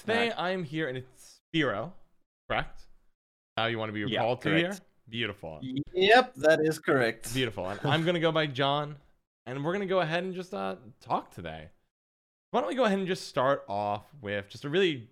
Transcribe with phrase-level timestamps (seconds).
[0.00, 1.92] today I am here and it's Spiro,
[2.48, 2.82] correct?
[3.56, 4.76] How you want to be Yeah, recalled to here?
[5.08, 5.60] Beautiful.
[5.92, 7.32] Yep, that is correct.
[7.34, 7.68] Beautiful.
[7.68, 8.96] And I'm gonna go by John,
[9.46, 11.68] and we're gonna go ahead and just uh, talk today.
[12.52, 15.08] Why don't we go ahead and just start off with just a really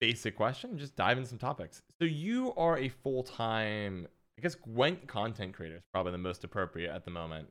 [0.00, 1.82] basic question, and just dive into some topics.
[1.98, 4.06] So you are a full-time,
[4.38, 7.48] I guess Gwent content creator is probably the most appropriate at the moment,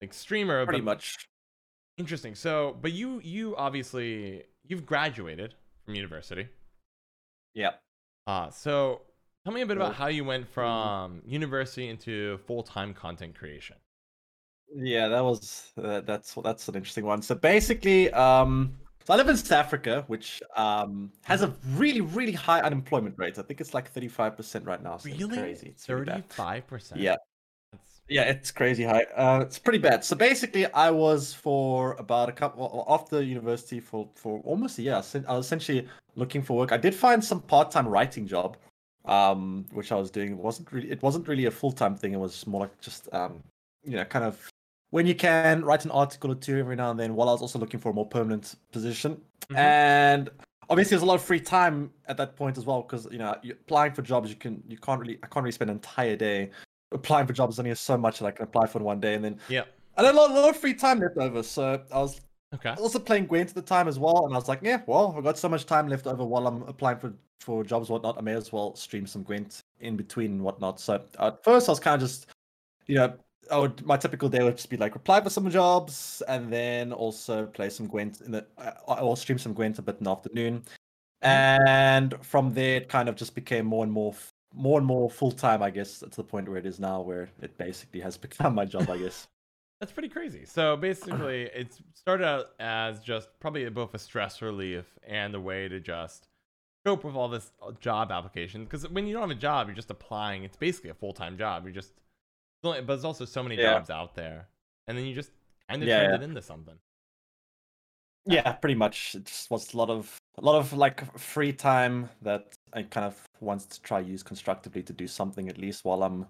[0.00, 0.64] like streamer.
[0.64, 1.28] Pretty but much.
[1.98, 2.34] Interesting.
[2.34, 5.54] So, but you you obviously you've graduated
[5.90, 6.48] from university.
[7.54, 7.82] Yep.
[8.26, 9.02] Uh, so
[9.44, 13.76] tell me a bit about how you went from university into full-time content creation.
[14.72, 17.22] Yeah, that was uh, that's that's an interesting one.
[17.22, 22.32] So basically, um, so I live in South Africa, which um has a really really
[22.32, 23.38] high unemployment rate.
[23.38, 24.96] I think it's like thirty five percent right now.
[24.98, 25.36] So It's Really?
[25.36, 25.68] crazy.
[25.70, 26.24] It's really.
[26.24, 27.00] Thirty-five percent.
[27.00, 27.16] Yeah.
[28.10, 29.04] Yeah, it's crazy high.
[29.14, 30.04] Uh, it's pretty bad.
[30.04, 34.94] So basically, I was for about a couple after university for for almost a year.
[34.94, 35.86] I was essentially
[36.16, 36.72] looking for work.
[36.72, 38.56] I did find some part time writing job,
[39.04, 40.32] um, which I was doing.
[40.32, 42.12] It wasn't really it wasn't really a full time thing.
[42.12, 43.44] It was more like just um,
[43.84, 44.50] you know, kind of
[44.90, 47.14] when you can write an article or two every now and then.
[47.14, 49.56] While I was also looking for a more permanent position, Mhm.
[49.56, 50.30] and
[50.68, 53.36] obviously there's a lot of free time at that point as well because you know
[53.50, 56.50] applying for jobs you can you can't really I can't really spend an entire day
[56.92, 57.58] applying for jobs.
[57.58, 59.64] Only so much that I can apply for in one day, and then Yeah.
[59.96, 61.42] I had a lot, a lot of free time left over.
[61.42, 62.20] So I was
[62.54, 62.74] Okay.
[62.78, 65.22] also playing Gwent at the time as well, and I was like, yeah, well, I've
[65.24, 68.18] got so much time left over while I'm applying for for jobs whatnot.
[68.18, 70.78] I may as well stream some Gwent in between and whatnot.
[70.78, 72.26] So at first I was kind of just,
[72.86, 73.14] you know.
[73.50, 76.92] I would, my typical day would just be like reply for some jobs and then
[76.92, 80.10] also play some Gwent in the uh, or stream some Gwent a bit in the
[80.12, 80.62] afternoon.
[81.22, 84.14] And from there, it kind of just became more and more,
[84.54, 85.62] more and more full time.
[85.62, 88.64] I guess to the point where it is now, where it basically has become my
[88.64, 88.88] job.
[88.90, 89.28] I guess.
[89.80, 90.44] That's pretty crazy.
[90.44, 95.68] So basically, it started out as just probably both a stress relief and a way
[95.68, 96.28] to just
[96.84, 98.66] cope with all this uh, job applications.
[98.66, 100.44] Because when you don't have a job, you're just applying.
[100.44, 101.66] It's basically a full time job.
[101.66, 101.92] You just,
[102.62, 103.72] but there's also so many Yeah.
[103.74, 104.48] jobs out there,
[104.86, 105.30] and then you just
[105.68, 106.20] kind of Yeah, turned yeah.
[106.20, 106.76] it into something.
[108.26, 109.14] Yeah, pretty much.
[109.14, 113.06] It just was a lot of a lot of like free time that I kind
[113.06, 116.26] of wanted to try use constructively to do something at least while I'm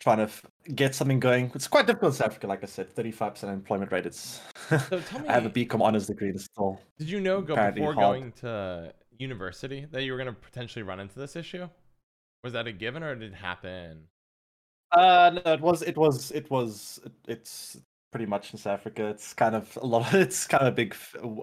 [0.00, 1.50] trying to f- get something going.
[1.54, 4.06] It's quite difficult in South Africa, like I said, thirty five percent unemployment rate.
[4.06, 6.30] It's So tell me, I have a BCom honors degree.
[6.30, 7.96] It's still did you know go before hard.
[7.96, 11.68] going to university that you were going to potentially run into this issue?
[12.44, 14.04] Was that a given or did it happen?
[14.92, 17.78] Uh, no, it was, it was, it was, it, it's
[18.10, 19.06] pretty much in South Africa.
[19.08, 20.12] It's kind of a lot.
[20.14, 20.94] It's kind of a big,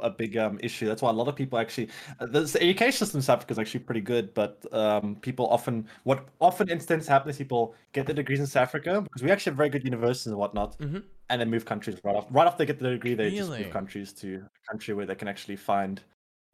[0.02, 0.88] a big um issue.
[0.88, 1.90] That's why a lot of people actually,
[2.20, 4.34] uh, the, education system in South Africa is actually pretty good.
[4.34, 9.02] But um, people often, what often instance happens, people get their degrees in South Africa
[9.02, 11.04] because we actually have very good universities and whatnot, Mhm.
[11.30, 12.28] and then move countries right off.
[12.32, 15.16] Right after they get the degree, they just move countries to a country where they
[15.16, 16.02] can actually find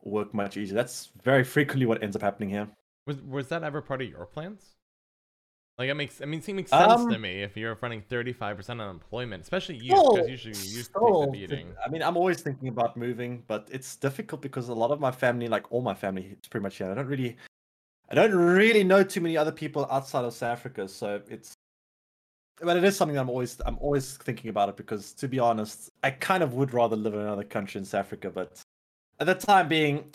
[0.04, 0.76] work much easier.
[0.76, 2.68] That's very frequently what ends up happening here.
[3.08, 4.76] Was was that ever part of your plans?
[5.78, 8.34] Like it makes I mean it makes sense to Um, me if you're running thirty
[8.34, 11.74] five percent unemployment, especially you because usually you used to take the beating.
[11.84, 15.12] I mean, I'm always thinking about moving, but it's difficult because a lot of my
[15.12, 16.92] family, like all my family, is pretty much here.
[16.92, 17.36] I don't really,
[18.10, 21.54] I don't really know too many other people outside of South Africa, so it's.
[22.64, 25.90] But it is something I'm always, I'm always thinking about it because, to be honest,
[26.04, 28.62] I kind of would rather live in another country in South Africa, but
[29.20, 30.14] at the time being,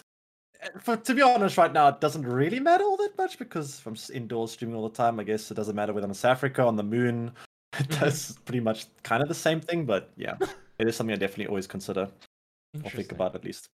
[0.81, 3.97] for to be honest, right now it doesn't really matter all that much because I'm
[4.15, 5.19] indoors streaming all the time.
[5.21, 7.33] I guess it doesn't matter whether I'm in South Africa on the moon.
[7.79, 8.01] It Mhm.
[8.01, 10.37] does pretty much kind of the same thing, but yeah,
[10.79, 12.09] it is something I definitely always consider
[12.83, 13.69] or think about at least.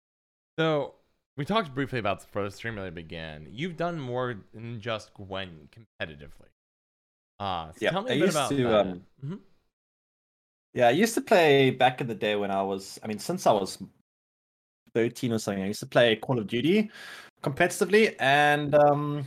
[0.57, 0.95] So
[1.35, 3.47] we talked briefly about the stream really began.
[3.51, 6.47] You've done more than just Gwent competitively.
[7.39, 8.81] Uh so Yeah, tell me I a bit used about to, that.
[8.81, 9.39] um, Mhm.
[10.73, 13.47] Yeah, I used to play back in the day when I was, I mean, since
[13.47, 13.81] I was
[14.93, 16.89] 13 or something, I used to play Call of Duty
[17.43, 18.15] competitively.
[18.19, 19.25] And um,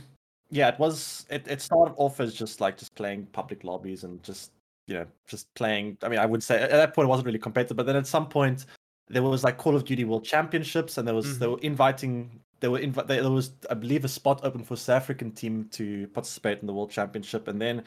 [0.49, 4.21] yeah, it was, it, it started off as just like just playing public lobbies and
[4.23, 4.51] just,
[4.87, 5.97] you know, just playing.
[6.03, 8.07] I mean, I would say at that point it wasn't really competitive, but then at
[8.07, 8.65] some point
[9.09, 11.51] there was like Call of Duty World Championships and there was, they Mhm.
[11.51, 15.31] were inviting, they were invi- there was, I believe, a spot open for South African
[15.31, 17.47] team to participate in the World Championship.
[17.47, 17.83] And then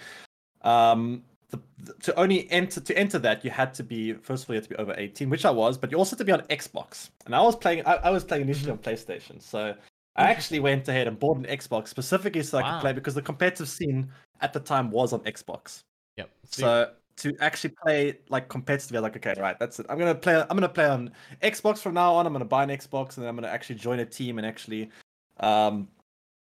[0.63, 4.51] um the, the- to only enter to enter that you had to be first of
[4.51, 6.25] all you had to be over 18 which i was but you also had to
[6.25, 9.75] be on xbox and i was playing i, I was playing initially on playstation so
[10.17, 12.73] i actually went ahead and bought an xbox specifically so i Wow.
[12.73, 14.11] could play because the competitive scene
[14.41, 15.81] at the time was on xbox
[16.17, 16.31] Yep.
[16.45, 16.91] So, so
[17.31, 19.87] to actually play like competitively, I like, okay, right, that's it.
[19.91, 20.35] I'm gonna play.
[20.37, 21.11] I'm gonna play on
[21.43, 22.27] Xbox from now on.
[22.27, 24.91] I'm gonna buy an Xbox, and then I'm gonna actually join a team and actually,
[25.41, 25.89] um,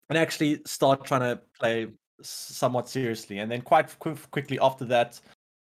[0.09, 1.87] and actually start trying to play
[2.21, 3.39] somewhat seriously.
[3.39, 5.19] And then quite qu- quickly after that,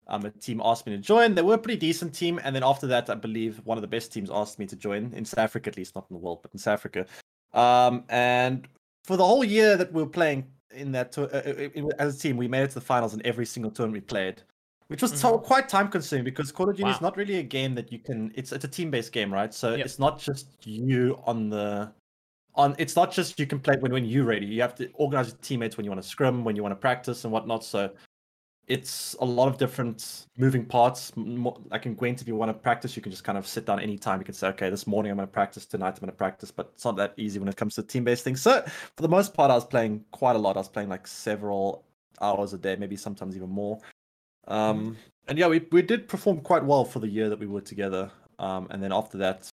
[0.08, 1.36] um, a team asked me to join.
[1.36, 3.88] They were a pretty decent team, and then after that, I believe one of the
[3.88, 6.40] best teams asked me to join in South Africa, at least not in the world,
[6.44, 7.06] but in South Africa.
[7.54, 8.68] Um, and
[9.04, 12.20] for the whole year that we were playing in that tour- uh, uh, as a
[12.20, 14.44] team, we made it to the finals in every single tournament we played,
[14.88, 17.74] which was so quite time consuming because Call of Duty is not really a game
[17.76, 18.32] that you can.
[18.36, 19.54] It's it's a team based game, right?
[19.54, 19.86] So Yep.
[19.86, 21.92] it's not just you on the
[22.56, 22.76] on.
[22.78, 24.46] It's not just you can play when when you're ready.
[24.46, 26.80] You have to organize your teammates when you want to scrim, when you want to
[26.80, 27.64] practice, and whatnot.
[27.64, 27.92] So
[28.68, 31.12] it's a lot of different moving parts.
[31.16, 33.80] Like in Gwent, if you want to practice, you can just kind of sit down
[33.80, 34.20] anytime.
[34.20, 36.52] You can say, okay, this morning I'm going to practice, tonight I'm going to practice,
[36.52, 38.42] but it's not that easy when it comes to team based things.
[38.42, 38.64] So
[38.96, 40.58] for the most part, I was playing quite a lot.
[40.58, 41.84] I was playing like several
[42.22, 43.80] hours a day, maybe sometimes even more.
[44.48, 44.98] Um,
[45.28, 48.12] and yeah, we, we did perform quite well for the year that we were together.
[48.40, 49.50] Um, and then after that,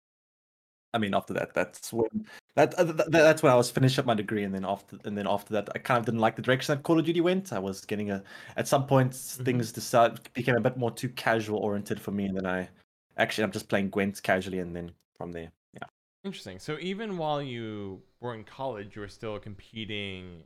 [0.94, 4.02] I mean, after that, that's when that, uh, th- th- that's when I was finishing
[4.02, 6.36] up my degree, and then after and then after that, I kind of didn't like
[6.36, 7.54] the direction that Call of Duty went.
[7.54, 8.24] I was getting a
[8.58, 12.36] at some point things decided became a bit more too casual oriented for me, and
[12.36, 12.70] then I
[13.18, 15.88] actually I'm just playing Gwent casually, and then from there, yeah.
[16.24, 16.60] Interesting.
[16.60, 20.44] So even while you were in college, you were still competing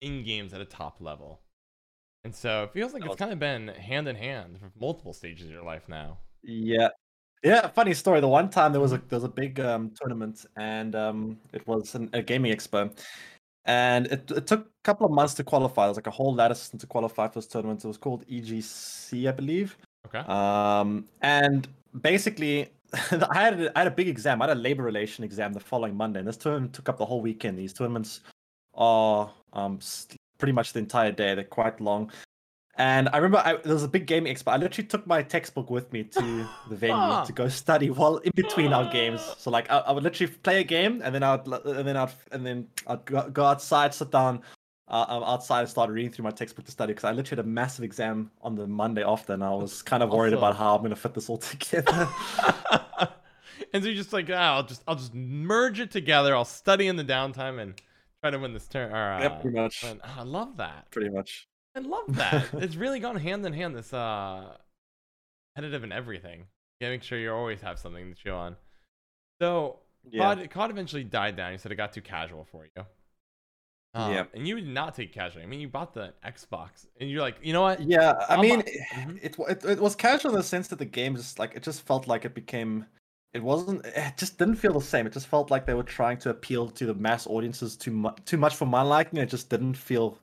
[0.00, 1.40] in games at a top level.
[2.24, 5.12] And so it feels like That it's kind of been hand in hand for multiple
[5.12, 6.18] stages of your life now.
[6.42, 6.90] Yeah.
[7.42, 8.20] Yeah, funny story.
[8.20, 11.66] The one time there was a there was a big um, tournament, and um, it
[11.66, 12.92] was an, a gaming expo,
[13.64, 15.84] and it, it took a couple of months to qualify.
[15.84, 17.82] There was like a whole ladder system to qualify for this tournament.
[17.82, 19.78] It was called EGC, I believe.
[20.06, 20.18] Okay.
[20.30, 21.66] Um, and
[22.02, 22.68] basically,
[23.30, 24.42] I had a, I had a big exam.
[24.42, 27.06] I had a labor relation exam the following Monday, and this tournament took up the
[27.06, 27.58] whole weekend.
[27.58, 28.20] These tournaments
[28.74, 29.78] are um
[30.36, 31.34] pretty much the entire day.
[31.34, 32.10] They're quite long.
[32.80, 34.52] And I remember I, there was a big gaming expo.
[34.52, 38.32] I literally took my textbook with me to the venue to go study while in
[38.34, 39.20] between our games.
[39.36, 42.12] So like I, I would literally play a game, and then I'd and then I'd
[42.32, 44.40] and then I'd go, outside, sit down
[44.88, 47.44] uh, um, outside, and start reading through my textbook to study because I literally had
[47.44, 50.74] a massive exam on the Monday after, and I was kind of worried about how
[50.74, 52.08] I'm gonna fit this all together.
[53.74, 56.34] and so you're just like, ah, I'll just I'll just merge it together.
[56.34, 57.74] I'll study in the downtime and
[58.22, 58.90] try to win this turn.
[58.90, 59.82] Or, uh, yeah, pretty much.
[59.82, 60.90] win- ah, I love that.
[60.90, 61.46] Pretty much.
[61.76, 62.48] I love that.
[62.54, 63.76] it's really gone hand in hand.
[63.76, 64.56] This uh,
[65.54, 66.40] competitive and everything.
[66.40, 68.56] You gotta make sure you always have something to chew on.
[69.40, 69.78] So
[70.10, 70.34] Yeah.
[70.34, 71.52] COD, COD eventually died down.
[71.52, 72.82] You said it got too casual for you.
[73.94, 74.24] Um, Yeah.
[74.34, 75.42] And you did not take casual.
[75.42, 77.80] I mean, you bought the Xbox, and you're like, you know what?
[77.82, 79.18] Yeah, I I'll mean, Mhm.
[79.22, 81.82] it, it it was casual in the sense that the game just like it just
[81.82, 82.86] felt like it became,
[83.32, 85.06] it wasn't, it just didn't feel the same.
[85.06, 88.18] It just felt like they were trying to appeal to the mass audiences too much,
[88.24, 89.18] too much for my liking.
[89.18, 90.18] It just didn't feel,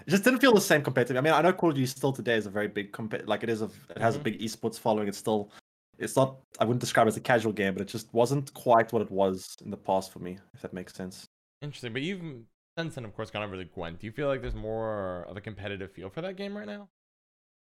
[0.00, 1.16] it just didn't feel the same competitive.
[1.16, 3.42] I mean, I know Call of Duty still today is a very big compet, like
[3.42, 4.20] it is a, it has Mhm.
[4.20, 5.08] a big esports following.
[5.08, 5.50] It's still,
[5.98, 8.92] it's not, I wouldn't describe it as a casual game, but it just wasn't quite
[8.92, 11.26] what it was in the past for me, if that makes sense.
[11.62, 11.92] Interesting.
[11.92, 12.44] But you've
[12.78, 14.00] since then, of course, gone over to Gwent.
[14.00, 16.90] Do you feel like there's more of a competitive feel for that game right now?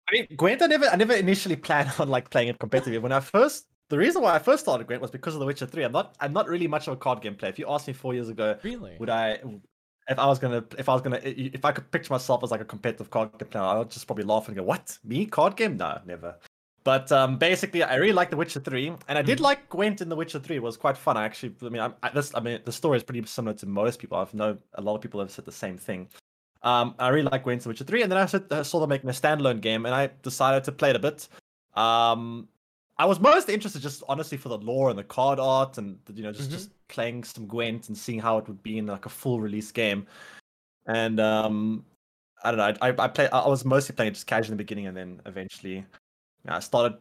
[0.09, 3.01] I mean, Gwent, I never, I never initially planned on like playing it competitively.
[3.01, 5.67] When I first, the reason why I first started Gwent was because of The Witcher
[5.67, 5.85] Three.
[5.85, 7.51] I'm not, I'm not really much of a card game player.
[7.53, 8.97] If you asked me four years ago, Really?
[8.99, 9.39] would I,
[10.09, 12.61] if I was gonna, if I was gonna, if I could picture myself as like
[12.61, 14.99] a competitive card game player, I would just probably laugh and go, "What?
[15.05, 15.77] Me card game?
[15.77, 16.37] No, never."
[16.85, 19.43] But um, basically, I really like The Witcher Three, and I did Mhm.
[19.43, 20.57] like Gwent in The Witcher Three.
[20.57, 21.17] It was quite fun.
[21.17, 23.67] I actually, I mean, I, I, this, I mean, the story is pretty similar to
[23.67, 24.19] most people.
[24.19, 26.09] I've know a lot of people have said the same thing.
[26.63, 28.91] Um, I really like Gwent in The Witcher Three, and then I I saw them
[28.91, 31.27] making a standalone game, and I decided to play it a bit.
[31.75, 32.49] Um,
[32.97, 36.23] I was most interested just honestly for the lore and the card art, and you
[36.23, 36.53] know, just Mhm.
[36.53, 39.73] just playing some Gwent and seeing how it would be in like a full release
[39.73, 40.07] game.
[40.87, 41.85] And um,
[42.45, 42.75] I don't know.
[42.81, 43.29] I I, I play.
[43.31, 45.85] I was mostly playing it just casually in the beginning, and then eventually, you
[46.45, 46.99] know, I started.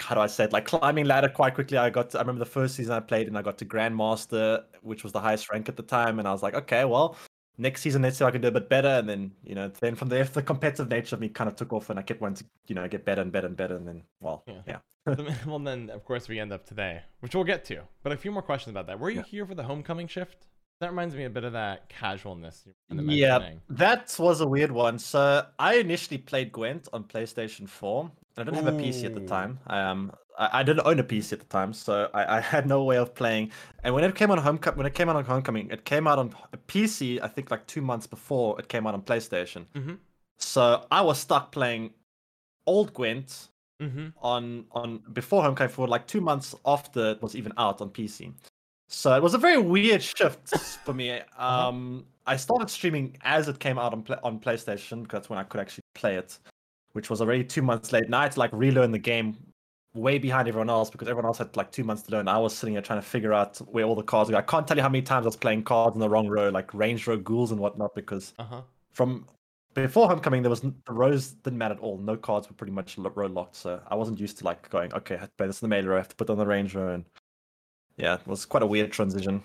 [0.00, 0.52] How do I say it?
[0.52, 1.78] Like climbing ladder quite quickly.
[1.78, 2.10] I got.
[2.10, 5.12] To, I remember the first season I played, and I got to Grandmaster, which was
[5.12, 6.18] the highest rank at the time.
[6.18, 7.16] And I was like, okay, well,
[7.58, 8.88] next season let's see if I can do a bit better.
[8.88, 11.72] And then you know, then from there, the competitive nature of me kind of took
[11.72, 13.76] off, and I kept wanting to you know get better and better and better.
[13.76, 14.62] And then, well, Yeah.
[14.66, 14.78] yeah.
[15.46, 17.82] Well, then, of course, we end up today, which we'll get to.
[18.04, 19.00] But a few more questions about that.
[19.00, 19.24] Were you Yeah.
[19.24, 20.46] here for the homecoming shift?
[20.80, 22.66] That reminds me a bit of that casualness.
[22.90, 24.98] Yeah, that was a weird one.
[24.98, 28.10] So I initially played Gwent on PlayStation 4.
[28.36, 29.26] I didn't have a PC at the Ooh.
[29.28, 29.60] time.
[29.68, 32.96] Um, I, didn't own a PC at the time, so I, I had no way
[32.96, 33.52] of playing.
[33.84, 36.18] And when it came on homecoming, when it came out on homecoming, it came out
[36.18, 37.20] on a PC.
[37.22, 39.66] I think like two months before it came out on PlayStation.
[39.74, 39.98] Mhm.
[40.38, 41.92] So I was stuck playing
[42.66, 43.48] old Gwent
[43.80, 44.08] Mm-hmm.
[44.18, 48.32] on on before homecoming for like two months after it was even out on PC.
[48.88, 50.50] So it was a very weird shift
[50.84, 51.10] for me.
[51.36, 51.68] Uh-huh.
[51.68, 55.42] Um, I started streaming as it came out on on PlayStation because that's when I
[55.42, 56.38] could actually play it,
[56.92, 58.04] which was already two months late.
[58.04, 59.36] And I had to like relearn the game
[59.94, 62.28] way behind everyone else because everyone else had like two months to learn.
[62.28, 64.36] I was sitting here trying to figure out where all the cards go.
[64.36, 66.48] I can't tell you how many times I was playing cards in the wrong row,
[66.48, 68.62] like range row ghouls and whatnot, because Uh huh.
[68.92, 69.26] from
[69.74, 72.98] before homecoming there was the rows didn't matter at all no cards were pretty much
[72.98, 75.62] row locked so i wasn't used to like going okay i have to play this
[75.62, 77.06] in the melee row i have to put on the range row and
[77.96, 79.42] yeah it was quite a weird transition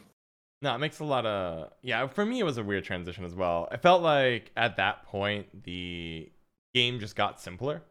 [0.61, 2.07] No, it makes a lot of yeah.
[2.07, 3.67] For me, it was a weird transition as well.
[3.71, 6.29] I felt like at that point the
[6.73, 7.83] game just got simpler,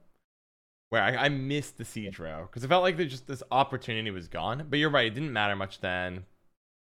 [0.90, 4.28] where I, I missed the siege row because it felt like just this opportunity was
[4.28, 4.66] gone.
[4.68, 6.24] But you're right; it didn't matter much then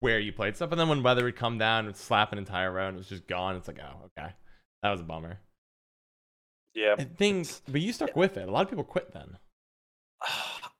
[0.01, 0.73] where you played stuff.
[0.73, 3.09] And then when weather would come down, would slap an entire row and it was
[3.09, 3.57] just gone.
[3.57, 4.33] It's like, oh, okay,
[4.83, 5.39] that was a bummer.
[6.75, 8.49] Yeah, And things, but you stuck with it.
[8.49, 9.39] A lot of people quit then.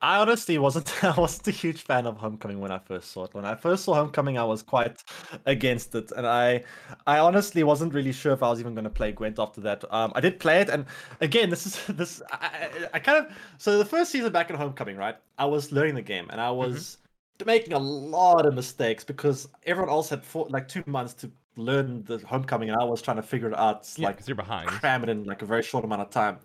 [0.03, 3.35] I honestly wasn't I wasn't a huge fan of Homecoming when I first saw it.
[3.35, 5.03] When I first saw Homecoming, I was quite
[5.45, 6.65] against it, and I
[7.07, 9.85] I honestly wasn't really sure if I was even going to play Gwent after that.
[9.93, 10.87] Um, I did play it, and
[11.21, 14.57] again, this is this I, I, I kind of so the first season back in
[14.57, 15.17] Homecoming, right?
[15.39, 16.99] I was learning the game, and I was
[17.45, 22.05] making a lot of mistakes because everyone else had four, like two months to learn
[22.05, 24.69] the Homecoming, and I was trying to figure it out, Yeah, like you're behind.
[24.71, 26.39] cram it in like a very short amount of time.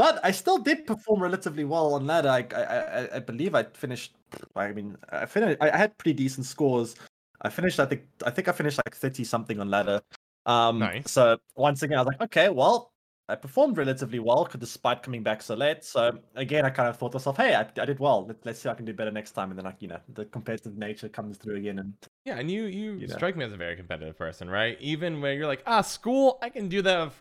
[0.00, 2.24] But I still did perform relatively well on that.
[2.26, 4.14] I I, I, I believe I finished.
[4.56, 5.58] I mean, I finished.
[5.60, 6.96] I I had pretty decent scores.
[7.42, 7.78] I finished.
[7.78, 8.02] I think.
[8.24, 10.00] I think I finished like thirty something on ladder.
[10.46, 11.10] Um, Nice.
[11.10, 12.92] So once again, I was like, okay, well,
[13.28, 15.84] I performed relatively well, despite coming back so late.
[15.84, 18.26] So again, I kind of thought to myself, hey, I, I did well.
[18.26, 19.50] Let, let's see if I can do better next time.
[19.50, 21.78] And then, like, you know, the competitive nature comes through again.
[21.78, 23.14] And Yeah, and you you You know.
[23.14, 24.76] strike me as a very competitive person, right?
[24.80, 27.12] Even when you're like, ah, school, I can do that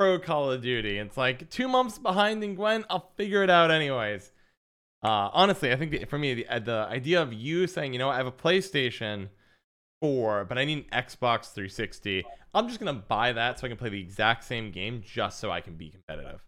[0.00, 0.96] pro Call of Duty.
[0.96, 4.32] It's like two months behind in Gwent, I'll figure it out anyways.
[5.02, 7.98] Uh, honestly, I think the, for me, the, uh, the idea of you saying, you
[7.98, 9.28] know, I have a PlayStation
[10.00, 12.24] 4, but I need an Xbox 360.
[12.54, 15.50] I'm just gonna buy that so I can play the exact same game, just so
[15.50, 16.40] I can be competitive,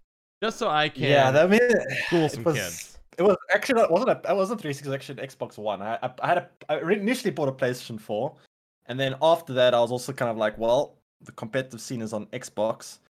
[0.42, 1.50] just so I can yeah, that
[2.08, 2.98] fool it some was- kids.
[3.18, 5.82] It was actually not, wasn't a, it wasn't 360, it was actually an Xbox One.
[5.82, 8.34] I, I, I had a, I initially bought a PlayStation 4,
[8.86, 12.14] and then after that, I was also kind of like, well, the competitive scene is
[12.14, 13.00] on Xbox,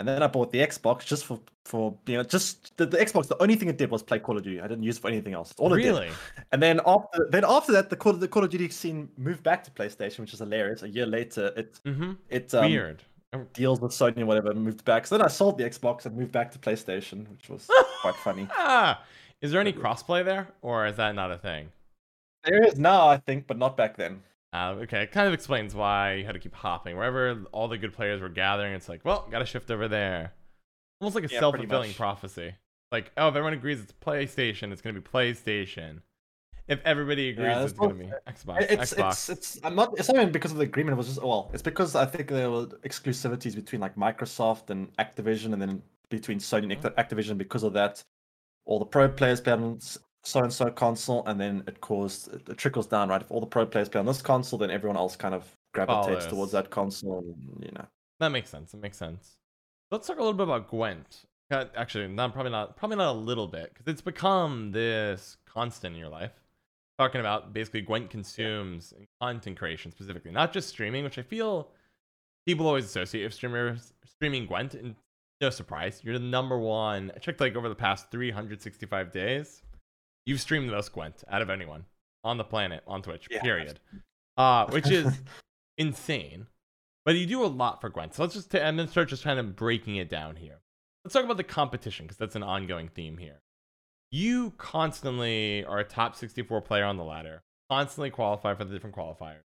[0.00, 3.28] and then I bought the Xbox just for for you know just the, the Xbox.
[3.28, 4.60] The only thing it did was play Call of Duty.
[4.60, 5.54] I didn't use it for anything else.
[5.58, 5.76] All did.
[5.76, 6.10] Really?
[6.52, 9.62] And then after then after that, the Call the Call of Duty scene moved back
[9.64, 10.82] to PlayStation, which is hilarious.
[10.82, 12.12] A year later, it Mm-hmm.
[12.30, 13.02] it um, Weird.
[13.52, 15.06] deals with Sony and whatever moved back.
[15.06, 17.68] So then I sold the Xbox and moved back to PlayStation, which was
[18.00, 18.48] quite funny.
[18.52, 19.02] Ah,
[19.42, 21.68] is there any crossplay there, or is that not a thing?
[22.44, 24.22] There is now, I think, but not back then.
[24.52, 26.96] Uh, okay, it kind of explains why you had to keep hopping.
[26.96, 30.32] Wherever all the good players were gathering, it's like, well, gotta shift over there.
[31.00, 32.54] Almost like a Yeah, self-fulfilling prophecy.
[32.90, 36.00] Like, oh, if everyone agrees it's PlayStation, it's gonna be PlayStation.
[36.66, 39.10] If everybody agrees Yeah, it's gonna be Xbox, It's Xbox.
[39.10, 40.94] it's it's I'm not it's not even because of the agreement.
[40.94, 44.94] It was just well, it's because I think there were exclusivities between like Microsoft and
[44.96, 48.02] Activision, and then between Sony and Act- Activision because of that.
[48.66, 49.78] All the pro players play on
[50.22, 53.20] so and so console, and then it caused it trickles down, right?
[53.22, 56.26] If all the pro players play on this console, then everyone else kind of gravitates
[56.26, 57.18] towards that console.
[57.20, 57.86] And, you know,
[58.18, 58.74] That makes sense.
[58.74, 59.36] It makes sense.
[59.90, 61.24] Let's talk a little bit about Gwent.
[61.50, 65.94] Uh, Actually, not probably not probably not a little bit because it's become this constant
[65.94, 66.32] in your life.
[66.98, 71.70] Talking about basically Gwent consumes in content creation specifically, not just streaming, which I feel
[72.46, 74.74] people always associate with streamers streaming Gwent.
[74.74, 74.94] And
[75.40, 77.10] no surprise, you're the number one.
[77.16, 79.62] I checked like over the past 365 days,
[80.30, 81.84] you've streamed the most Gwent out of anyone
[82.22, 83.26] on the planet on Twitch.
[83.28, 83.42] Yeah.
[83.42, 83.80] Period.
[84.36, 85.20] Uh, which is
[85.76, 86.46] insane.
[87.04, 88.14] But you do a lot for Gwent.
[88.14, 90.60] So let's just, t- going to start just kind of breaking it down here.
[91.04, 93.40] Let's talk about the competition because that's an ongoing theme here.
[94.12, 98.94] You constantly are a top 64 player on the ladder, constantly qualify for the different
[98.94, 99.42] qualifiers.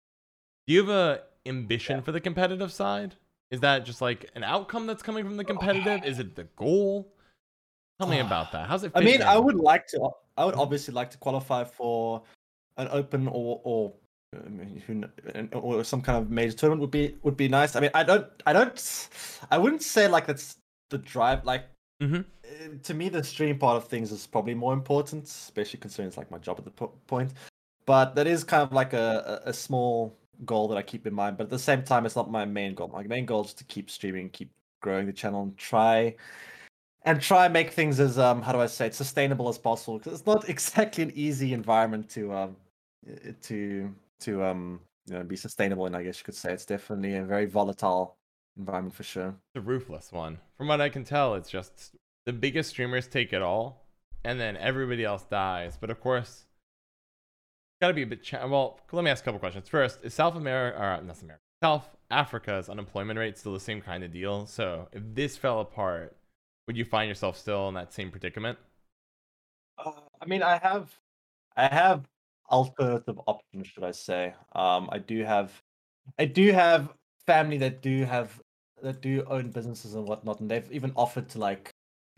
[0.66, 3.16] Do you have a ambition for the competitive side?
[3.52, 6.06] Is that just like an outcome that's coming from the competitive?
[6.06, 7.14] Is it the goal?
[8.00, 8.68] Tell me about that.
[8.68, 8.94] How's it?
[8.96, 10.10] I mean, I would like to.
[10.38, 12.24] I would obviously like to qualify for
[12.78, 13.94] an open or or
[14.34, 17.50] I mean, who kn- an- or some kind of major tournament would be would be
[17.50, 17.76] nice.
[17.76, 19.10] I mean, I don't, I don't,
[19.52, 20.58] I wouldn't say like that's
[20.90, 21.44] the drive.
[21.46, 21.66] Like
[22.02, 22.24] Mhm.
[22.46, 26.18] uh, to me, the stream part of things is probably more important, especially considering it's
[26.18, 26.72] like my job at the
[27.08, 27.34] point.
[27.86, 31.38] But that is kind of like a a small goal that I keep in mind.
[31.38, 32.88] But at the same time, it's not my main goal.
[32.88, 36.16] My main goal is to keep streaming, keep growing the channel, and try
[37.04, 39.98] and try and make things as um how do I say it sustainable as possible
[39.98, 42.56] because it's not exactly an easy environment to um
[43.44, 47.16] to to um you know be sustainable in I guess you could say it's definitely
[47.16, 48.18] a very volatile
[48.58, 49.36] environment for sure.
[49.54, 50.40] the ruthless one.
[50.58, 53.86] From what I can tell, it's just the biggest streamers take it all,
[54.24, 55.78] and then everybody else dies.
[55.80, 56.46] But of course,
[57.82, 58.24] got to be a bit.
[58.24, 59.68] Cha- well, let me ask a couple questions.
[59.68, 63.82] First, is South America or not South America, South Africa's unemployment rate still the same
[63.82, 64.46] kind of deal?
[64.46, 66.16] So if this fell apart,
[66.68, 68.58] would you find yourself still in that same predicament?
[69.78, 69.92] Uh,
[70.22, 70.94] I mean, I have,
[71.58, 72.08] I have
[72.50, 74.34] alternative options, should I say?
[74.54, 75.52] Um, I do have,
[76.20, 76.90] I do have
[77.26, 78.40] family that do have
[78.82, 81.72] that do own businesses and whatnot, and they've even offered to like,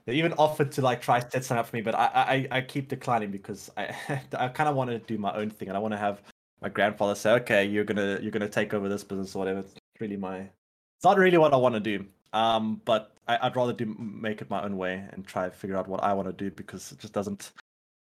[0.05, 2.61] they even offered to like try set something up for me, but I, I, I
[2.61, 3.93] keep declining because I,
[4.37, 6.21] I kind of want to do my own thing, and I want to have
[6.61, 9.59] my grandfather say, okay, you're gonna you're gonna take over this business or whatever.
[9.59, 12.05] It's really my it's not really what I want to do.
[12.31, 15.77] Um, but I, would rather do make it my own way and try to figure
[15.77, 17.51] out what I want to do because it just doesn't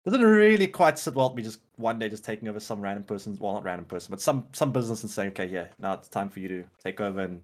[0.04, 3.04] doesn't really quite sit well with me just one day just taking over some random
[3.04, 6.08] person well not random person but some some business and saying okay yeah now it's
[6.08, 7.42] time for you to take over and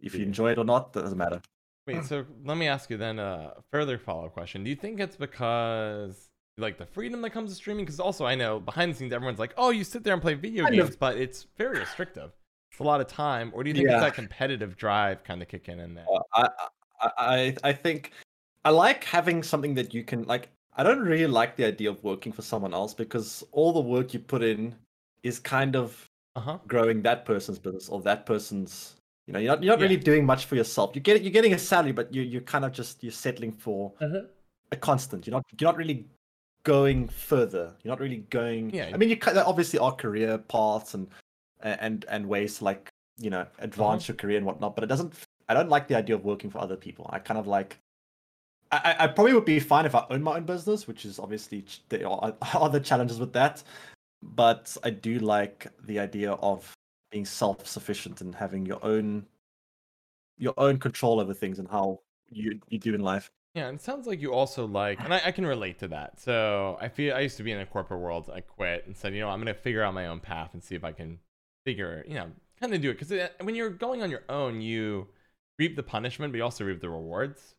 [0.00, 1.40] if you enjoy it or not that doesn't matter.
[1.86, 4.64] Wait so let me ask you then a further follow-up question.
[4.64, 7.84] Do you think it's because like the freedom that comes to streaming?
[7.84, 10.34] Because also i know behind the scenes everyone's like oh you sit there and play
[10.34, 10.98] video kind games of.
[10.98, 12.32] but it's very restrictive.
[12.74, 13.52] It's a lot of time.
[13.54, 13.98] Or do you think yeah.
[13.98, 16.06] it's that competitive drive kind of kicking in there?
[16.12, 16.48] Uh, I,
[17.18, 18.12] I i think
[18.64, 22.02] i like having something that you can like I don't really like the idea of
[22.02, 24.74] working for someone else because all the work you put in
[25.22, 26.58] is kind of uh-huh.
[26.66, 28.96] growing that person's business or that person's.
[29.26, 29.84] You know, you're not, you're not yeah.
[29.84, 30.90] really doing much for yourself.
[30.94, 33.92] You get you're getting a salary, but you you're kind of just you're settling for
[34.00, 34.22] uh-huh.
[34.70, 35.26] a constant.
[35.26, 36.06] You're not you're not really
[36.64, 37.72] going further.
[37.82, 38.70] You're not really going.
[38.70, 38.90] Yeah.
[38.92, 41.08] I mean, you obviously are career paths and
[41.62, 44.12] and and ways to like you know advance uh-huh.
[44.12, 44.74] your career and whatnot.
[44.74, 45.14] But it doesn't.
[45.48, 47.08] I don't like the idea of working for other people.
[47.10, 47.78] I kind of like
[48.72, 51.64] I, I probably would be fine if I owned my own business, which is obviously
[51.88, 53.62] there are other challenges with that.
[54.22, 56.72] But I do like the idea of
[57.10, 59.26] being self-sufficient and having your own
[60.36, 63.30] your own control over things and how you you do in life.
[63.54, 66.20] Yeah, and it sounds like you also like, and I, I, can relate to that.
[66.20, 68.28] So I feel I used to be in the corporate world.
[68.34, 70.64] I quit and said, you know, I'm going to figure out my own path and
[70.64, 71.20] see if I can
[71.64, 72.94] figure, you know, kind of do it.
[72.94, 75.06] Because uh, when you're going on your own, you
[75.58, 77.54] reap the punishment, but you also reap the rewards.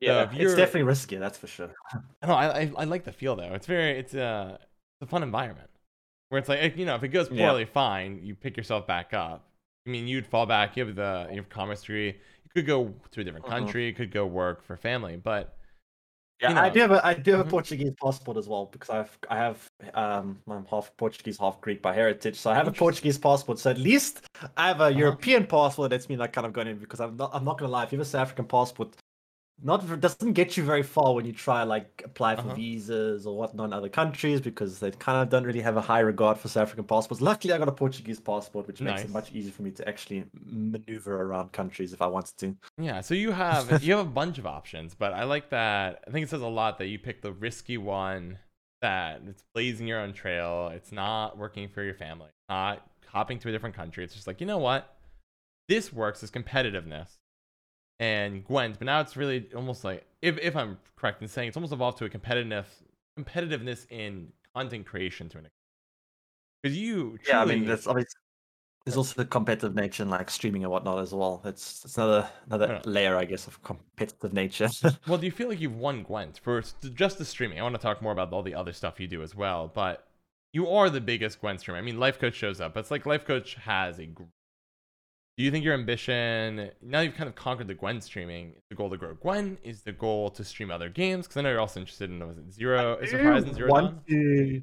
[0.00, 1.16] Yeah, so it's definitely risky.
[1.16, 1.70] That's for sure.
[2.26, 3.54] No, I, I, I like the feel though.
[3.54, 5.70] It's very it's a uh, it's a fun environment
[6.28, 7.68] where it's like you know if it goes poorly, yeah.
[7.72, 9.46] fine, you pick yourself back up.
[9.86, 10.76] I mean, you'd fall back.
[10.76, 12.06] You have the you have commerce degree.
[12.06, 13.58] You could go to a different uh-huh.
[13.58, 13.86] country.
[13.86, 15.56] You could go work for family, but
[16.42, 16.60] yeah, you know.
[16.60, 17.50] I do have a I do have a mm-hmm.
[17.50, 21.94] Portuguese passport as well because I've I have um I'm half Portuguese, half Greek by
[21.94, 23.60] heritage, so I have a Portuguese passport.
[23.60, 24.22] So at least
[24.56, 24.98] I have a uh-huh.
[24.98, 25.90] European passport.
[25.90, 27.84] That's me like kind of going in because I'm not I'm not gonna lie.
[27.84, 28.96] If you have a South African passport,
[29.60, 32.54] not doesn't get you very far when you try like apply for uh-huh.
[32.54, 36.00] visas or whatnot in other countries because they kind of don't really have a high
[36.00, 37.20] regard for South African passports.
[37.20, 39.00] Luckily, I got a Portuguese passport, which nice.
[39.00, 42.56] makes it much easier for me to actually maneuver around countries if I wanted to.
[42.78, 46.04] Yeah, so you have you have a bunch of options, but I like that.
[46.06, 48.38] I think it says a lot that you pick the risky one
[48.80, 50.70] that it's blazing your own trail.
[50.74, 52.30] It's not working for your family.
[52.48, 54.02] Not hopping to a different country.
[54.02, 54.96] It's just like you know what,
[55.68, 57.18] this works as competitiveness
[58.02, 61.56] and Gwent, but now it's really almost like if if I'm correct in saying it's
[61.56, 62.66] almost evolved to a competitiveness
[63.18, 65.52] competitiveness in content creation to an extent.
[66.62, 67.20] Because you truly...
[67.28, 68.18] yeah, I mean there's obviously
[68.84, 71.40] there's also the competitive nature in like streaming and whatnot as well.
[71.44, 74.68] It's it's another another layer, I guess, of competitive nature.
[75.06, 76.60] well, do you feel like you've won Gwent for
[76.94, 77.60] just the streaming?
[77.60, 80.08] I want to talk more about all the other stuff you do as well, but
[80.52, 81.78] you are the biggest Gwent streamer.
[81.78, 82.74] I mean, Lifecoach shows up.
[82.74, 84.08] But it's like Lifecoach has a
[85.42, 88.50] do you think your ambition now you've kind of conquered the Gwent streaming?
[88.50, 89.58] Is the goal to grow Gwent?
[89.64, 91.26] Is the goal to stream other games?
[91.26, 92.96] Because I know you're also interested in was it Zero?
[92.98, 94.00] Is it Horizon Zero Dawn?
[94.08, 94.62] To...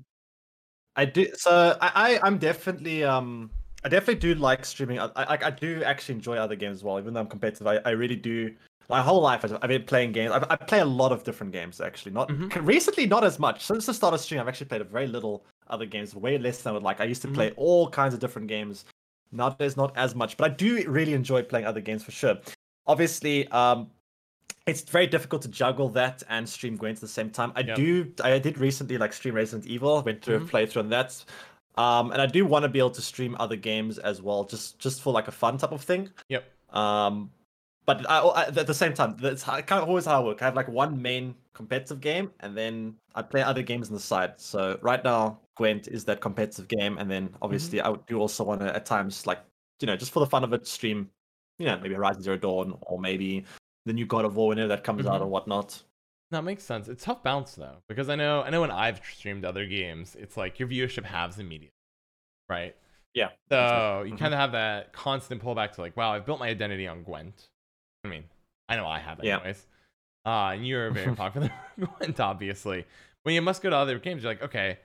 [0.96, 1.28] I do.
[1.36, 3.50] So I, I I'm definitely um
[3.84, 5.00] I definitely do like streaming.
[5.00, 6.98] I, I I do actually enjoy other games as well.
[6.98, 8.56] Even though I'm competitive, I, I really do.
[8.88, 10.32] My whole life, I've been playing games.
[10.32, 12.14] I, I play a lot of different games actually.
[12.14, 12.66] Not mm-hmm.
[12.66, 13.66] recently, not as much.
[13.66, 16.62] Since the start of stream, I've actually played a very little other games, way less
[16.62, 17.02] than I would like.
[17.02, 17.36] I used to mm-hmm.
[17.36, 18.86] play all kinds of different games
[19.32, 22.38] Nowadays, not as much, but I do really enjoy playing other games for sure.
[22.88, 23.92] Obviously, um,
[24.66, 27.52] it's very difficult to juggle that and stream Gwent at the same time.
[27.56, 27.76] I yep.
[27.76, 28.12] do.
[28.24, 30.02] I did recently like stream Resident Evil.
[30.02, 30.56] Went through mm-hmm.
[30.56, 31.24] a playthrough on that.
[31.76, 34.80] Um, and I do want to be able to stream other games as well, just
[34.80, 36.10] just for like a fun type of thing.
[36.30, 36.44] Yep.
[36.76, 37.32] Um,
[37.86, 40.42] but I, I, at the same time, that's kind of always how I work.
[40.42, 44.00] I have like one main competitive game, and then I play other games on the
[44.00, 44.34] side.
[44.38, 47.96] So right now, Gwent is that competitive game, and then obviously mm-hmm.
[47.96, 49.40] I do also want to at times like
[49.82, 51.10] you know just for the fun of it stream,
[51.58, 53.46] you know maybe Horizon Zero Dawn or maybe
[53.86, 55.14] the new God of War whenever that comes mm-hmm.
[55.14, 55.84] out or whatnot.
[56.32, 56.88] That makes sense.
[56.88, 60.38] It's tough balance though because I know I know when I've streamed other games, it's
[60.38, 61.74] like your viewership halves immediately,
[62.48, 62.76] right?
[63.14, 63.30] Yeah.
[63.50, 64.08] So mm-hmm.
[64.08, 67.04] you kind of have that constant pullback to like, wow, I've built my identity on
[67.04, 67.50] Gwent.
[68.06, 68.24] I mean,
[68.70, 69.66] I know I have anyways.
[70.26, 70.32] Yeah.
[70.32, 72.86] Uh, and you're very popular Gwent, obviously.
[73.24, 74.78] When you must go to other games, you're like, okay,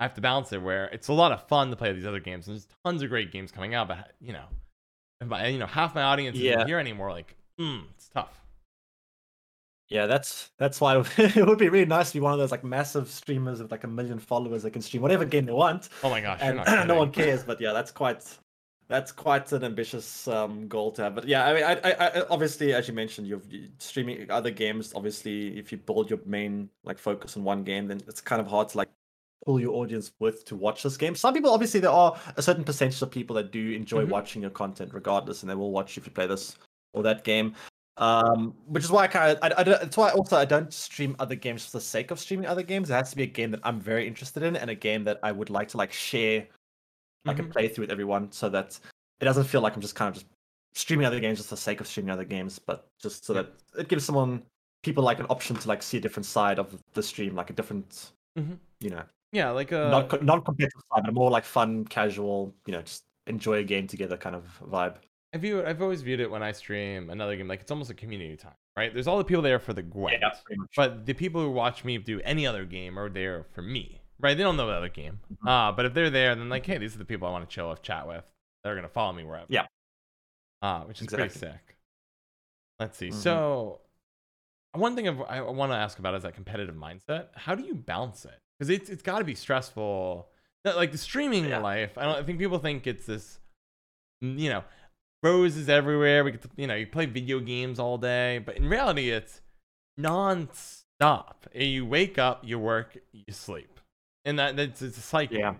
[0.00, 2.20] I have to balance it where it's a lot of fun to play these other
[2.20, 2.46] games.
[2.46, 4.44] And there's tons of great games coming out, but you know,
[5.26, 6.56] by, you know, half my audience yeah.
[6.56, 7.10] isn't here anymore.
[7.10, 8.40] Like, mm, it's tough.
[9.88, 12.64] Yeah, that's that's why it would be really nice to be one of those like
[12.64, 15.88] massive streamers with like a million followers that can stream whatever game they want.
[16.02, 17.44] Oh my gosh, and no one cares.
[17.44, 18.24] But yeah, that's quite
[18.88, 21.14] that's quite an ambitious um, goal to have.
[21.14, 23.42] But yeah, I mean, I, I, I obviously, as you mentioned, you're
[23.78, 24.92] streaming other games.
[24.94, 28.46] Obviously, if you build your main like focus on one game, then it's kind of
[28.46, 28.88] hard to like
[29.44, 31.14] pull your audience with to watch this game.
[31.14, 34.08] Some people, obviously, there are a certain percentage of people that do enjoy Mhm.
[34.10, 36.56] watching your content regardless, and they will watch if you play this
[36.94, 37.54] or that game.
[37.96, 40.72] Um, which is why I kind of, I, I don't, that's why also I don't
[40.72, 42.90] stream other games for the sake of streaming other games.
[42.90, 45.20] It has to be a game that I'm very interested in and a game that
[45.22, 46.48] I would like to like share,
[47.24, 47.50] like Mhm.
[47.50, 48.80] a playthrough with everyone, so that
[49.20, 50.26] it doesn't feel like I'm just kind of just
[50.74, 53.42] streaming other games just for the sake of streaming other games, but just so Yeah.
[53.42, 54.42] that it gives someone
[54.82, 57.52] people like an option to like see a different side of the stream, like a
[57.52, 58.58] different, Mhm.
[58.80, 62.72] you know, Yeah, like a not co- non-competitive side, but more like fun, casual, you
[62.72, 64.96] know, just enjoy a game together kind of vibe.
[65.34, 67.94] I view I've always viewed it when I stream another game like it's almost a
[67.94, 68.94] community time, right?
[68.94, 70.68] There's all the people there for the Gwent, much.
[70.76, 74.36] but the people who watch me do any other game are there for me, right?
[74.36, 75.48] They don't know the other game, Mhm.
[75.48, 77.52] uh, but if they're there, then like, hey, these are the people I want to
[77.52, 78.24] chill with, chat with.
[78.62, 79.46] They're gonna follow me wherever.
[79.48, 79.66] Yeah.
[80.62, 81.76] uh, which is pretty sick.
[82.78, 83.08] Let's see.
[83.10, 83.14] Mhm.
[83.14, 83.80] So,
[84.72, 87.28] one thing I've, I want to ask about is that competitive mindset.
[87.34, 88.40] How do you balance it?
[88.58, 90.28] Because it's it's got to be stressful.
[90.64, 91.58] Like the streaming Yeah.
[91.58, 93.38] life, I don't I think people think it's this,
[94.20, 94.64] you know,
[95.22, 96.24] roses everywhere.
[96.24, 99.40] We get to, you know, you play video games all day, but in reality, it's
[99.98, 101.46] non-stop.
[101.54, 103.80] You wake up, you work, you sleep,
[104.24, 105.36] and that that's it's a cycle.
[105.38, 105.54] Yeah.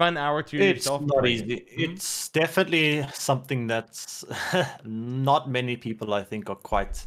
[0.00, 1.02] An hour to It's yourself.
[1.02, 1.56] not easy.
[1.56, 1.64] Mhm.
[1.76, 4.24] It's definitely something that's
[4.84, 7.04] not many people I think are quite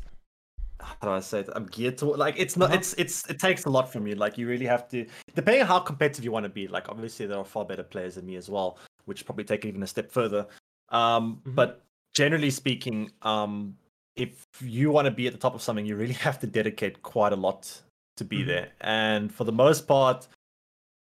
[0.82, 1.50] how do I say it?
[1.56, 2.78] I'm geared to like it's not Uh-huh.
[2.80, 4.16] it's it's it takes a lot from you.
[4.16, 6.68] Like you really have to depending on how competitive you want to be.
[6.68, 9.70] Like obviously there are far better players than me as well, which probably take it
[9.70, 10.48] even a step further.
[10.90, 11.56] Um Mhm.
[11.56, 11.82] but
[12.14, 13.78] generally speaking, um
[14.16, 17.02] if you want to be at the top of something, you really have to dedicate
[17.02, 17.82] quite a lot
[18.18, 18.48] to be Mhm.
[18.48, 18.70] there.
[18.82, 20.28] And for the most part,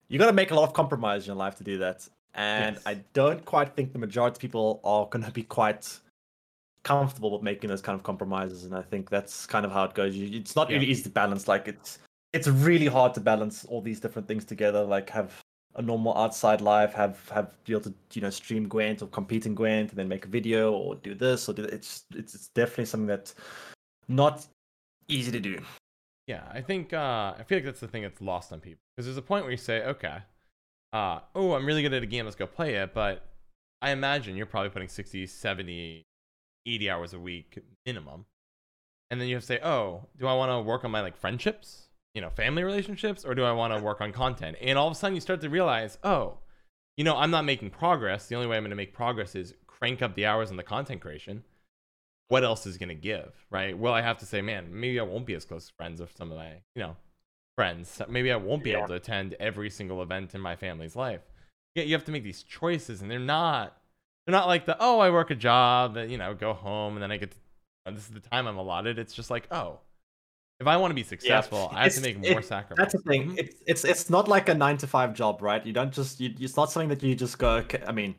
[0.08, 2.08] you got to make a lot of compromise in your life to do that.
[2.34, 2.84] And Yes.
[2.86, 6.00] I don't quite think the majority of people are going to be quite
[6.84, 8.64] comfortable with making those kind of compromises.
[8.66, 10.16] And I think that's kind of how it goes.
[10.16, 10.78] You, it's not Yeah.
[10.78, 11.48] really easy to balance.
[11.48, 12.00] Like it's
[12.34, 14.84] it's really hard to balance all these different things together.
[14.84, 15.42] Like have
[15.76, 19.46] a normal outside life, have have be able to you know stream Gwent or compete
[19.46, 21.74] in Gwent, and then make a video or do this or do that.
[21.74, 23.36] It's it's, it's definitely something that's
[24.08, 24.46] not
[25.08, 25.60] easy to do.
[26.28, 29.06] Yeah, I think uh, I feel like that's the thing that's lost on people because
[29.06, 30.20] there's a point where you say, okay,
[30.94, 32.94] uh, oh, I'm really good at a game, let's go play it.
[32.94, 33.26] But
[33.82, 36.04] I imagine you're probably putting 60, 70,
[36.66, 38.26] 80 hours a week minimum,
[39.10, 41.18] and then you have to say, oh, do I want to work on my like
[41.18, 44.58] friendships, you know, family relationships, or do I want to work on content?
[44.62, 46.40] And all of a sudden you start to realize, oh,
[46.98, 48.28] you know, I'm not making progress.
[48.28, 50.64] The only way I'm going to make progress is crank up the hours on the
[50.64, 51.44] content creation
[52.32, 53.78] what else is going to give, right?
[53.78, 56.32] Well, I have to say, man, maybe I won't be as close friends with some
[56.32, 56.96] of my, you know,
[57.58, 58.02] friends.
[58.08, 58.78] Maybe I won't be Yeah.
[58.78, 61.20] able to attend every single event in my family's life.
[61.76, 63.81] Yeah, you have to make these choices, and they're not,
[64.32, 67.04] they're not like the, oh, I work a job, that you know, go home, and
[67.04, 67.38] then I get, to,
[67.92, 68.98] this is the time I'm allotted.
[68.98, 69.80] It's just like, oh,
[70.60, 72.94] if I want to be successful, I have to It's- make it- more sacrifices.
[72.94, 73.32] That's the thing.
[73.32, 73.40] Mhm.
[73.40, 75.66] It's it's it's not like a nine to five job, right?
[75.66, 77.54] You don't just you, it's not something that you just go.
[77.64, 78.14] Okay, I mean,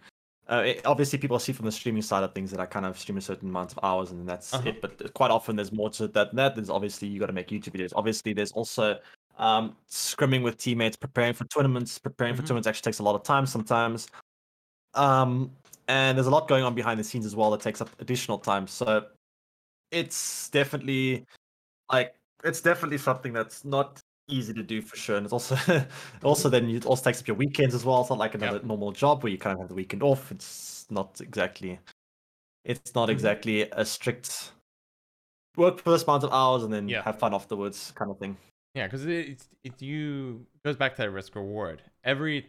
[0.49, 2.99] uh, it, obviously people see from the streaming side of things that I kind of
[2.99, 4.69] stream a certain amount of hours and that's Uh-huh.
[4.71, 4.81] it.
[4.83, 6.57] But quite often there's more to that than that.
[6.57, 7.93] There's obviously you got to make YouTube videos.
[7.95, 8.99] Obviously there's also
[9.39, 11.97] um scrimming with teammates, preparing for tournaments.
[11.99, 12.39] Preparing Mhm.
[12.39, 14.09] for tournaments actually takes a lot of time sometimes.
[14.95, 15.53] Um,
[15.89, 18.39] and there's a lot going on behind the scenes as well that takes up additional
[18.39, 18.67] time.
[18.67, 19.07] So
[19.91, 21.25] it's definitely
[21.91, 22.15] like
[22.45, 25.17] it's definitely something that's not easy to do for sure.
[25.17, 25.57] And it's also
[26.23, 28.01] also then it also takes up your weekends as well.
[28.01, 30.31] It's not like another normal job where you kind of have the weekend off.
[30.31, 31.79] It's not exactly
[32.65, 33.13] it's not Mhm.
[33.13, 34.53] exactly a strict
[35.57, 37.03] work for this amount of hours and then Yeah.
[37.03, 38.37] have fun afterwards kind of thing.
[38.75, 41.83] Yeah, because it, it's it you it goes back to that risk reward.
[42.05, 42.49] Every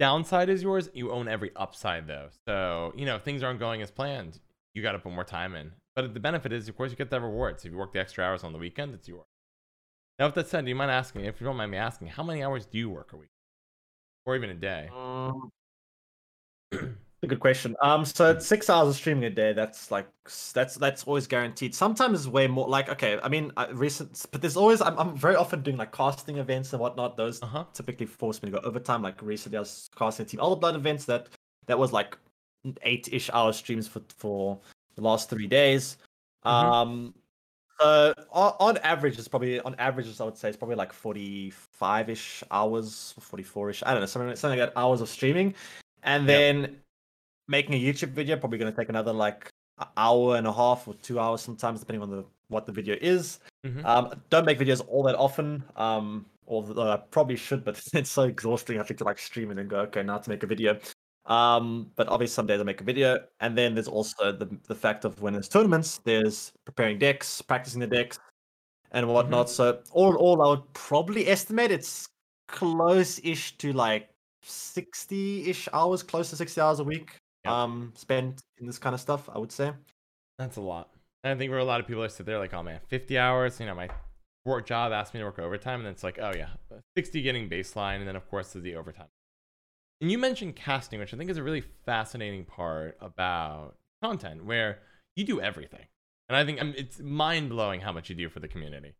[0.00, 0.88] downside is yours.
[0.92, 2.28] You own every upside though.
[2.48, 4.40] So you know if things aren't going as planned.
[4.74, 5.72] You got to put more time in.
[5.96, 7.60] But the benefit is, of course, you get that reward.
[7.60, 9.26] So if you work the extra hours on the weekend, it's yours.
[10.18, 12.22] Now, with that said, do you mind asking, if you don't mind me asking, how
[12.22, 13.30] many hours do you work a week,
[14.26, 14.88] or even a day?
[14.94, 15.50] Um,
[17.22, 17.76] a good question.
[17.82, 19.52] Um, so it's six hours of streaming a day.
[19.52, 20.06] That's like
[20.54, 21.74] that's that's always guaranteed.
[21.74, 22.68] Sometimes way more.
[22.68, 24.80] Like okay, I mean, I, recent, but there's always.
[24.80, 27.16] I'm, I'm very often doing like casting events and whatnot.
[27.16, 27.64] Those Uh huh.
[27.74, 29.02] typically force me to go overtime.
[29.02, 31.28] Like recently, I was casting a Team All Blood events that
[31.66, 32.16] that was like
[32.82, 34.58] eight-ish hour streams for for
[34.96, 35.98] the last three days.
[36.44, 36.50] Mhm.
[36.50, 37.14] Um,
[37.80, 42.44] uh, on, on average, it's probably on average, I would say it's probably like forty-five-ish
[42.50, 43.82] hours, forty-four-ish.
[43.84, 45.54] I don't know, something something like that hours of streaming,
[46.02, 46.70] and Yep.
[47.50, 50.86] Making a YouTube video probably going to take another like an hour and a half
[50.86, 53.40] or two hours sometimes, depending on the what the video is.
[53.66, 53.84] Mhm.
[53.84, 55.62] Um, don't make videos all that often.
[55.76, 58.78] Um, although I probably should, but it's so exhausting.
[58.78, 60.78] I think to like stream and then go, okay, now to make a video.
[61.26, 64.74] Um, but obviously some days I make a video, and then there's also the the
[64.74, 68.18] fact of when there's tournaments, there's preparing decks, practicing the decks,
[68.92, 69.50] and whatnot.
[69.50, 72.08] So all in all, I would probably estimate it's
[72.48, 74.08] close-ish to like
[74.44, 77.16] 60-ish hours, close to 60 hours a week.
[77.44, 77.52] Yep.
[77.52, 79.28] Um, spent in this kind of stuff.
[79.32, 79.72] I would say.
[80.38, 80.90] That's a lot.
[81.22, 83.18] And I think where a lot of people are sit there like, oh man, 50
[83.18, 83.60] hours.
[83.60, 83.88] You know, my
[84.44, 86.48] work job asked me to work overtime, and it's like, oh yeah,
[86.96, 89.08] 60 getting baseline, and then of course there's the overtime.
[90.00, 94.78] And you mentioned casting, which I think is a really fascinating part about content, where
[95.14, 95.84] you do everything.
[96.28, 98.94] And I think um, it's mind blowing how much you do for the community.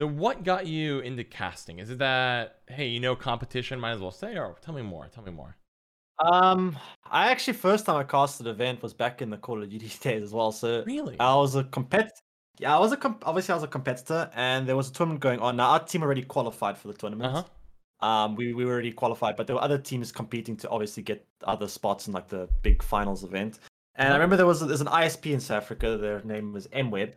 [0.00, 1.78] So, what got you into casting?
[1.78, 5.06] Is it that hey, you know, competition, might as well say, or tell me more.
[5.06, 5.56] Tell me more.
[6.18, 6.76] Um,
[7.10, 9.90] I actually first time I casted an event was back in the Call of Duty
[10.00, 10.52] days as well.
[10.52, 11.18] So Really?
[11.18, 12.12] I was a competitor.
[12.58, 15.20] Yeah, I was a comp- obviously I was a competitor, and there was a tournament
[15.20, 15.56] going on.
[15.56, 17.34] Now our team already qualified for the tournament.
[17.34, 18.06] Uh huh.
[18.06, 21.26] Um, we we were already qualified, but there were other teams competing to obviously get
[21.44, 23.58] other spots in like the big finals event.
[23.96, 24.14] And I Uh-huh.
[24.18, 25.96] remember there was there's an ISP in South Africa.
[25.96, 27.14] Their name was MWeb.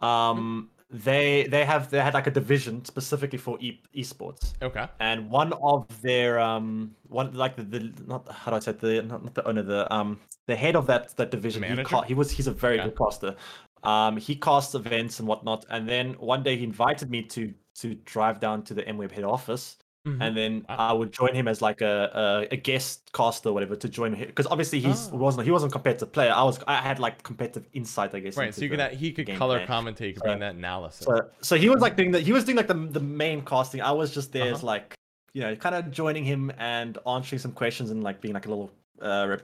[0.00, 4.86] Um, they they have they had like a division specifically for e- esports, Okay.
[4.98, 8.80] and one of their um one like the, the not how do I say it,
[8.80, 12.02] the not, not the owner the um the head of that that division he, ca-
[12.02, 12.88] he was he's a very Okay.
[12.88, 13.36] good caster.
[13.82, 17.94] Um, he casts events and whatnot, and then one day he invited me to to
[18.04, 19.76] drive down to the MWeb head office
[20.06, 20.18] Mhm.
[20.22, 20.76] and then Wow.
[20.78, 24.14] I would join him as like a a, a guest caster or whatever to join
[24.14, 25.16] him because obviously he's Oh.
[25.16, 26.32] wasn't he wasn't a competitive player.
[26.32, 28.36] I was I had like competitive insight I guess.
[28.36, 28.54] right.
[28.54, 29.66] So you could he could color gameplay.
[29.66, 31.04] commentate, So- bring that analysis.
[31.04, 32.22] So so he was like doing that.
[32.22, 33.82] He was doing like the the main casting.
[33.82, 34.66] I was just there as Uh-huh.
[34.68, 34.94] like
[35.34, 38.48] you know kind of joining him and answering some questions and like being like a
[38.48, 38.70] little
[39.02, 39.42] uh rep,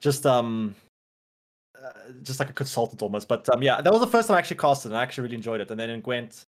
[0.00, 0.74] just um.
[1.76, 1.90] Uh,
[2.22, 4.56] just like a consultant almost, but um, yeah, that was the first time I actually
[4.56, 5.70] casted, and I actually really enjoyed it.
[5.70, 6.46] And then in Gwent,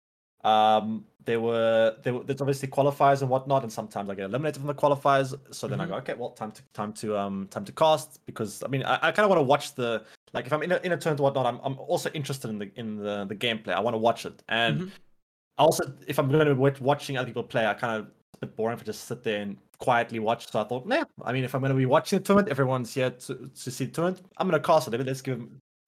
[0.45, 4.67] um, there were there there's obviously qualifiers and whatnot, and sometimes I get eliminated from
[4.69, 5.35] the qualifiers.
[5.55, 5.89] So then I Mhm.
[5.89, 8.95] go, okay, well, time to time to um time to cast because I mean I,
[8.97, 11.21] I kind of want to watch the like if I'm in a in a tournament
[11.21, 13.73] or whatnot, I'm I'm also interested in the in the the gameplay.
[13.73, 14.91] I want to watch it, and Mhm.
[15.59, 18.47] also if I'm going to be watching other people play, I kind of it's a
[18.47, 20.51] bit boring to just sit there and quietly watch.
[20.51, 22.95] So I thought, nah, I mean, if I'm going to be watching the tournament, everyone's
[22.95, 24.25] here to, to see the tournament.
[24.37, 25.07] I'm going to cast it.
[25.07, 25.41] Let's give,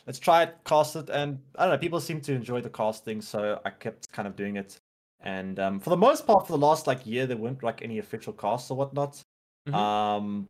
[0.06, 1.78] let's try it, cast it, and I don't know.
[1.78, 4.78] People seem to enjoy the casting, so I kept kind of doing it.
[5.20, 7.98] And um, for the most part, for the last like year, there weren't like any
[7.98, 9.20] official casts or whatnot.
[9.68, 9.74] Mhm.
[9.74, 10.46] Um,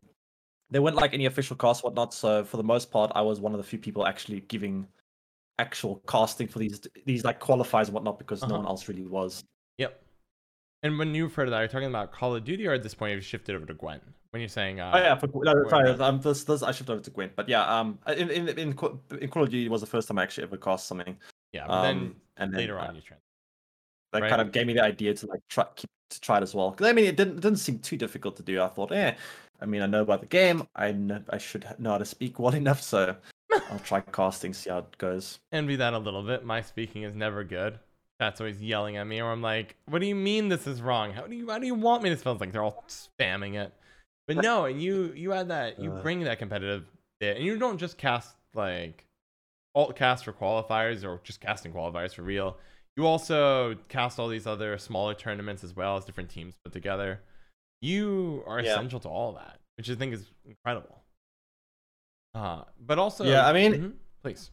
[0.71, 2.13] there weren't like any official casts, whatnot.
[2.13, 4.87] So for the most part, I was one of the few people actually giving
[5.59, 8.51] actual casting for these these like qualifiers and whatnot because Uh-huh.
[8.53, 9.43] no one else really was.
[9.77, 10.01] Yep.
[10.81, 12.81] And when you refer to that, are you talking about Call of Duty, or at
[12.81, 14.01] this point you've shifted over to Gwent?
[14.33, 17.03] When you're saying, uh, Oh yeah, for, no, sorry, um, this, this I shifted over
[17.03, 18.99] to Gwent, but yeah, um, in in in, in Call
[19.43, 21.15] of Duty was the first time I actually ever cast something.
[21.51, 23.21] yeah, but then Um, and then later uh, on you trans.
[24.11, 24.29] that right?
[24.29, 26.71] kind of gave me the idea to like try keep to try it as well.
[26.71, 28.59] Because I mean, it didn't it didn't seem too difficult to do.
[28.59, 29.13] I thought, eh,
[29.61, 30.67] I mean, I know about the game.
[30.75, 33.15] I know I should know how to speak well enough, so
[33.69, 35.39] I'll try casting, see how it goes.
[35.51, 36.43] envy that a little bit.
[36.43, 37.77] My speaking is never good.
[38.19, 41.13] That's always yelling at me, or I'm like, "What do you mean this is wrong?
[41.13, 43.53] How do you how do you want me to spell?" It's like they're all spamming
[43.61, 43.71] it.
[44.27, 46.01] But no, and you you add that you Uh.
[46.01, 46.85] bring that competitive
[47.19, 49.05] bit, and you don't just cast like
[49.75, 52.57] alt cast for qualifiers or just casting qualifiers for real.
[52.95, 57.21] You also cast all these other smaller tournaments as well as different teams put together.
[57.81, 58.73] You are Yeah.
[58.73, 61.03] essential to all that, which I think is incredible.
[62.35, 63.93] Uh, but also, Yeah, I mean- Mhm.
[64.21, 64.51] please.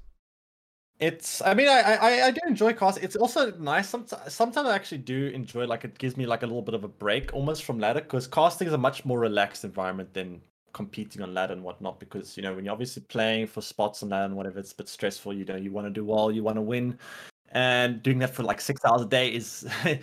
[1.00, 1.40] It's.
[1.40, 3.02] I mean, I I, I do enjoy casting.
[3.02, 3.88] It's also nice.
[3.88, 5.66] Sometimes sometimes I actually do enjoy.
[5.66, 8.26] Like it gives me like a little bit of a break almost from ladder because
[8.26, 11.98] casting is a much more relaxed environment than competing on ladder and whatnot.
[11.98, 14.76] Because you know when you're obviously playing for spots on ladder and whatever, it's a
[14.76, 15.32] bit stressful.
[15.32, 16.98] You know you want to do well, you want to win,
[17.52, 20.02] and doing that for like six hours a day is it,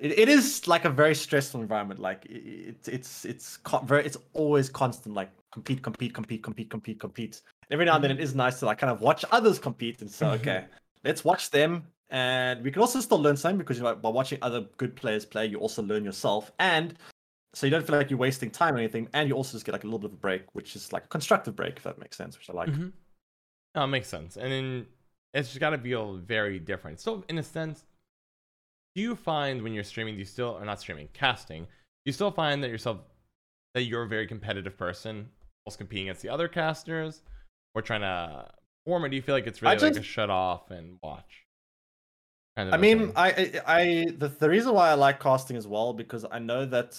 [0.00, 2.00] it is like a very stressful environment.
[2.00, 5.14] Like it, it's it's it's very it's always constant.
[5.14, 7.40] Like compete, compete, compete, compete, compete, compete.
[7.70, 10.10] Every now and then it is nice to like kind of watch others compete and
[10.10, 10.40] say, Mhm.
[10.40, 10.64] okay,
[11.04, 11.86] let's watch them.
[12.10, 15.24] And we can also still learn something because you know by watching other good players
[15.24, 16.52] play, you also learn yourself.
[16.58, 16.96] And
[17.54, 19.72] so you don't feel like you're wasting time or anything, and you also just get
[19.72, 21.98] like a little bit of a break, which is like a constructive break, if that
[21.98, 22.70] makes sense, which I like.
[22.70, 22.92] Mhm.
[23.74, 24.36] No, makes sense.
[24.36, 24.86] And then
[25.32, 27.00] it's just got to feel very different.
[27.00, 27.84] So, in a sense,
[28.94, 31.70] do you find when you're streaming, do you still, or not streaming, casting, do
[32.06, 33.00] you still find that yourself,
[33.74, 35.28] that you're a very competitive person,
[35.66, 37.22] whilst competing against the other casters,
[37.74, 38.50] or trying to
[38.84, 40.98] form, or do you feel like it's really I like a just- shut off and
[41.02, 41.44] watch?
[42.56, 43.12] Kind of I a mean, thing?
[43.16, 46.64] I, I, I the, the reason why I like casting as well because I know
[46.66, 46.96] that,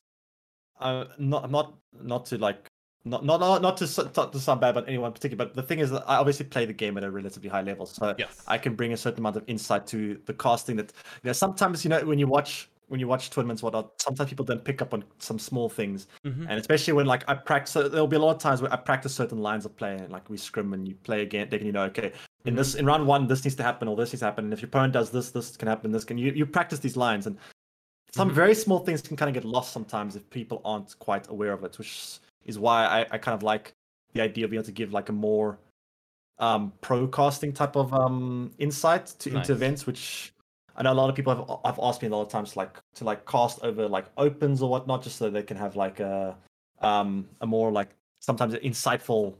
[0.79, 2.67] uh, not not not to like.
[3.07, 5.61] Not, not, not, not to not to sound bad about anyone in particular, but the
[5.61, 8.41] thing is that I obviously play the game at a relatively high level, so yes.
[8.47, 10.75] I can bring a certain amount of insight to the casting.
[10.77, 14.29] That you know, sometimes you know when you watch when you watch tournaments, whatnot, sometimes
[14.29, 16.47] people don't pick up on some small things, Mhm.
[16.49, 19.13] and especially when like I practice, there'll be a lot of times where I practice
[19.15, 21.83] certain lines of play, and like we scrim and you play again, then you know,
[21.85, 22.13] okay,
[22.45, 24.53] in this in round one, this needs to happen or this needs to happen, and
[24.53, 27.27] if your opponent does this, this can happen, this can you you practice these lines,
[27.27, 27.37] and
[28.13, 28.33] some Mhm.
[28.33, 31.63] very small things can kind of get lost sometimes if people aren't quite aware of
[31.63, 33.73] it, which is why I, I kind of like
[34.13, 35.59] the idea of being able to give like a more
[36.39, 39.49] um procasting type of um insight to Nice.
[39.49, 40.33] into events, which
[40.75, 42.79] I know a lot of people have have asked me a lot of times like
[42.95, 46.35] to like cast over like opens or whatnot, just so they can have like a
[46.81, 49.35] um a more like sometimes insightful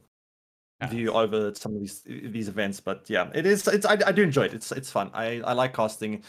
[0.89, 2.79] view over some of these these events.
[2.79, 4.53] But yeah, it is it's I, I do enjoy it.
[4.53, 5.09] It's it's fun.
[5.13, 6.23] I I like casting,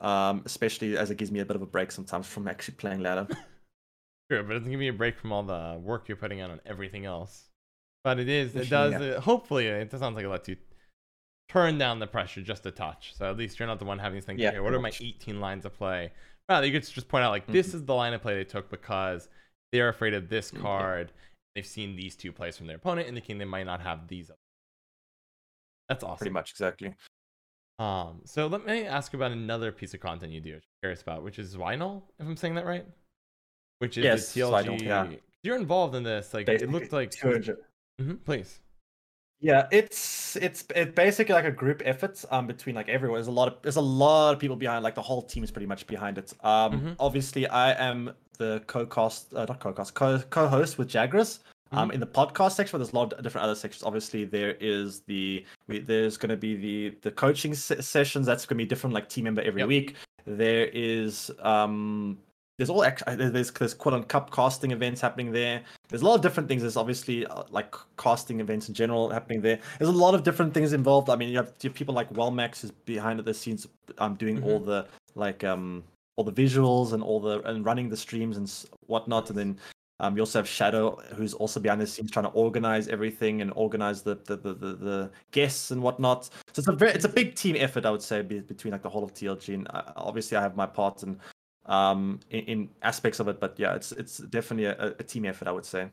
[0.00, 3.00] um especially as it gives me a bit of a break sometimes from actually playing
[3.00, 3.26] ladder.
[4.30, 6.50] Sure, but it doesn't give me a break from all the work you're putting out
[6.50, 7.50] on everything else.
[8.02, 8.70] But it is, it Yeah.
[8.70, 10.56] does, it, hopefully, it does sound like it lets you
[11.52, 13.12] turn down the pressure just a touch.
[13.16, 14.92] So at least you're not the one having to think, Yeah, okay, what are my
[15.00, 16.12] 18 lines of play?
[16.48, 17.76] Rather, you could just point out, like, this Mm-hmm.
[17.78, 19.28] is the line of play they took because
[19.72, 21.12] they're afraid of this card.
[21.54, 24.30] They've seen these two plays from their opponent, indicating they might not have these.
[24.30, 24.38] other-
[25.88, 26.18] That's awesome.
[26.18, 26.94] Pretty much exactly.
[27.78, 31.02] Um, so let me ask about another piece of content you do, which I'm curious
[31.02, 32.86] about, which is Vinyl, if I'm saying that right.
[33.80, 34.82] Which is Yes, the Vinyl, TLG.
[34.84, 35.16] yeah.
[35.42, 36.32] You're involved in this.
[36.32, 37.10] Like it looked like.
[37.10, 37.58] 200.
[38.00, 38.60] Mhm, please.
[39.42, 43.16] Yeah, it's it's it's basically like a group effort um between like everyone.
[43.18, 44.84] There's a lot of there's a lot of people behind.
[44.84, 46.32] Like the whole team is pretty much behind it.
[46.44, 46.96] Um, Mhm.
[47.00, 51.40] obviously I am the co-cast, uh, not co-cast, co co-host with Jagras.
[51.72, 51.94] Um, Mhm.
[51.94, 53.82] in the podcast section, but there's a lot of different other sections.
[53.82, 58.26] Obviously, there is the we, there's going to be the the coaching se- sessions.
[58.26, 59.68] That's going to be different, like team member every Yep.
[59.68, 59.94] week.
[60.26, 62.18] There is um
[62.58, 65.62] there's all there's there's quote on cup casting events happening there.
[65.88, 66.62] There's a lot of different things.
[66.62, 69.58] There's obviously uh, like casting events in general happening there.
[69.78, 71.08] There's a lot of different things involved.
[71.08, 73.66] I mean, you have, you have people like Wellmax is behind the scenes,
[73.98, 75.84] um, doing all the like um
[76.16, 78.52] all the visuals and all the and running the streams and
[78.86, 79.30] whatnot.
[79.30, 79.58] And then
[80.00, 83.50] um, you also have Shadow, who's also behind the scenes trying to organize everything and
[83.54, 86.24] organize the the, the, the, the guests and whatnot.
[86.24, 88.82] So it's a very it's a big team effort, I would say, be, between like
[88.82, 89.54] the whole of TLG.
[89.54, 91.18] And uh, obviously, I have my part and
[91.66, 95.48] um in, in aspects of it, but yeah, it's it's definitely a, a team effort,
[95.48, 95.90] I would say.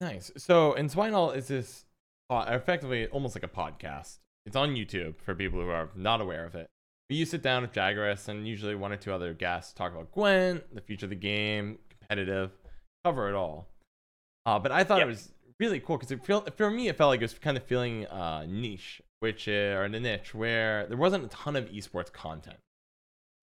[0.00, 0.30] Nice.
[0.36, 1.84] So, and Swinal is this
[2.28, 4.18] uh, effectively almost like a podcast.
[4.44, 6.68] It's on YouTube for people who are not aware of it.
[7.08, 10.12] But you sit down with Jagras and usually one or two other guests talk about
[10.12, 12.50] Gwent, the future of the game, competitive,
[13.04, 13.68] cover it all.
[14.44, 15.06] Uh, but I thought Yep.
[15.06, 17.56] it was really cool because it felt for me it felt like it was kind
[17.56, 21.68] of feeling uh, niche, which uh, or the niche where there wasn't a ton of
[21.70, 22.58] esports content.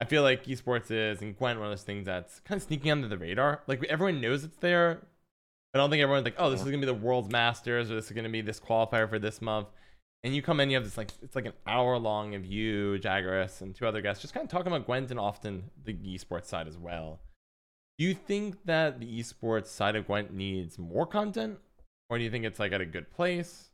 [0.02, 2.92] I feel like esports is and Gwent one of those things that's kind of sneaking
[2.92, 3.64] under the radar.
[3.68, 5.08] Like everyone knows it's there,
[5.74, 8.06] I don't think everyone's like, oh, this is gonna be the world's masters, or this
[8.06, 9.68] is gonna be this qualifier for this month.
[10.24, 13.00] And you come in, you have this like it's like an hour long of you,
[13.00, 16.46] Jagras, and two other guests, just kind of talking about Gwent and often the esports
[16.46, 17.20] side as well.
[17.98, 21.58] Do you think that the esports side of Gwent needs more content,
[22.10, 23.70] or do you think it's like at a good place?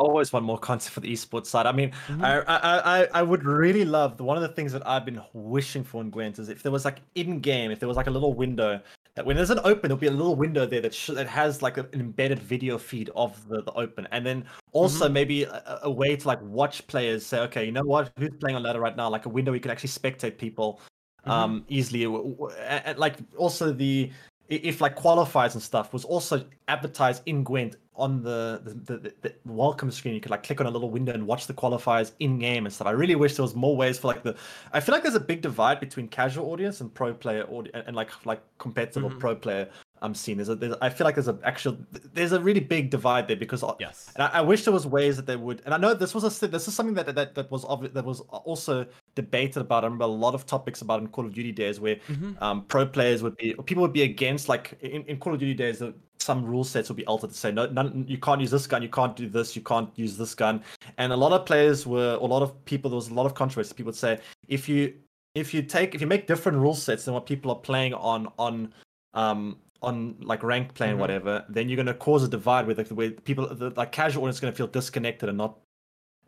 [0.00, 1.66] Always want more content for the esports side.
[1.66, 2.24] I mean, Mhm.
[2.24, 5.20] I, I I I would really love the one of the things that I've been
[5.34, 8.06] wishing for in Gwent is if there was like in game, if there was like
[8.06, 8.80] a little window
[9.14, 11.62] that when there's an open, there'll be a little window there that sh- that has
[11.62, 15.90] like an embedded video feed of the, the open, and then also maybe a, a
[15.90, 18.96] way to like watch players say, okay, you know what, who's playing on ladder right
[18.96, 19.08] now?
[19.10, 20.80] Like a window we can actually spectate people
[21.26, 21.30] Mhm.
[21.32, 22.54] um easily W- w-
[22.96, 24.10] like also the
[24.50, 29.34] if like qualifiers and stuff was also advertised in Gwent on the the, the, the
[29.44, 30.14] welcome screen.
[30.14, 32.74] You could like click on a little window and watch the qualifiers in game and
[32.74, 32.86] stuff.
[32.86, 34.36] I really wish there was more ways for like the.
[34.72, 37.86] I feel like there's a big divide between casual audience and pro player audience and,
[37.88, 39.20] and like like competitive or Mhm.
[39.20, 39.68] pro player.
[40.02, 41.76] I'm seeing there's a there's, I feel like there's a actual
[42.14, 44.10] there's a really big divide there because Yes.
[44.14, 45.60] and I, I wish there was ways that they would.
[45.66, 48.04] And I know this was a this is something that that, that was obvi- that
[48.04, 49.84] was also debated about.
[49.84, 52.40] I remember a lot of topics about in Call of Duty days where Mhm.
[52.42, 55.40] um, pro players would be or people would be against like in, in Call of
[55.40, 55.82] Duty days.
[56.18, 58.82] Some rule sets would be altered to say no, none, you can't use this gun,
[58.82, 60.62] you can't do this, you can't use this gun.
[60.98, 63.34] And a lot of players were, a lot of people, there was a lot of
[63.34, 63.74] controversy.
[63.74, 64.18] People would say
[64.48, 64.94] if you
[65.34, 68.28] if you take if you make different rule sets than what people are playing on
[68.38, 68.72] on
[69.14, 71.00] um on like ranked play and Mhm.
[71.00, 73.92] whatever, then you're going to cause a divide with like, the way people, the like
[73.92, 75.56] casual audience, going to feel disconnected and not.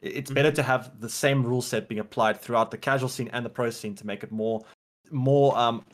[0.03, 3.47] It's better to have the same rule set being applied throughout the casual scene and
[3.47, 4.65] the pro scene to make it more,
[5.11, 5.85] more um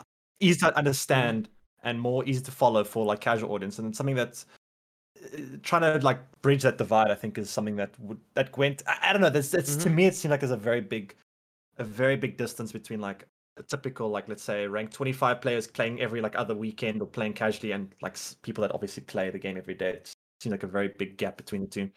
[0.40, 1.49] easy to understand
[1.83, 3.79] and more easy to follow for like casual audience.
[3.79, 4.46] And it's something that's
[5.23, 7.11] uh, trying to like bridge that divide.
[7.11, 8.83] I think is something that would that Gwent.
[8.87, 9.31] I, I don't know.
[9.31, 11.15] That's it's to me it seemed like there's a very big,
[11.77, 13.27] a very big distance between like
[13.59, 17.35] a typical like let's say ranked 25 players playing every like other weekend or playing
[17.35, 19.90] casually and like s- people that obviously play the game every day.
[19.90, 21.90] It seems like a very big gap between the two.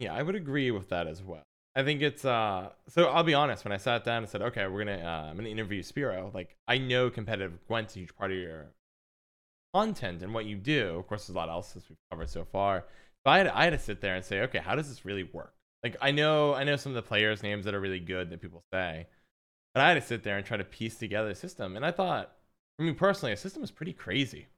[0.00, 1.42] Yeah, I would agree with that as well.
[1.76, 4.66] I think it's uh so I'll be honest, when I sat down and said, okay,
[4.66, 8.30] we're gonna uh, I'm gonna interview Spiro, like I know competitive Gwent's a huge part
[8.30, 8.66] of your
[9.74, 10.96] content and what you do.
[10.98, 12.84] Of course there's a lot else we've covered so far.
[13.24, 15.24] But I had, I had to sit there and say, okay, how does this really
[15.24, 15.54] work?
[15.82, 18.40] Like I know I know some of the players' names that are really good that
[18.40, 19.08] people say.
[19.74, 21.76] But I had to sit there and try to piece together a system.
[21.76, 22.32] And I thought
[22.78, 24.48] for me personally, a system was pretty crazy.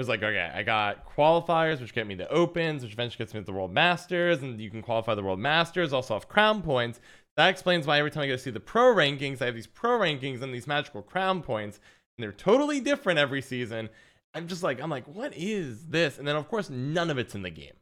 [0.00, 3.34] It was like, okay, I got qualifiers, which get me the opens, which eventually gets
[3.34, 6.62] me to the World Masters, and you can qualify the World Masters, also have crown
[6.62, 7.00] points.
[7.36, 9.66] That explains why every time I go to see the pro rankings, I have these
[9.66, 11.80] pro rankings and these magical crown points,
[12.16, 13.90] and they're totally different every season.
[14.32, 16.16] I'm just like, I'm like, what is this?
[16.18, 17.74] And then of course, none of it's in the game,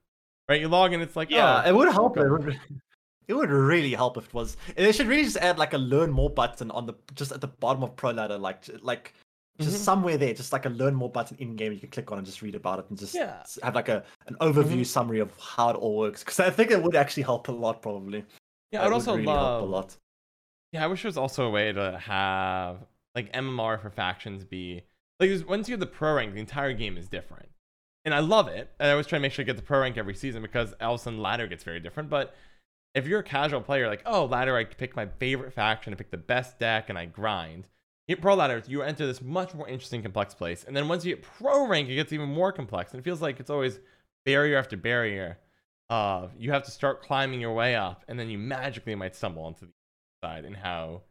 [0.49, 0.61] right?
[0.61, 2.17] You log in, it's like, Yeah, oh, it would help.
[2.17, 2.59] It would,
[3.29, 4.57] it would really help if it was.
[4.75, 7.47] They should really just add like a learn more button on the just at the
[7.47, 9.15] bottom of Pro Ladder, like like
[9.61, 9.81] just Mhm.
[9.81, 11.73] somewhere there, just like a learn more button in game.
[11.73, 13.43] You can click on and just read about it and just Yeah.
[13.63, 14.87] have like a an overview Mhm.
[14.87, 16.23] summary of how it all works.
[16.23, 18.25] Because I think it would actually help a lot, probably.
[18.71, 19.97] yeah, I'd also really love help a lot.
[20.73, 24.83] Yeah, I wish there was also a way to have like MMR for factions be
[25.19, 27.49] like once you have the pro rank, the entire game is different,
[28.05, 28.73] and I love it.
[28.79, 30.75] And I always try to make sure I get the pro rank every season because
[30.81, 32.11] all of a sudden ladder gets very different.
[32.11, 32.35] But
[32.95, 36.11] if you're a casual player, like oh ladder, I pick my favorite faction, I pick
[36.11, 37.67] the best deck, and I grind.
[38.09, 41.15] Hit pro ladder, you enter this much more interesting, complex place, and then once you
[41.15, 43.79] get pro rank, it gets even more complex, and it feels like it's always
[44.25, 45.39] barrier after barrier.
[45.91, 49.43] Of you have to start climbing your way up, and then you magically might stumble
[49.45, 49.73] onto the
[50.23, 51.03] side and how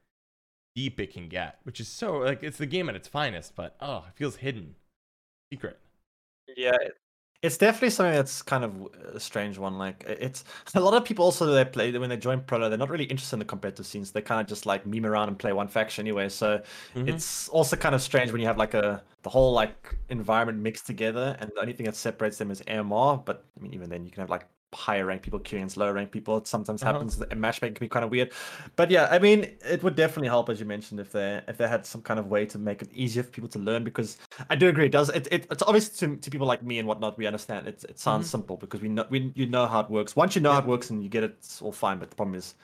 [0.75, 3.75] deep it can get, which is so like it's the game at its finest, but
[3.79, 4.75] oh, it feels hidden,
[5.51, 5.79] secret.
[6.55, 6.77] Yeah,
[7.43, 9.77] it's definitely something that's kind of a strange one.
[9.77, 10.43] Like it's
[10.75, 13.35] a lot of people also they play when they join Pro, they're not really interested
[13.35, 14.11] in the competitive scenes.
[14.11, 16.29] They kind of just like meme around and play one faction anyway.
[16.29, 16.61] So
[16.95, 17.07] Mhm.
[17.07, 20.87] it's also kind of strange when you have like a the whole like environment mixed
[20.87, 23.17] together, and the only thing that separates them is MMR.
[23.17, 25.93] But I mean, even then, you can have like higher rank people queuing against lower
[25.93, 26.37] rank people.
[26.37, 26.93] It sometimes Uh-huh.
[26.93, 27.21] happens.
[27.21, 28.31] And matchmaking can be kind of weird.
[28.75, 31.67] But yeah, I mean, it would definitely help, as you mentioned, if they if they
[31.67, 33.83] had some kind of way to make it easier for people to learn.
[33.83, 34.17] Because
[34.49, 36.87] I do agree, it does it, it it's obvious to, to people like me and
[36.87, 37.17] whatnot.
[37.17, 37.83] We understand it.
[37.87, 38.31] It sounds Mhm.
[38.31, 40.15] simple because we know we you know how it works.
[40.15, 41.99] Once you know how it works and you get it, it's all fine.
[41.99, 42.55] But the problem is,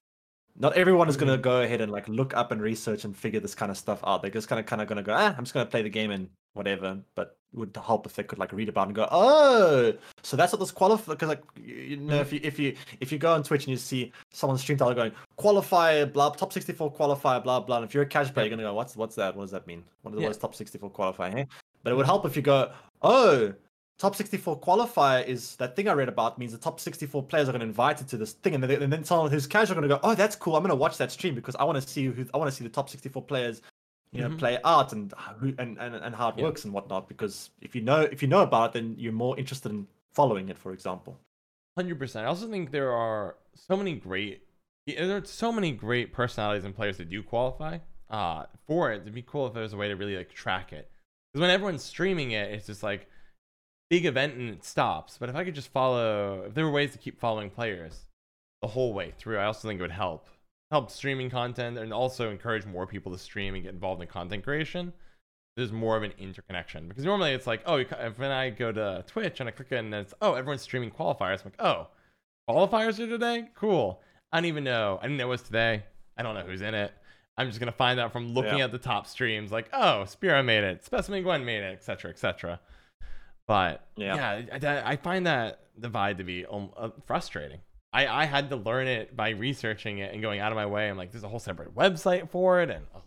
[0.56, 3.40] not everyone is going to go ahead and like look up and research and figure
[3.40, 4.22] this kind of stuff out.
[4.22, 5.82] They're just kind of kind of going to go, ah, I'm just going to play
[5.82, 7.00] the game and whatever.
[7.16, 10.60] But would help if they could like read about and go, oh, so that's what
[10.60, 11.14] this qualify.
[11.14, 12.34] Because like you know, if mm.
[12.34, 15.12] you if you if you go on Twitch and you see someone stream title going
[15.38, 17.78] qualifier blah top 64 qualifier blah blah.
[17.78, 19.36] And if you're a casual player, you're gonna go, what's what's that?
[19.36, 19.84] What does that mean?
[20.02, 20.32] What is Yeah.
[20.34, 21.34] top 64 qualifier?
[21.34, 21.42] Hey?
[21.42, 21.46] Eh?
[21.84, 23.54] But it would help if you go, oh.
[24.00, 27.52] Top 64 qualifier is that thing I read about means the top 64 players are
[27.52, 29.88] going to invite it to this thing, and then, and then someone who's casual going
[29.88, 30.56] to go, "Oh, that's cool.
[30.56, 32.56] I'm going to watch that stream because I want to see who I want to
[32.56, 33.62] see the top 64 players,
[34.14, 34.40] you know, Mhm.
[34.40, 36.44] play art and who and, and and how it Yeah.
[36.44, 37.08] works and whatnot.
[37.08, 40.50] Because if you know if you know about it, then you're more interested in following
[40.50, 40.58] it.
[40.58, 41.20] For example,
[41.76, 42.26] Hundred percent.
[42.26, 44.46] I also think there are so many great,
[44.86, 47.80] there are so many great personalities and players that do qualify.
[48.12, 50.72] Uh, for it, it'd be cool if there was a way to really like track
[50.72, 50.92] it.
[51.32, 53.10] Because when everyone's streaming it, it's just like
[53.90, 55.18] big event and it stops.
[55.18, 58.06] But if I could just follow, if there were ways to keep following players
[58.62, 60.28] the whole way through, I also think it would help
[60.74, 64.44] help streaming content and also encourage more people to stream and get involved in content
[64.44, 64.92] creation.
[65.56, 68.50] There's more of an interconnection because normally it's like, oh, you ca- if when I
[68.50, 71.46] go to Twitch and I click it and it's, oh, everyone's streaming qualifiers.
[71.46, 71.90] I'm like, oh,
[72.50, 73.50] qualifiers are today?
[73.54, 74.02] Cool.
[74.32, 74.98] I don't even know.
[75.00, 75.84] I didn't know it was today.
[76.18, 76.92] I don't know who's in it.
[77.38, 78.64] I'm just gonna find out from looking Yeah.
[78.66, 82.60] at the top streams, like, oh, Spiro made it, Specimen Gwen made it, etc., etc.
[83.48, 84.42] But Yeah.
[84.60, 87.60] yeah, I, I find that divide to be um, uh, frustrating.
[87.94, 90.90] I, I had to learn it by researching it and going out of my way.
[90.90, 93.02] I'm like, there's a whole separate website for it, and oh,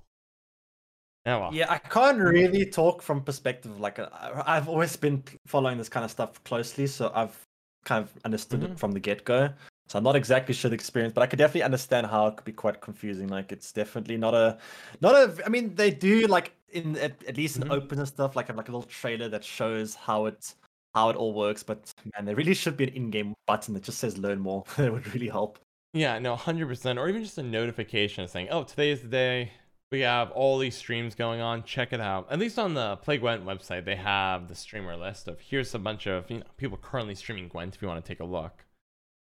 [1.26, 1.52] oh well.
[1.52, 4.08] yeah, I can't really talk from perspective like i
[4.46, 7.36] I've always been following this kind of stuff closely, so I've
[7.84, 8.64] kind of understood Mhm.
[8.72, 9.50] it from the get go.
[9.88, 12.44] So I'm not exactly sure the experience, but I could definitely understand how it could
[12.44, 13.28] be quite confusing.
[13.28, 14.58] Like it's definitely not a,
[15.00, 15.46] not a.
[15.46, 17.70] I mean, they do like in at, at least in Mhm.
[17.70, 20.54] open and stuff, like have like a little trailer that shows how it
[20.96, 21.62] how it all works.
[21.62, 24.92] But man, there really should be an in-game button that just says "Learn More." that
[24.92, 25.58] would really help.
[25.92, 29.52] Yeah, no, hundred percent, or even just a notification saying, "Oh, today is the day.
[29.92, 31.62] We have all these streams going on.
[31.62, 35.28] Check it out." At least on the Play Gwent website, they have the streamer list
[35.28, 38.08] of here's a bunch of you know people currently streaming Gwent if you want to
[38.08, 38.64] take a look.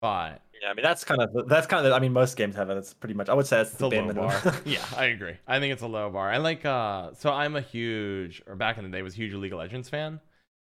[0.02, 1.94] But Yeah, I mean that's kind of that's kind of.
[1.94, 2.78] I mean, most games have it.
[2.78, 3.28] It's pretty much.
[3.28, 4.40] I would say it's, it's the a low bar.
[4.66, 5.38] yeah, I agree.
[5.48, 6.30] I think it's a low bar.
[6.30, 9.34] I like uh, so I'm a huge, or back in the day, was a huge
[9.34, 10.20] League of Legends fan.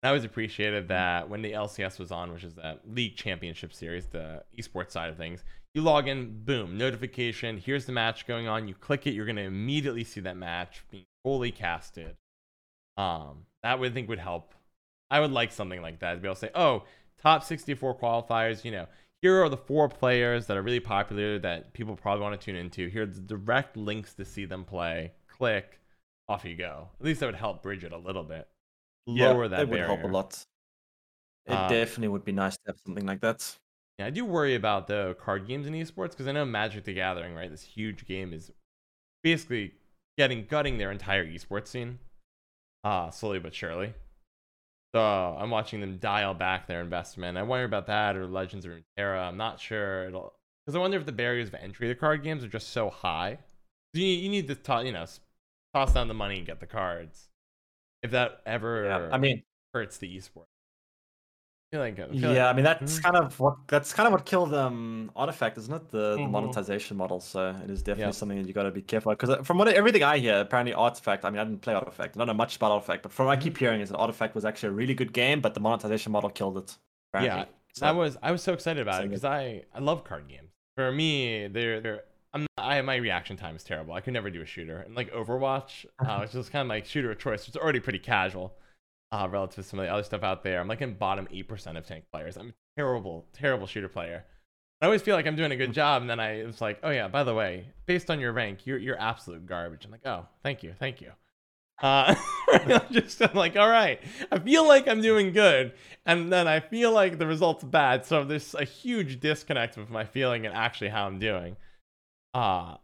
[0.06, 4.06] I always appreciated that when the LCS was on, which is that League Championship Series,
[4.06, 5.44] the esports side of things.
[5.74, 7.58] You log in, boom, notification.
[7.58, 8.68] Here's the match going on.
[8.68, 12.18] You click it, you're gonna immediately see that match being fully casted.
[12.98, 14.54] Um, that would think would help.
[15.10, 16.84] I would like something like that to be able to say, oh,
[17.20, 18.64] top 64 qualifiers.
[18.64, 18.86] You know,
[19.24, 22.56] here are the four players that are really popular that people probably want to tune
[22.56, 22.90] into.
[22.90, 25.14] Here are the direct links to see them play.
[25.28, 25.80] Click,
[26.30, 26.90] off you go.
[27.00, 28.48] At least that would help bridge it a little bit.
[29.08, 30.46] Lower that it would help a lot.
[31.48, 33.58] It Uh, definitely would be nice to have something like that.
[33.98, 36.94] Yeah, I do worry about the card games in esports because I know Magic the
[36.94, 37.50] Gathering, right?
[37.50, 38.52] This huge game is
[39.24, 39.76] basically
[40.18, 42.00] getting gutting their entire esports scene.
[42.84, 43.94] uh, slowly but surely.
[44.94, 47.38] So I'm watching them dial back their investment.
[47.38, 49.28] I wonder about that or Legends of Runeterra.
[49.28, 50.34] I'm not sure it'll
[50.66, 53.40] because I wonder if the barriers of entry to card games are just so high.
[53.94, 55.06] You you need to toss you know
[55.74, 57.30] toss down the money and get the cards.
[58.06, 59.44] If that ever Yeah, I mean,
[59.74, 60.46] hurts the esport.
[61.74, 63.04] I like, I yeah, like- I mean that's Mhm.
[63.04, 65.90] kind of what that's kind of what killed um Artifact, isn't it?
[65.90, 66.32] The, the Mhm.
[66.32, 67.20] monetization model.
[67.20, 68.14] So it is definitely Yep.
[68.22, 69.12] something that you got to be careful.
[69.14, 71.26] Because from what everything I hear, apparently Artifact.
[71.26, 72.16] I mean, I didn't play Artifact.
[72.16, 74.36] I don't know much about Artifact, but from what I keep hearing is that Artifact
[74.36, 76.78] was actually a really good game, but the monetization model killed it.
[77.14, 77.42] Apparently.
[77.42, 80.30] Yeah, So- I was I was so excited about it because I I love card
[80.30, 80.52] games.
[80.78, 82.04] For me, they're they're
[82.66, 83.94] I my reaction time is terrible.
[83.94, 84.80] I could never do a shooter.
[84.80, 87.48] And like Overwatch, uh, which is kind of like shooter of choice.
[87.48, 88.54] It's already pretty casual,
[89.12, 90.60] uh, relative to some of the other stuff out there.
[90.60, 92.38] I'm like in bottom eight percent of tank players.
[92.38, 94.26] I'm a terrible, terrible shooter player.
[94.82, 96.90] I always feel like I'm doing a good job, and then I it's like, oh
[96.90, 99.86] yeah, by the way, based on your rank, you're you're absolute garbage.
[99.86, 101.12] I'm like, oh, thank you, thank you.
[101.82, 102.16] Uh,
[102.52, 104.00] I'm just I'm like, all right,
[104.32, 105.74] I feel like I'm doing good,
[106.06, 108.06] and then I feel like the result's bad.
[108.06, 111.56] So there's a huge disconnect with my feeling and actually how I'm doing.
[112.36, 112.78] Uh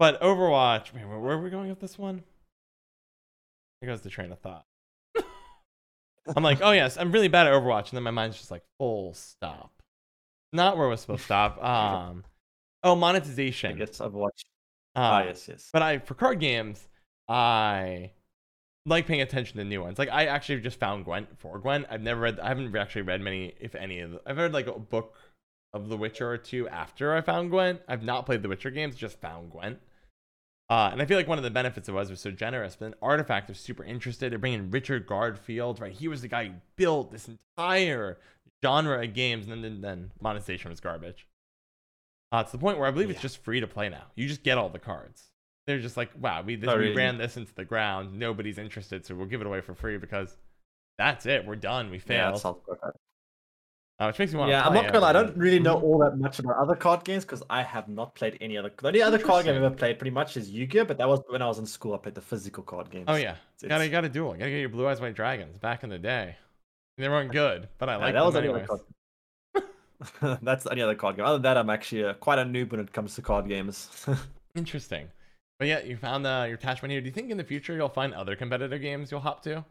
[0.00, 2.22] but Overwatch, wait, where, are we going with this one?
[3.80, 4.64] Here goes the train of thought.
[6.34, 8.62] I'm like, oh yes, I'm really bad at Overwatch, and then my mind's just like,
[8.78, 9.82] full stop.
[10.54, 11.62] Not where we're supposed to stop.
[11.62, 12.24] Um,
[12.82, 13.72] oh, monetization.
[13.72, 14.40] I guess Overwatch.
[14.96, 15.68] Uh, ah, yes, yes.
[15.70, 16.88] but I for card games,
[17.28, 18.12] I
[18.86, 19.98] like paying attention to new ones.
[19.98, 21.86] Like I actually just found Gwent for Gwent.
[21.90, 22.40] I've never read.
[22.40, 24.12] I haven't actually read many, if any of.
[24.12, 25.14] The, I've read like a book
[25.72, 27.80] of The Witcher or two after I found Gwent.
[27.88, 29.78] I've not played The Witcher games, just found Gwent.
[30.68, 32.76] Uh, and I feel like one of the benefits it was was so generous.
[32.76, 34.30] But then Artifact was super interested.
[34.30, 35.92] They're bringing Richard Garfield, right?
[35.92, 38.18] He was the guy who built this entire
[38.64, 41.26] genre of games, and then then monetization was garbage.
[42.32, 44.04] Uh, to the point where I believe it's just free to play now.
[44.14, 45.24] You just get all the cards.
[45.66, 48.16] They're just like, wow, we, this, Oh, we ran this into the ground.
[48.18, 50.36] Nobody's interested, so we'll give it away for free because
[50.98, 51.44] that's it.
[51.44, 51.90] We're done.
[51.90, 52.34] We Yeah, failed.
[52.36, 52.92] that sounds quite bad.
[54.00, 55.10] Uh, which makes me want to Yeah, I'm not gonna lie.
[55.10, 55.82] I don't really know Mhm.
[55.82, 58.70] all that much about other card games because I have not played any other.
[58.76, 61.20] The only other card game I've ever played pretty much is Yu-Gi-Oh, but that was
[61.28, 61.94] when I was in school.
[61.94, 63.04] I played the physical card games.
[63.08, 64.32] Oh yeah, It's- gotta it's- gotta duel.
[64.32, 66.36] Gotta get your blue eyes white dragons back in the day.
[66.98, 68.68] They weren't good, but I Yeah, like that them was anyways.
[68.70, 70.40] other card.
[70.42, 71.24] That's only other card game.
[71.26, 74.06] Other than that, I'm actually uh, quite a noob when it comes to card games.
[74.54, 75.08] Interesting.
[75.58, 77.00] But yeah, you found uh, your attachment here.
[77.02, 79.62] Do you think in the future you'll find other competitive games you'll hop to?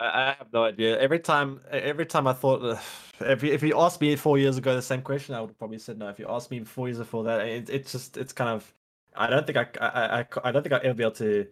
[0.00, 0.98] I have no idea.
[0.98, 2.78] Every time, every time I thought,
[3.20, 5.78] if you, if you asked me four years ago the same question, I would probably
[5.78, 6.08] said no.
[6.08, 8.72] If you asked me four years before that, it, it's just, it's kind of,
[9.14, 11.46] I don't think I, I, I, I- don't think I'll ever be able to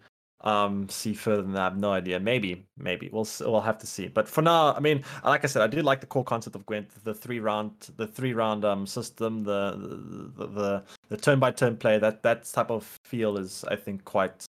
[0.44, 1.60] um see further than that.
[1.60, 2.18] I have no idea.
[2.18, 4.08] Maybe, maybe we'll we'll have to see.
[4.08, 6.66] But for now, I mean, like I said, I do like the core concept of
[6.66, 11.76] Gwent, the three round, the three round um system, the the, the turn by turn
[11.76, 11.98] play.
[11.98, 14.44] That that type of feel is, I think, quite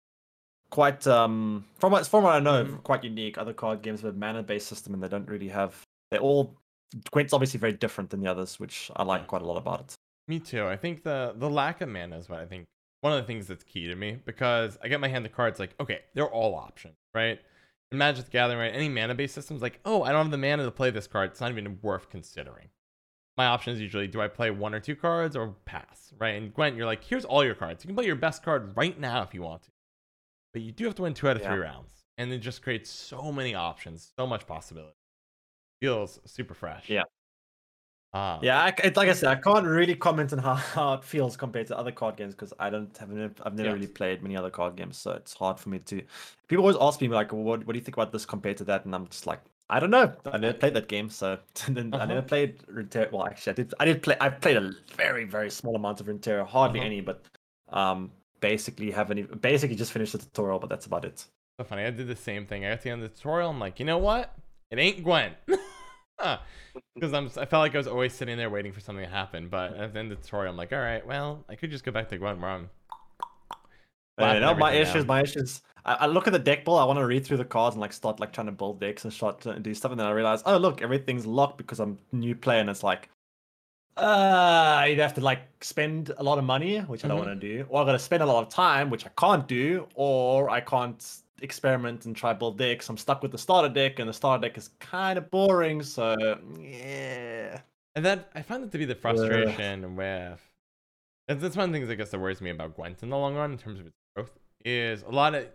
[0.72, 2.82] quite um from what from what I know Mhm.
[2.82, 3.36] quite unique.
[3.38, 5.80] Other card games with a mana based system and they don't really have.
[6.10, 6.56] They're all
[7.12, 9.94] Gwent's obviously very different than the others, which I like quite a lot about it.
[10.28, 10.66] Me too.
[10.66, 12.64] I think the the lack of mana is what I think
[13.02, 15.58] one of the things that's key to me because I get my hand the cards
[15.60, 17.38] like, okay, they're all options, right?
[17.90, 18.74] In Magic the Gathering, right?
[18.74, 21.30] Any mana based systems like, oh, I don't have the mana to play this card.
[21.30, 22.68] It's not even worth considering.
[23.36, 26.36] My options usually do I play one or two cards or pass, right?
[26.36, 27.82] And Gwent, you're like, here's all your cards.
[27.84, 29.70] You can play your best card right now if you want to,
[30.52, 31.48] but you do have to win two out of Yeah.
[31.50, 34.94] three rounds, and it just creates so many options, so much possibility.
[35.80, 36.88] Feels super fresh.
[36.88, 37.02] Yeah.
[38.12, 41.04] Uh, Yeah, I, it's like I said, I can't really comment on how, how it
[41.04, 43.72] feels compared to other card games because I don't have any- I've never Yeah.
[43.74, 46.02] really played many other card games, so it's hard for me to.
[46.46, 48.84] People always ask me like, "What what do you think about this compared to that?"
[48.84, 49.40] And I'm just like,
[49.70, 50.14] I don't know.
[50.26, 52.06] I never played that game, so and then I Uh-huh.
[52.06, 53.10] never played Runeterra.
[53.10, 53.74] Well, actually, I did.
[53.80, 54.16] I did play.
[54.20, 56.86] I played a very very small amount of Runeterra, hardly Uh-huh.
[56.86, 57.24] any, but
[57.70, 58.12] um,
[58.42, 61.24] basically haven't basically just finished the tutorial, but that's about it.
[61.58, 61.84] So funny.
[61.84, 62.66] I did the same thing.
[62.66, 63.48] I got to the end of the tutorial.
[63.48, 64.34] I'm like, you know what?
[64.70, 65.34] It ain't Gwent.
[66.16, 69.48] Because I'm, I felt like I was always sitting there waiting for something to happen.
[69.48, 71.84] But at the end of the tutorial, I'm like, all right, well, I could just
[71.84, 72.70] go back to Gwent where I'm.
[74.18, 75.62] Uh, no, my issues, my issues.
[75.84, 76.78] I, I look at the deck build.
[76.78, 79.04] I want to read through the cards and like start like trying to build decks
[79.04, 81.98] and start to do stuff, and then I realize, oh look, everything's locked because I'm
[82.12, 83.08] new player, and it's like,
[83.96, 87.26] uh, you'd have to like spend a lot of money, which I don't Mhm.
[87.26, 89.46] want to do, or I got to spend a lot of time, which I can't
[89.46, 91.04] do, or I can't
[91.42, 92.88] experiment and try build decks.
[92.88, 95.82] I'm stuck with the starter deck, and the starter deck is kind of boring.
[95.82, 96.16] So
[96.58, 97.60] yeah,
[97.94, 100.40] And that I find that to be the frustration with.
[101.28, 103.16] And that's one of the things I guess that worries me about Gwent in the
[103.16, 105.48] long run in terms of its growth is a lot of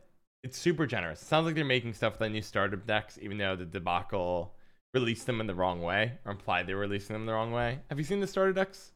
[0.44, 1.22] it's super generous.
[1.22, 4.56] It sounds like they're making stuff with the new startup decks, even though the debacle
[5.00, 7.80] released them in the wrong way or implied they were releasing them the wrong way.
[7.90, 8.92] Have you seen the starter decks?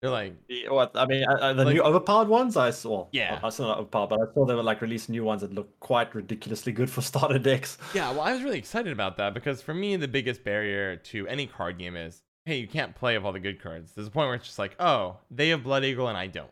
[0.00, 3.06] They're like, Yeah, What I mean, uh, uh, the Like- new overpowered ones I saw.
[3.12, 3.38] Yeah.
[3.42, 5.78] I saw not overpowered, but I saw they were like releasing new ones that look
[5.78, 7.78] quite ridiculously good for starter decks.
[7.94, 8.10] yeah.
[8.10, 11.46] Well, I was really excited about that because for me, the biggest barrier to any
[11.46, 13.92] card game is, hey, you can't play of all the good cards.
[13.92, 16.50] There's a point where it's just like, oh, they have Blood Eagle and I don't,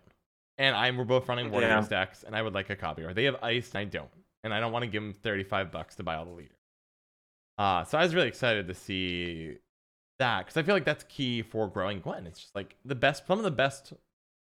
[0.57, 1.99] and I'm we're both running Warriors Yeah.
[1.99, 4.11] decks, and I would like a copy, or they have Ice and I don't,
[4.45, 6.55] and I don't want to give them 35 bucks to buy all the leaders.
[7.61, 9.59] Uh, so I was really excited to see
[10.19, 12.27] that because I feel like that's key for growing Gwent.
[12.27, 13.93] It's just like the best, some of the best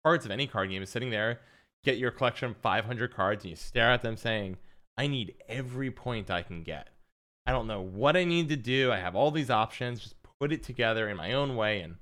[0.05, 1.39] cards of any card game is sitting there,
[1.83, 4.57] get your collection of 500 cards, and you stare at them saying,
[4.99, 6.89] I need every point I can get.
[7.47, 8.91] I don't know what I need to do.
[8.91, 10.01] I have all these options.
[10.01, 11.95] Just put it together in my own way, and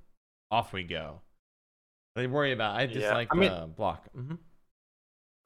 [0.51, 1.21] off we go.
[2.17, 2.75] They worry about.
[2.75, 4.05] I just Yeah, like I mean- the block.
[4.13, 4.35] hmm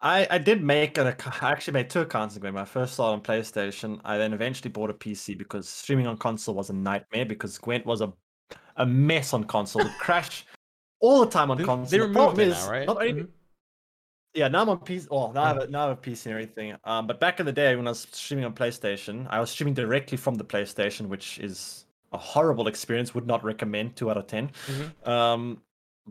[0.01, 2.55] I, I did make an I actually made two accounts in Gwent.
[2.55, 3.99] My first started on PlayStation.
[4.05, 7.85] I then eventually bought a PC because streaming on console was a nightmare because Gwent
[7.85, 8.13] was a
[8.77, 9.81] a mess on console.
[9.81, 10.45] It crash
[11.01, 11.85] all the time on They, console.
[11.89, 12.87] they The removed it is, now, right?
[12.89, 13.27] Only, Mhm.
[14.35, 15.07] Yeah, now I'm on PC.
[15.09, 16.75] Well, now I have a, now I have a PC and everything.
[16.83, 19.73] Um, but back in the day when I was streaming on PlayStation, I was streaming
[19.73, 23.13] directly from the PlayStation, which is a horrible experience.
[23.15, 23.95] Would not recommend.
[23.95, 25.07] Two out of 10 Mhm.
[25.07, 25.61] Um,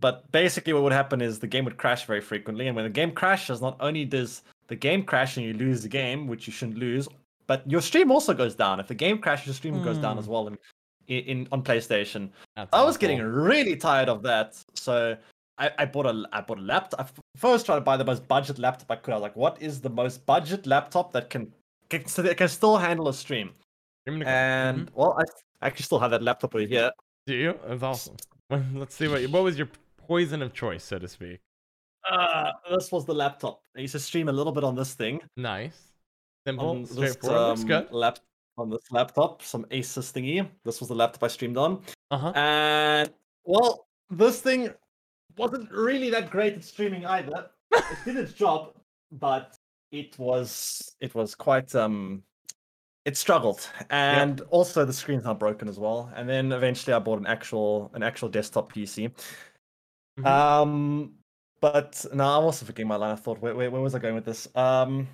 [0.00, 2.90] but basically, what would happen is the game would crash very frequently, and when the
[2.90, 6.52] game crashes, not only does the game crash and you lose the game, which you
[6.52, 7.08] shouldn't lose,
[7.46, 8.80] but your stream also goes down.
[8.80, 10.20] If the game crashes, your stream goes down Hmm.
[10.20, 10.46] as well.
[10.48, 10.58] In,
[11.06, 13.00] in on PlayStation, That's I was awful.
[13.00, 15.16] getting really tired of that, so
[15.56, 17.00] I, I bought a I bought a laptop.
[17.00, 19.12] I first tried to buy the most budget laptop I could.
[19.12, 21.52] I was like, what is the most budget laptop that can
[21.88, 23.54] can, so that can still handle a stream?
[24.04, 24.30] Streaming to go.
[24.30, 24.94] And Mhm.
[24.94, 25.24] well, I
[25.66, 26.90] actually still have that laptop over here.
[27.26, 27.58] do you?
[27.66, 28.16] That's awesome.
[28.74, 29.68] Let's see what what was your
[30.08, 31.40] poison of choice, so to speak.
[32.10, 33.60] Uh, this was the laptop.
[33.76, 35.20] I used to stream a little bit on this thing.
[35.36, 35.78] Nice,
[36.46, 37.48] simple, on this straightforward.
[37.48, 37.92] Looks um, good.
[37.92, 38.18] lap
[38.56, 40.48] on this laptop, some Asus thingy.
[40.64, 41.82] This was the laptop I streamed on.
[42.10, 42.32] Uh huh.
[42.34, 43.10] And
[43.44, 44.70] well, this thing
[45.36, 47.50] wasn't really that great at streaming either.
[47.72, 48.72] it did its job,
[49.12, 49.56] but
[49.92, 52.22] it was it was quite um
[53.04, 53.66] it struggled.
[53.90, 56.12] And also the screen's not broken as well.
[56.14, 59.10] And then eventually I bought an actual an actual desktop PC.
[60.18, 60.26] Mhm.
[60.26, 61.12] Um
[61.60, 63.40] but no, I'm also forgetting my line of thought.
[63.40, 64.48] Where, where, where was I going with this?
[64.54, 65.08] Um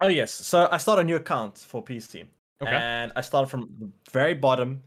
[0.00, 0.30] oh yes.
[0.32, 2.26] So I started a new account for PC.
[2.62, 2.70] Okay.
[2.74, 4.82] And I started from the very bottom.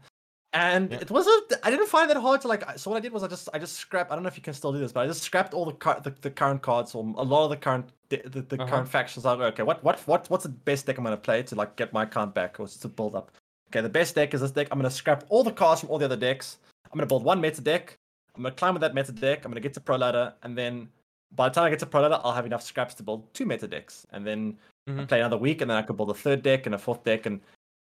[0.52, 1.00] And Yeah.
[1.00, 3.28] it wasn't I didn't find that hard to like so what I did was I
[3.28, 5.06] just I just scrapped I don't know if you can still do this, but I
[5.06, 7.90] just scrapped all the car, the, the current cards or a lot of the current
[8.08, 8.70] the, the, the Uh-huh.
[8.70, 9.26] current factions.
[9.26, 11.76] I like, okay, what what what what's the best deck I'm gonna play to like
[11.76, 13.30] get my account back or to build up?
[13.68, 14.68] Okay, the best deck is this deck.
[14.70, 16.58] I'm gonna scrap all the cards from all the other decks.
[16.90, 17.98] I'm gonna build one meta deck.
[18.36, 19.44] I'm gonna climb with that meta deck.
[19.44, 20.88] I'm gonna get to pro ladder, and then
[21.32, 23.46] by the time I get to pro ladder, I'll have enough scraps to build two
[23.46, 25.08] meta decks, and then I Mhm.
[25.08, 27.26] play another week, and then I could build a third deck and a fourth deck.
[27.26, 27.40] And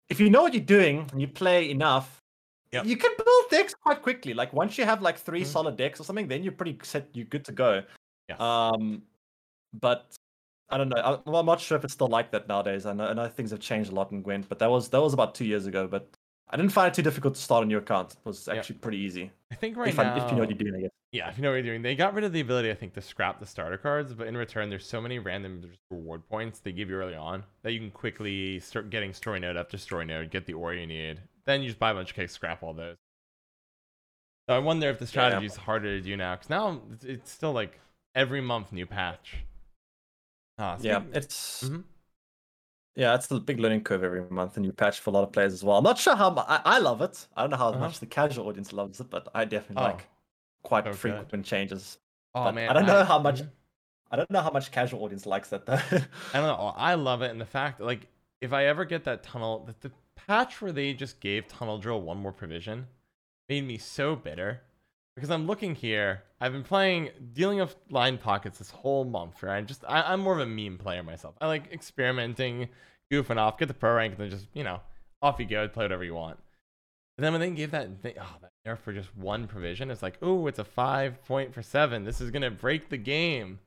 [0.08, 2.20] if you know what you're doing and you play enough,
[2.72, 2.84] Yep.
[2.86, 4.34] you can build decks quite quickly.
[4.34, 5.46] Like once you have like 3 Mhm.
[5.46, 7.08] solid decks or something, then you're pretty set.
[7.14, 7.84] You're good to go.
[8.28, 8.40] Yes.
[8.40, 9.02] Um,
[9.72, 10.14] but
[10.68, 10.96] I don't know.
[11.02, 12.86] I, well, I'm not sure if it's still like that nowadays.
[12.86, 15.00] I know, I know things have changed a lot in Gwent, but that was that
[15.00, 15.86] was about two years ago.
[15.88, 16.08] But
[16.50, 18.12] I didn't find it too difficult to start a new account.
[18.12, 18.56] It was Yep.
[18.58, 19.30] actually pretty easy.
[19.52, 20.90] I think right if, now, I, if you know what you're doing, I guess.
[21.12, 22.94] yeah, if you know what you're doing, they got rid of the ability, I think,
[22.94, 26.72] to scrap the starter cards, but in return, there's so many random reward points they
[26.72, 30.30] give you early on that you can quickly start getting story node after story node,
[30.30, 32.74] get the ore you need, then you just buy a bunch of kegs, scrap all
[32.74, 32.96] those.
[34.48, 37.30] So I wonder if the strategy is harder to do now, because now it's, it's
[37.30, 37.78] still like
[38.14, 39.36] every month new patch.
[40.58, 41.84] Ah, Yeah, it's Mhm.
[42.96, 45.32] Yeah, it's a big learning curve every month, and you patch for a lot of
[45.32, 45.78] players as well.
[45.78, 47.26] I'm not sure how mu- I, I love it.
[47.36, 47.78] I don't know how Uh-huh.
[47.78, 50.08] much the casual audience loves it, but I definitely Oh, like
[50.62, 50.94] quite good.
[50.94, 51.98] frequent changes.
[52.34, 53.42] oh but man, I don't know how much.
[53.42, 53.50] mhm.
[54.10, 55.74] I don't know how much casual audience likes that though.
[56.32, 56.74] I don't know.
[56.76, 58.08] I love it, and the fact like
[58.40, 62.00] if I ever get that tunnel, the, the patch where they just gave tunnel drill
[62.02, 62.86] one more provision
[63.48, 64.62] made me so bitter
[65.16, 66.22] because I'm looking here.
[66.40, 69.42] I've been playing dealing of line pockets this whole month.
[69.42, 71.34] Right, just I, I'm more of a meme player myself.
[71.40, 72.68] I like experimenting,
[73.12, 74.80] goofing off, get the pro rank, and then just you know
[75.22, 76.38] off you go, play whatever you want.
[77.18, 80.02] And then when they gave that, thing, oh, that nerf for just one provision, it's
[80.02, 82.04] like, oh, it's a five point for seven.
[82.04, 83.58] This is gonna break the game.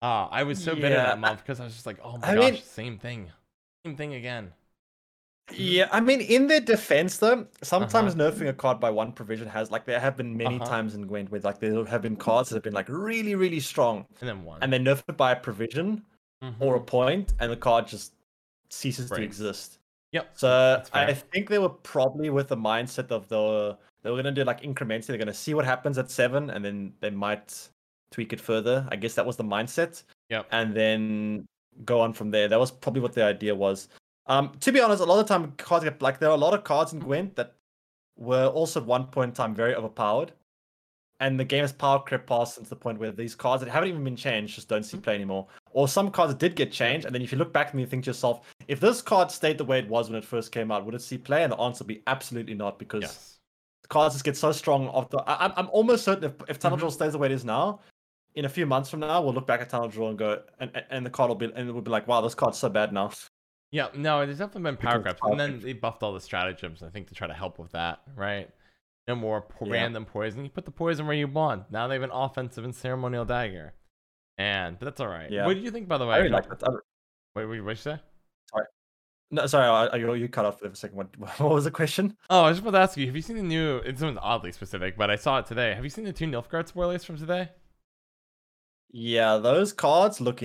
[0.00, 2.28] Ah, I was so bitter Yeah, that month because I was just like, oh my
[2.30, 3.30] I gosh, mean- same thing,
[3.84, 4.52] same thing again.
[5.54, 9.70] Yeah, I mean, in their defense, though, sometimes nerfing a card by one provision has
[9.70, 10.64] like there have been many Uh-huh.
[10.66, 13.60] times in Gwent where like there have been cards that have been like really, really
[13.60, 14.60] strong, And then one.
[14.62, 16.04] and they nerf it by a provision
[16.42, 16.54] Mhm.
[16.60, 18.14] or a point, and the card just
[18.70, 19.78] ceases to exist.
[20.12, 20.30] yep.
[20.34, 24.44] So I think they were probably with the mindset of the they were gonna do
[24.44, 25.06] like incrementally.
[25.06, 27.68] They're gonna see what happens at seven, and then they might
[28.10, 28.86] tweak it further.
[28.90, 30.02] I guess that was the mindset.
[30.30, 30.46] Yep.
[30.50, 31.46] And then
[31.84, 32.48] go on from there.
[32.48, 33.88] That was probably what the idea was.
[34.28, 36.54] Um, to be honest, a lot of time cards get like there are a lot
[36.54, 37.54] of cards in Gwent that
[38.16, 40.32] were also at one point in time very overpowered.
[41.20, 43.88] and the game has power crept past to the point where these cards that haven't
[43.88, 44.96] even been changed just don't Mm-hmm.
[44.98, 45.46] see play anymore.
[45.70, 48.04] Or some cards did get changed, and then if you look back and you think
[48.04, 50.84] to yourself, if this card stayed the way it was when it first came out,
[50.84, 51.42] would it see play?
[51.42, 53.38] And the answer would be absolutely not, because Yes.
[53.88, 54.90] cards just get so strong.
[54.92, 56.76] After I, I'm, I'm almost certain if, if Tunnel.
[56.78, 57.80] Drill stays the way it is now,
[58.34, 60.70] in a few months from now, we'll look back at Tunnel Drill and go, and,
[60.90, 63.10] and- the card will be, and we'll be like, wow, this card's so bad now.
[63.72, 66.82] Yeah, no, there's definitely been power crept, and then they buffed all the stratagems.
[66.82, 68.48] I think to try to help with that, right?
[69.08, 69.72] No more po- Yeah.
[69.72, 70.44] random poison.
[70.44, 71.70] You put the poison where you want.
[71.70, 73.74] Now they have an offensive and ceremonial dagger,
[74.38, 75.30] and but that's all right.
[75.30, 75.46] Yeah.
[75.46, 76.14] What did you think, by the way?
[76.14, 76.62] I really like that.
[76.68, 76.76] I-
[77.34, 77.98] Wait, wait, what you say?
[78.50, 78.64] Sorry.
[79.30, 80.96] No, sorry, I, I, you cut off for a second.
[80.96, 82.16] What, what was the question?
[82.30, 83.04] Oh, I was just about to ask you.
[83.06, 83.76] Have you seen the new?
[83.78, 85.74] It's something oddly specific, but I saw it today.
[85.74, 87.50] Have you seen the two Nilfgaard spoilers from today?
[88.90, 90.42] Yeah, those cards look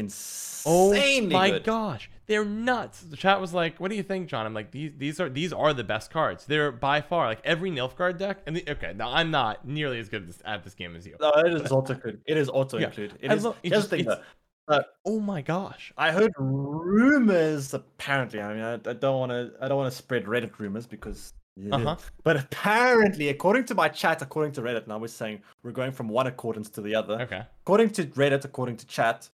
[0.66, 0.92] Oh
[1.22, 1.64] my good.
[1.64, 3.02] gosh, they're nuts.
[3.02, 5.52] The chat was like, "What do you think, John?" I'm like, "These these are these
[5.54, 6.46] are the best cards.
[6.46, 10.08] They're by far like every Nilfgaard deck." And the, okay, now I'm not nearly as
[10.10, 11.16] good at this, at this game as you.
[11.20, 12.22] No, it is auto include.
[12.26, 13.14] It is auto Yeah, include.
[13.22, 13.44] It I is.
[13.44, 14.84] love- it just- the thing, it's- though.
[15.06, 15.92] Oh my gosh.
[15.98, 17.74] I heard rumors.
[17.74, 19.52] Apparently, I mean, I, I don't want to.
[19.62, 21.34] I don't want to spread Reddit rumors because.
[21.58, 21.76] yeah.
[21.76, 21.96] Uh-huh.
[22.24, 26.08] But apparently, according to my chat, according to Reddit, now we're saying we're going from
[26.08, 27.20] one accordance to the other.
[27.22, 27.42] Okay.
[27.64, 29.30] According to Reddit, according to chat,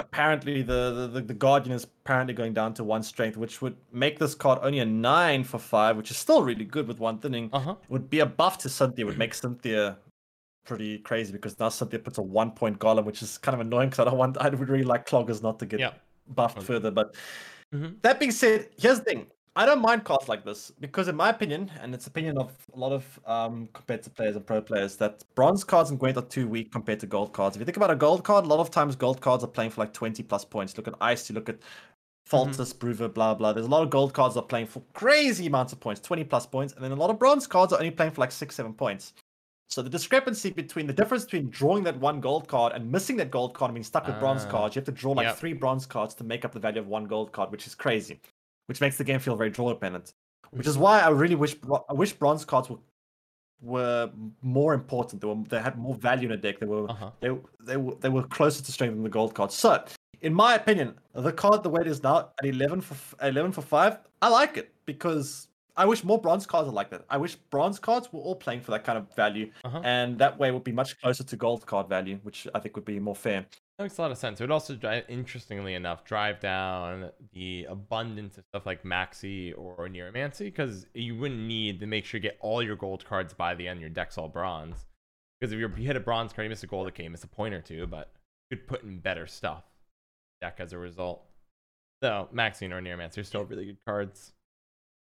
[0.00, 3.76] apparently the, the, the, the Guardian is apparently going down to one strength, which would
[3.92, 7.18] make this card only a nine for five, which is still really good with one
[7.18, 7.50] thinning.
[7.52, 7.74] Uh huh.
[7.88, 9.96] would be a buff to Cynthia, would make Cynthia
[10.64, 13.90] pretty crazy because now Cynthia puts a one point golem, which is kind of annoying
[13.90, 15.92] because I don't want, I would really like cloggers not to get Yeah.
[16.28, 16.66] buffed Okay.
[16.66, 16.90] further.
[16.90, 17.14] But
[17.74, 18.00] Mhm.
[18.02, 19.26] that being said, here's the thing.
[19.56, 22.78] I don't mind cards like this because, in my opinion, and it's opinion of a
[22.78, 26.46] lot of um, competitive players and pro players, that bronze cards and Gwent are too
[26.46, 27.56] weak compared to gold cards.
[27.56, 29.70] If you think about a gold card, a lot of times gold cards are playing
[29.70, 30.76] for like 20 plus points.
[30.76, 31.58] Look at Ice, you look at
[32.30, 33.52] Faltus, Brewer, blah blah.
[33.52, 36.24] There's a lot of gold cards that are playing for crazy amounts of points, 20
[36.24, 38.54] plus points, and then a lot of bronze cards are only playing for like six,
[38.54, 39.14] seven points.
[39.68, 43.30] So the discrepancy between the difference between drawing that one gold card and missing that
[43.30, 45.36] gold card and being stuck with bronze Ah, cards, you have to draw like yep.
[45.36, 48.20] three bronze cards to make up the value of one gold card, which is crazy.
[48.70, 50.14] Which makes the game feel very draw dependent.
[50.52, 51.56] Which is why I really wish
[51.88, 52.78] I wish bronze cards were
[53.60, 54.10] were
[54.42, 55.20] more important.
[55.20, 56.60] They were they had more value in a deck.
[56.60, 57.10] They were Uh huh.
[57.20, 57.30] they
[57.68, 59.54] they were they were closer to strength than the gold cards.
[59.56, 59.84] So,
[60.20, 62.96] in my opinion, the card the way it is now at eleven for
[63.26, 67.04] eleven for five, I like it because I wish more bronze cards are like that.
[67.10, 69.80] I wish bronze cards were all playing for that kind of value, Uh-huh.
[69.82, 72.76] and that way it would be much closer to gold card value, which I think
[72.76, 73.46] would be more fair.
[73.80, 74.38] That makes a lot of sense.
[74.38, 74.78] It would also,
[75.08, 81.40] interestingly enough, drive down the abundance of stuff like Maxi or Neuromancy because you wouldn't
[81.40, 83.80] need to make sure you get all your gold cards by the end.
[83.80, 84.84] Your deck's all bronze.
[85.40, 87.26] Because if you hit a bronze card, you miss a gold, okay, you miss a
[87.26, 88.12] point or two, but
[88.50, 89.64] you could put in better stuff
[90.42, 91.22] deck as a result.
[92.02, 94.34] So Maxi or Neuromancy are still really good cards.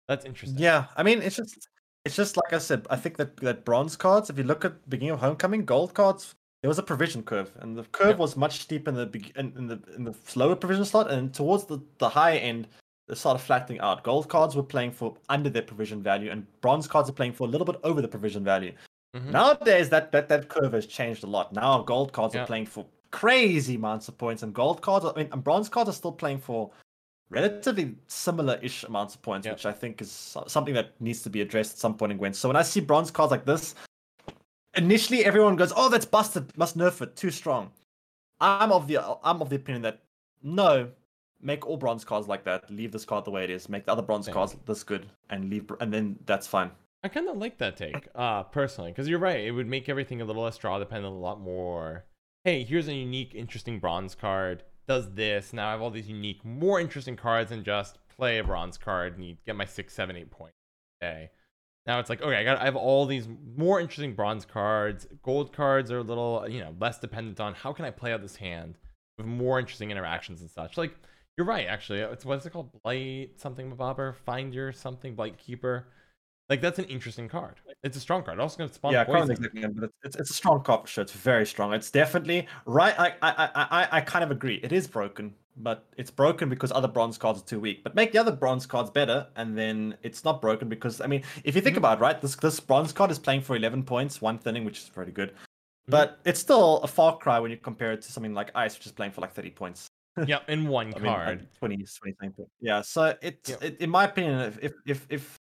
[0.06, 0.62] That's interesting.
[0.62, 1.66] Yeah, I mean, it's just
[2.04, 2.86] it's just like I said.
[2.88, 4.30] I think that that bronze cards.
[4.30, 6.36] If you look at beginning of Homecoming, gold cards.
[6.62, 8.18] There was a provision curve, and the curve Yep.
[8.18, 11.32] was much steeper in the beg- in, in the in the slower provision slot, and
[11.32, 12.66] towards the the high end,
[13.06, 14.02] they started flattening out.
[14.02, 17.46] Gold cards were playing for under their provision value, and bronze cards are playing for
[17.46, 18.72] a little bit over the provision value.
[19.16, 19.30] Mhm.
[19.30, 21.52] Nowadays, that, that that curve has changed a lot.
[21.52, 22.42] Now, gold cards Yeah.
[22.42, 25.68] are playing for crazy amounts of points, and gold cards, are, I mean, and bronze
[25.68, 26.70] cards are still playing for
[27.30, 29.52] relatively similar-ish amounts of points, Yeah.
[29.52, 30.10] which I think is
[30.46, 32.36] something that needs to be addressed at some point in Gwent.
[32.36, 33.74] So when I see bronze cards like this,
[34.78, 36.56] initially everyone goes, "Oh, that's busted.
[36.56, 37.16] Must nerf it.
[37.16, 37.72] Too strong."
[38.40, 40.02] I'm of the I'm of the opinion that
[40.42, 40.90] no,
[41.40, 42.70] make all bronze cards like that.
[42.70, 43.68] Leave this card the way it is.
[43.68, 44.34] Make the other bronze Same.
[44.34, 46.70] cards this good, and leave, and then that's fine.
[47.02, 49.40] I kind of like that take, uh, personally, because you're right.
[49.40, 52.04] It would make everything a little less draw dependent, a lot more.
[52.44, 54.62] Hey, here's a unique, interesting bronze card.
[54.86, 55.68] Does this now?
[55.68, 59.24] I have all these unique, more interesting cards than just play a bronze card and
[59.24, 60.56] you get my six, seven, eight points.
[61.02, 61.30] Okay.
[61.88, 63.26] Now it's like, okay, I got, I have all these
[63.56, 65.06] more interesting bronze cards.
[65.22, 68.20] Gold cards are a little, you know, less dependent on how can I play out
[68.20, 68.76] this hand
[69.16, 70.76] with more interesting interactions and such.
[70.76, 70.94] Like,
[71.38, 72.00] you're right, actually.
[72.00, 72.70] It's what's it called?
[72.82, 74.12] Blight something, Bobber?
[74.26, 75.86] Find your something, Blight Keeper.
[76.50, 77.56] Like that's an interesting card.
[77.82, 78.40] It's a strong card.
[78.40, 79.30] Also going to spawn yeah, poison.
[79.30, 81.02] exactly, but it's, it's it's a strong card for sure.
[81.02, 81.74] It's very strong.
[81.74, 82.98] It's definitely right.
[82.98, 84.60] I I I I, I kind of agree.
[84.62, 87.82] It is broken, but it's broken because other bronze cards are too weak.
[87.84, 91.22] But make the other bronze cards better, and then it's not broken because I mean,
[91.44, 91.78] if you think Mhm.
[91.78, 94.78] about it, right, this this bronze card is playing for eleven points, one thinning, which
[94.78, 95.30] is pretty good.
[95.30, 95.90] Mm-hmm.
[95.90, 98.86] But it's still a far cry when you compare it to something like Ice, which
[98.86, 99.86] is playing for like thirty points.
[100.26, 101.28] Yep, in one I mean, card.
[101.40, 101.86] like 20, 20
[102.20, 102.46] something.
[102.60, 103.62] Yeah, so it's Yep.
[103.62, 105.38] it, in my opinion, if, if if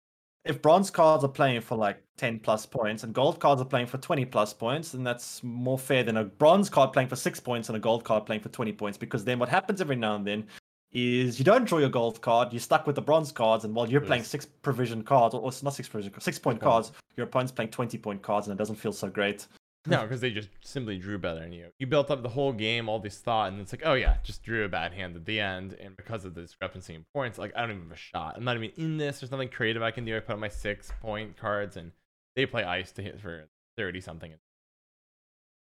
[0.46, 3.88] if bronze cards are playing for like ten plus points and gold cards are playing
[3.88, 7.40] for twenty plus points, then that's more fair than a bronze card playing for six
[7.40, 8.98] points and a gold card playing for twenty points.
[8.98, 10.48] Because then what happens every now and then
[10.94, 13.90] is you don't draw your gold card, you're stuck with the bronze cards, and while
[13.90, 17.52] you're playing six provision cards, or, or not six provision, six point cards, your opponent's
[17.52, 19.48] playing twenty point cards, and it doesn't feel so great.
[19.88, 21.68] No, because they just simply drew better than you.
[21.80, 24.44] You built up the whole game, all this thought, and it's like, oh yeah, just
[24.44, 27.52] drew a bad hand at the end, and because of the discrepancy in points, like
[27.56, 28.36] I don't even have a shot.
[28.38, 29.20] I'm not even in this.
[29.20, 30.16] There's nothing creative I can do.
[30.16, 31.94] I put on my six point cards, and
[32.36, 34.34] they play ice to hit for thirty something.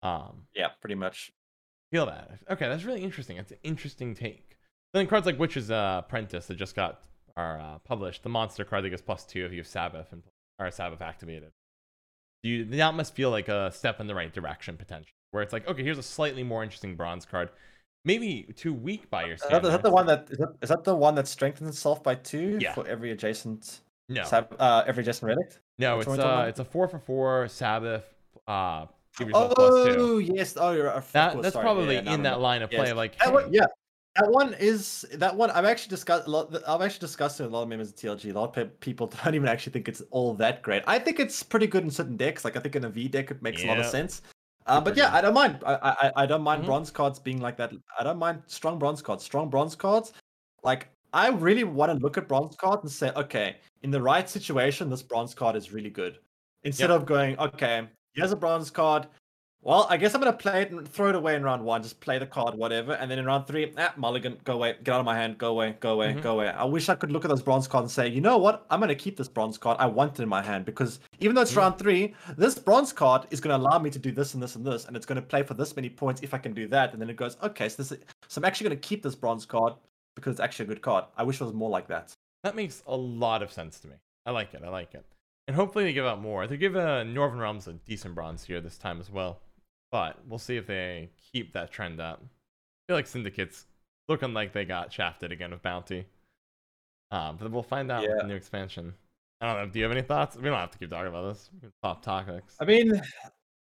[0.02, 1.32] Um, Yeah, pretty much.
[1.92, 2.38] feel that.
[2.50, 3.36] Okay, that's really interesting.
[3.36, 4.56] It's an interesting take.
[4.94, 7.02] Then cards like Witch's uh, Apprentice that just got
[7.36, 8.22] are uh, published.
[8.22, 10.22] The monster card that gets plus two if you have Sabbath and
[10.58, 11.52] or Sabbath activated.
[12.46, 15.66] You that must feel like a step in the right direction potentially, where it's like,
[15.68, 17.48] okay, here's a slightly more interesting bronze card,
[18.04, 20.68] maybe too weak by your Is that, is that the one that is that, is
[20.68, 22.72] that the one that strengthens itself by two Yeah.
[22.74, 25.48] for every adjacent No, uh, every adjacent relic?
[25.78, 28.04] no, which it's one are we talking uh, it's a four for four Sabbath.
[28.46, 28.86] Uh,
[29.18, 29.94] give yourself plus two.
[29.98, 30.72] Oh yes, oh
[31.12, 32.36] That that's sorry, probably yeah, in that remember.
[32.38, 32.86] line of play.
[32.86, 32.94] Yes.
[32.94, 33.66] Like, That one, hey, yeah,
[34.18, 35.50] that one is that one.
[35.50, 36.54] I've actually discussed a lot.
[36.66, 38.30] I've actually discussed it with a lot of members of TLG.
[38.34, 40.82] A lot of people don't even actually think it's all that great.
[40.86, 42.44] I think it's pretty good in certain decks.
[42.44, 44.22] Like I think in a V deck it makes a lot of sense.
[44.66, 45.14] Um, but yeah.
[45.14, 45.62] I don't mind.
[45.64, 46.66] I I, I don't mind Mhm.
[46.66, 47.72] bronze cards being like that.
[47.98, 49.24] I don't mind strong bronze cards.
[49.24, 50.12] Strong bronze cards,
[50.64, 54.28] like I really want to look at bronze cards and say, okay, in the right
[54.28, 56.18] situation, this bronze card is really good.
[56.64, 59.06] Instead of going, okay, here's a bronze card.
[59.66, 61.82] Well, I guess I'm gonna play it and throw it away in round one.
[61.82, 64.94] Just play the card, whatever, and then in round three, ah, mulligan, go away, get
[64.94, 66.22] out of my hand, go away, go away, Mhm.
[66.22, 66.50] go away.
[66.50, 68.78] I wish I could look at those bronze cards and say, you know what, I'm
[68.78, 69.76] gonna keep this bronze card.
[69.80, 71.56] I want it in my hand because even though it's Mhm.
[71.56, 74.64] round three, this bronze card is gonna allow me to do this and this and
[74.64, 76.92] this, and it's gonna play for this many points if I can do that.
[76.92, 77.98] And then it goes, okay, so this, is,
[78.28, 79.74] so I'm actually gonna keep this bronze card
[80.14, 81.06] because it's actually a good card.
[81.16, 82.12] I wish it was more like that.
[82.44, 83.96] That makes a lot of sense to me.
[84.26, 84.62] I like it.
[84.64, 85.04] I like it.
[85.48, 86.46] And hopefully they give out more.
[86.46, 89.40] They give uh, Northern Realms a decent bronze here this time as well.
[89.92, 92.20] But we'll see if they keep that trend up.
[92.22, 92.28] I
[92.88, 93.66] feel like Syndicate's
[94.08, 96.06] looking like they got shafted again with Bounty.
[97.10, 98.22] Um, but we'll find out with Yeah.
[98.22, 98.94] the new expansion.
[99.40, 99.70] I don't know.
[99.72, 100.36] Do you have any thoughts?
[100.36, 101.50] We don't have to keep talking about this.
[101.82, 102.56] Top topics.
[102.58, 103.00] I mean,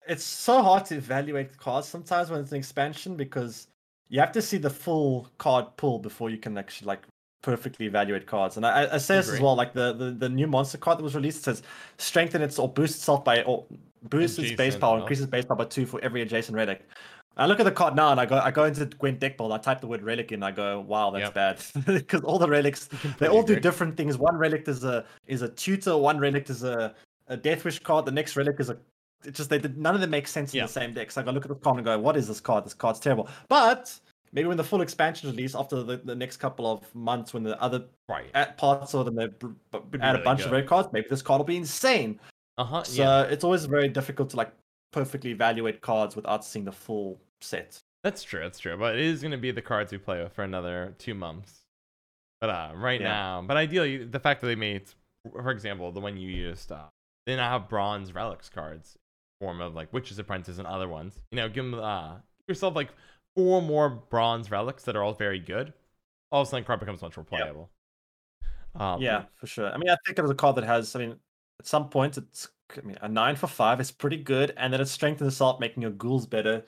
[0.09, 3.69] it's so hard to evaluate cards sometimes when it's an expansion because
[4.09, 7.03] you have to see the full card pool before you can actually like
[7.43, 8.57] perfectly evaluate cards.
[8.57, 11.03] And I, I say this as well, like the, the the new monster card that
[11.03, 11.63] was released says
[11.99, 13.65] strengthen its or boost itself by or
[14.03, 15.01] boosts its base power, well.
[15.03, 16.87] increases base power by two for every adjacent relic.
[17.37, 19.53] I look at the card now and I go I go into Gwent deck build,
[19.53, 21.35] I type the word relic in, I go, wow, that's Yep.
[21.35, 21.85] bad.
[21.87, 22.89] Because all the relics
[23.19, 24.19] they all do different things.
[24.19, 26.95] One relic is a is a tutor, one relic is a,
[27.29, 28.77] a death wish card, the next relic is a
[29.25, 30.67] it's just they did none of them make sense in Yeah.
[30.67, 31.11] the same deck.
[31.11, 32.65] So I go look at the card and go, what is this card?
[32.65, 33.29] This card's terrible.
[33.49, 33.99] But
[34.33, 37.61] maybe when the full expansion release after the, the next couple of months when the
[37.61, 38.31] other Right.
[38.35, 40.89] at parts of them they br- b- be add a really bunch of red cards,
[40.93, 42.19] maybe this card will be insane.
[42.59, 42.83] Uh huh.
[42.85, 43.23] So Yeah.
[43.23, 44.53] it's always very difficult to like
[44.93, 47.81] perfectly evaluate cards without seeing the full set.
[48.03, 48.41] That's true.
[48.41, 48.77] That's true.
[48.77, 51.61] But it is going to be the cards we play with for another two months.
[52.41, 53.09] But uh, right Yeah.
[53.09, 54.85] now, but ideally, the fact that they made,
[55.31, 56.85] for example, the one you used, uh,
[57.27, 58.97] they now have bronze relics cards,
[59.41, 61.21] form of like witches Apprentice and other ones.
[61.31, 62.89] You know, give them uh, give yourself like
[63.41, 65.73] four more bronze relics that are all very good.
[66.31, 67.71] All of a sudden, card becomes much more playable.
[68.75, 69.73] Um, Yeah, for sure.
[69.73, 70.95] I mean, I think it was a card that has.
[70.95, 71.17] I mean,
[71.59, 74.81] at some point, it's I mean, a nine for five is pretty good, and then
[74.81, 76.65] it strengthens itself, making your ghouls better.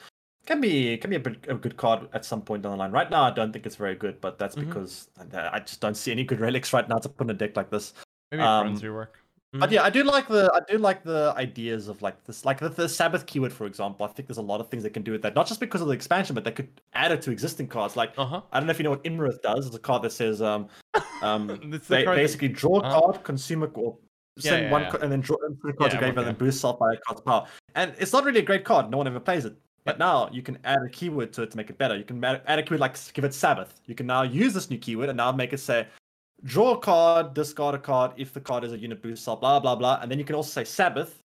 [0.47, 2.91] Can be can be a, bit, a good card at some point down the line.
[2.91, 4.67] Right now, I don't think it's very good, but that's Mhm.
[4.67, 7.35] because I I just don't see any good relics right now to put in a
[7.35, 7.93] deck like this.
[8.33, 9.22] maybe um, bronze rework.
[9.55, 9.73] But Mhm.
[9.75, 12.71] yeah, I do like the I do like the ideas of like this, like the,
[12.71, 14.07] the Sabbath keyword, for example.
[14.07, 15.83] I think there's a lot of things they can do with that, not just because
[15.83, 17.95] of the expansion, but they could add it to existing cards.
[17.95, 18.41] Like Uh huh.
[18.51, 19.67] I don't know if you know what Imrith does.
[19.67, 20.69] It's a card that says um
[21.23, 23.01] um It's the ba- that- basically draw a Uh-huh.
[23.01, 23.99] card, consume a or
[24.39, 24.97] send yeah, one yeah.
[25.03, 26.19] and then draw a card Yeah, to game okay.
[26.21, 27.47] and then boost self by a card's power.
[27.75, 28.91] And it's not really a great card.
[28.91, 29.55] No one ever plays it.
[29.85, 31.97] But now you can add a keyword to it to make it better.
[31.97, 33.81] You can add a keyword like give it Sabbath.
[33.85, 35.89] You can now use this new keyword and now make it say
[36.45, 39.77] draw a card, discard a card if the card is a unit boost blah blah
[39.77, 39.99] blah.
[40.01, 41.21] And then you can also say Sabbath,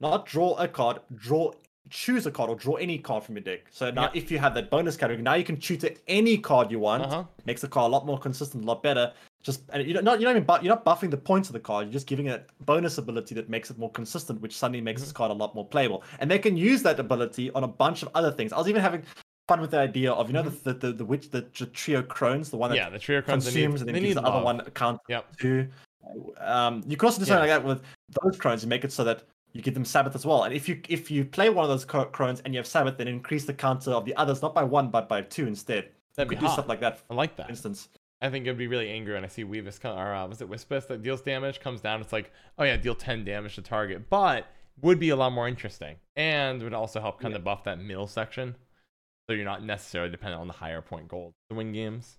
[0.00, 1.52] not draw a card, draw
[1.88, 3.62] choose a card or draw any card from your deck.
[3.70, 4.10] So now Yeah.
[4.14, 7.08] if you have that bonus category, now you can tutor any card you want Uh
[7.08, 7.24] huh.
[7.46, 9.12] makes the card a lot more consistent, a lot better.
[9.42, 11.54] Just and you don't not you're not even bu- you're not buffing the points of
[11.54, 11.86] the card.
[11.86, 15.00] You're just giving it a bonus ability that makes it more consistent, which suddenly makes
[15.00, 15.06] Mm-hmm.
[15.06, 16.04] this card a lot more playable.
[16.20, 18.52] And they can use that ability on a bunch of other things.
[18.52, 19.02] I was even having
[19.50, 22.02] fun with the idea of you know the the the, the witch the, tr- trio
[22.02, 22.84] crones, the one that Mm-hmm.
[22.86, 25.36] Yeah, the trio cards they need, consumes and then gives the other one account Yep.
[25.38, 25.68] to.
[26.38, 27.82] Um, you can also do something like that with
[28.22, 29.22] those crones and make it so that
[29.52, 30.44] you give them Sabbath as well.
[30.44, 33.08] And if you if you play one of those crones and you have Sabbath, then
[33.08, 35.88] increase the counter of the others not by one but by two instead.
[36.16, 36.54] That'd you be could do hot.
[36.54, 37.00] stuff like that.
[37.10, 37.50] I like For that.
[37.50, 37.88] instance.
[38.22, 40.48] I think it'd be really angry when I see Weavess come, or uh, was it
[40.48, 42.00] Whispess that deals damage, comes down.
[42.02, 44.46] It's like, oh yeah, deal 10 damage to target, but
[44.82, 48.06] would be a lot more interesting and would also help kind of buff that middle
[48.06, 48.54] section.
[49.30, 52.18] So you're not necessarily dependent on the higher point gold to win games.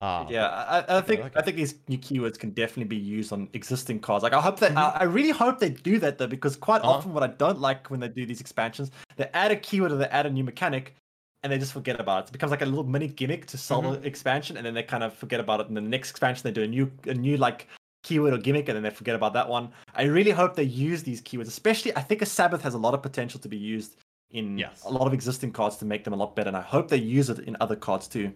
[0.00, 3.34] Uh, Yeah, I, I think like I think these new keywords can definitely be used
[3.34, 4.22] on existing cards.
[4.22, 4.78] Like I hope that Mhm.
[4.78, 6.96] I, I really hope they do that though, because quite Uh-huh.
[6.96, 9.96] often what I don't like when they do these expansions, they add a keyword or
[9.96, 10.94] they add a new mechanic,
[11.42, 12.28] and they just forget about it.
[12.30, 14.00] It becomes like a little mini gimmick to sell Mm-hmm.
[14.00, 15.68] the expansion, and then they kind of forget about it.
[15.68, 17.68] And the next expansion they do a new a new like
[18.02, 19.70] keyword or gimmick, and then they forget about that one.
[19.94, 22.94] I really hope they use these keywords, especially I think a Sabbath has a lot
[22.94, 23.96] of potential to be used
[24.36, 24.82] in Yes.
[24.84, 26.96] a lot of existing cards to make them a lot better, and I hope they
[26.96, 28.32] use it in other cards too.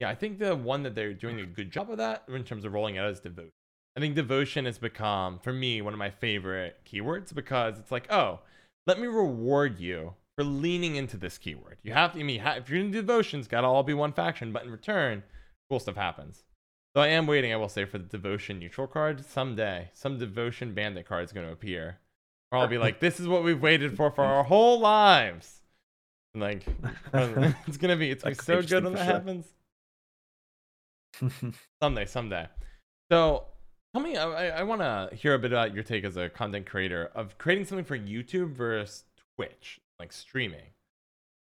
[0.00, 2.64] Yeah, I think the one that they're doing a good job of that in terms
[2.64, 3.50] of rolling out is devotion.
[3.96, 8.10] I think devotion has become, for me, one of my favorite keywords because it's like,
[8.12, 8.40] oh,
[8.86, 11.78] let me reward you for leaning into this keyword.
[11.82, 14.12] You have to, I mean, if you're in devotion, it's got to all be one
[14.12, 15.24] faction, but in return,
[15.68, 16.44] cool stuff happens.
[16.94, 19.90] So I am waiting, I will say, for the devotion neutral card someday.
[19.94, 21.98] Some devotion bandit card is going to appear.
[22.50, 25.60] Or I'll be like, this is what we've waited for for our whole lives.
[26.34, 26.66] And like,
[27.66, 29.14] it's gonna be, it's gonna be That could be so good when that sure.
[29.14, 29.46] happens.
[31.82, 32.46] Someday, someday.
[33.10, 33.44] So,
[33.92, 36.66] tell me, I, I want to hear a bit about your take as a content
[36.66, 39.04] creator of creating something for YouTube versus
[39.36, 40.74] Twitch, like streaming.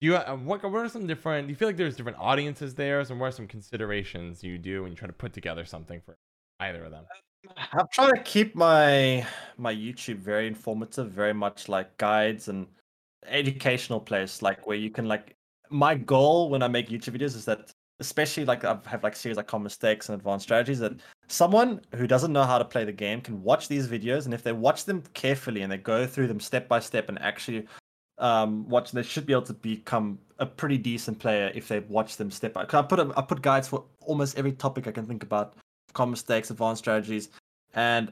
[0.02, 1.48] Do you uh, what what are some different?
[1.48, 3.04] Do you feel like there's different audiences there?
[3.04, 6.16] So, what are some considerations you do when you try to put together something for
[6.62, 7.04] either of them?
[7.74, 9.26] I'm trying to keep my
[9.58, 12.68] my YouTube very informative, very much like guides and
[13.26, 15.36] educational place, like where you can like.
[15.70, 19.38] My goal when I make YouTube videos is that, especially like I have like series
[19.38, 20.94] like common mistakes and advanced strategies, that
[21.28, 24.44] someone who doesn't know how to play the game can watch these videos, and if
[24.44, 27.68] they watch them carefully and they go through them step by step and actually
[28.18, 32.18] um watch, they should be able to become a pretty decent player if they watch
[32.18, 32.66] them step by.
[32.66, 35.56] Cause I put a, I put guides for almost every topic I can think about
[35.94, 37.30] common mistakes, advanced strategies,
[37.74, 38.12] and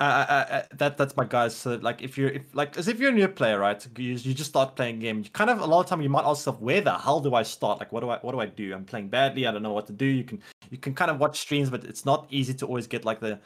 [0.00, 1.54] I, I, I, that that's my guys.
[1.54, 3.86] So like, if you're if like as if you're a new player, right?
[3.96, 5.18] You, you just start playing a game.
[5.18, 7.34] You kind of a lot of time you might ask yourself, where the hell do
[7.34, 7.78] I start?
[7.78, 8.74] Like, what do I what do I do?
[8.74, 9.46] I'm playing badly.
[9.46, 10.04] I don't know what to do.
[10.06, 13.04] You can you can kind of watch streams, but it's not easy to always get
[13.04, 13.38] like the.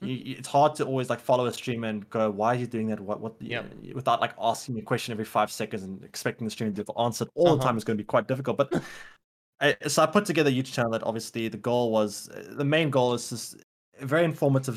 [0.00, 0.06] Hmm.
[0.06, 2.66] You, you- it's hard to always like follow a streamer and go, why are you
[2.66, 2.98] doing that?
[3.00, 3.34] What what?
[3.38, 3.64] Yep.
[3.64, 7.24] Uh, without like asking a question every five seconds and expecting the streamer to answer
[7.24, 7.68] it all the Uh-huh.
[7.68, 8.56] time is going to be quite difficult.
[8.56, 8.72] But
[9.60, 12.90] I, so I put together a YouTube channel that obviously the goal was the main
[12.90, 13.56] goal is just
[14.00, 14.76] a very informative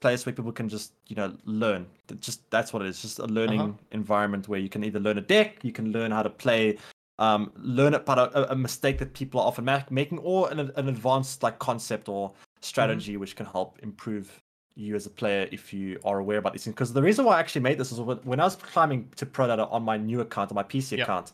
[0.00, 1.86] place where people can just you know learn.
[2.20, 3.00] Just that's what it is.
[3.00, 3.72] Just a learning Uh-huh.
[3.92, 6.76] environment where you can either learn a deck, you can learn how to play,
[7.18, 10.88] um, learn about a, a mistake that people are often ma- making, or an, an
[10.88, 14.40] advanced like concept or strategy which can help improve
[14.74, 16.74] you as a player if you are aware about these things.
[16.74, 19.26] Because the reason why I actually made this is when when I was climbing to
[19.26, 21.06] pro data on my new account, on my PC Yep.
[21.06, 21.32] account,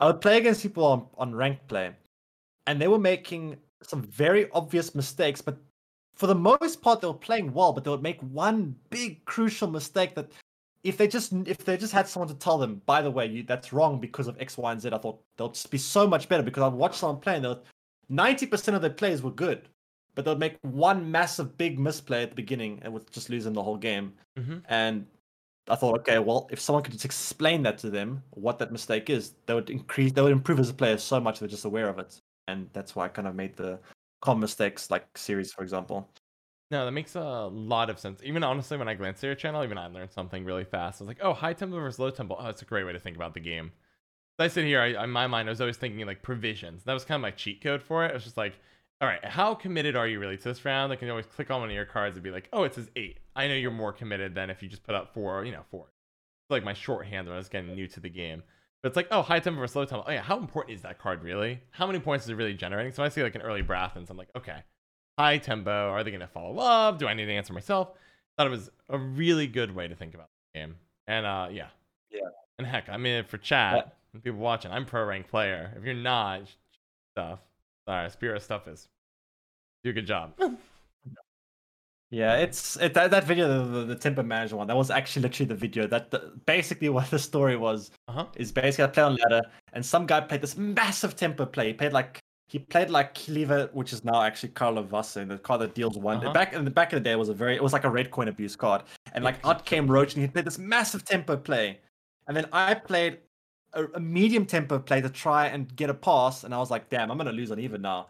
[0.00, 1.92] I would play against people on, on ranked play,
[2.66, 5.58] and they were making some very obvious mistakes, but
[6.14, 9.68] for the most part they were playing well, but they would make one big crucial
[9.68, 10.30] mistake that
[10.84, 13.42] if they just if they just had someone to tell them, by the way, you,
[13.42, 16.28] that's wrong because of X, Y, and Z, I thought they'll just be so much
[16.28, 17.62] better because I'd watch someone play and they'll
[18.08, 19.68] ninety percent of their plays were good,
[20.14, 23.54] but they'll make one massive big misplay at the beginning and would just lose them
[23.54, 24.12] the whole game.
[24.38, 24.58] Mm-hmm.
[24.68, 25.06] And
[25.68, 29.08] I thought, okay, well, if someone could just explain that to them, what that mistake
[29.08, 31.88] is, they would increase, they would improve as a player so much they're just aware
[31.88, 32.20] of it.
[32.48, 33.78] And that's why I kind of made the
[34.20, 36.08] common mistakes like series, for example.
[36.70, 38.20] No, that makes a lot of sense.
[38.24, 41.00] Even honestly, when I glanced at your channel, even I learned something really fast.
[41.00, 42.36] I was like, oh, high tempo versus low tempo.
[42.38, 43.72] Oh, that's a great way to think about the game.
[44.38, 46.82] I sit here, I, in my mind, I was always thinking like provisions.
[46.84, 48.10] That was kind of my cheat code for it.
[48.10, 48.58] It was just like,
[49.00, 50.92] all right, how committed are you really to this round?
[50.92, 52.88] I can always click on one of your cards and be like, oh, it says
[52.96, 53.18] eight.
[53.36, 55.84] I know you're more committed than if you just put up four, you know, four.
[55.84, 58.42] It's like my shorthand when I was getting new to the game.
[58.82, 60.04] But it's like, oh, high tempo or slow tempo.
[60.06, 61.60] Oh yeah, how important is that card really?
[61.70, 62.92] How many points is it really generating?
[62.92, 64.62] So I see like an early breath, Brathens, I'm like, okay,
[65.18, 65.70] high tempo.
[65.70, 66.98] Are they going to follow up?
[66.98, 67.90] Do I need to answer myself?
[68.36, 70.76] Thought it was a really good way to think about the game.
[71.06, 71.68] And uh, yeah,
[72.10, 72.28] Yeah.
[72.58, 74.70] And heck, I'm in it for chat and people watching.
[74.70, 75.72] I'm pro rank player.
[75.76, 76.42] If you're not,
[77.14, 77.38] stuff.
[77.88, 78.88] Sorry, Spirit stuff is
[79.84, 80.34] do a good job.
[82.12, 85.22] Yeah, it's it, that, that video, the, the, the tempo manager one, that was actually
[85.22, 88.26] literally the video that the, basically what the story was Uh huh.
[88.36, 89.40] is basically I play on ladder
[89.72, 91.68] and some guy played this massive tempo play.
[91.68, 95.62] He played like he played like Cleaver, which is now actually Carlo Varese, the card
[95.62, 96.18] that deals one.
[96.18, 96.34] Uh-huh.
[96.34, 97.90] Back in the back of the day, it was a very it was like a
[97.90, 98.82] red coin abuse card,
[99.14, 101.80] and like out came Roach, and he played this massive tempo play,
[102.28, 103.20] and then I played
[103.72, 106.90] a, a medium tempo play to try and get a pass, and I was like,
[106.90, 108.08] damn, I'm gonna lose on even now,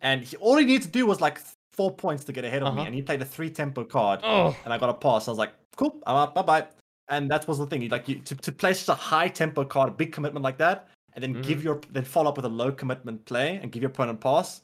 [0.00, 1.38] and he, all he needed to do was like
[1.76, 2.86] four points to get ahead of me, Uh-huh.
[2.86, 5.28] and he played a three tempo card, Oh, and I got a pass.
[5.28, 6.66] I was like, cool, I'm up, bye bye.
[7.08, 7.88] And that was the thing.
[7.88, 10.88] Like you, to to play such a high tempo card, a big commitment like that,
[11.14, 13.90] and then give your then follow up with a low commitment play and give your
[13.90, 14.62] opponent pass.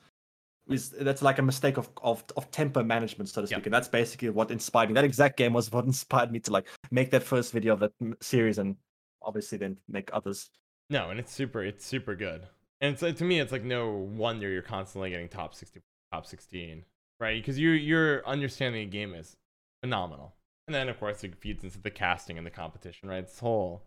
[0.68, 3.66] Is that's like a mistake of, of of tempo management, so to speak, Yep.
[3.66, 4.94] and that's basically what inspired me.
[4.94, 7.92] That exact game was what inspired me to like make that first video of that
[8.20, 8.76] series, and
[9.22, 10.48] obviously then make others.
[10.88, 12.46] no, and it's super, it's super good.
[12.80, 15.80] And it's, to me, it's like no wonder you're constantly getting top 60
[16.12, 16.84] top 16,
[17.20, 17.40] right?
[17.40, 19.36] Because you your understanding of the game is
[19.82, 20.34] phenomenal.
[20.66, 23.26] And then of course it feeds into the casting and the competition, right?
[23.26, 23.82] This whole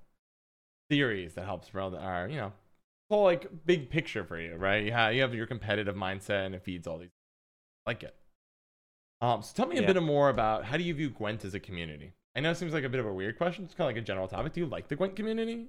[0.90, 2.54] theories that helps build our, you know,
[3.10, 4.84] whole like big picture for you, right?
[4.84, 7.12] You have you have your competitive mindset and it feeds all these.
[7.86, 8.16] I like it.
[9.22, 9.94] Um, so tell me a Yeah.
[9.94, 12.14] bit more about how do you view Gwent as a community?
[12.36, 13.64] I know it seems like a bit of a weird question.
[13.64, 14.54] It's kind of like a general topic.
[14.54, 15.68] Do you like the Gwent community?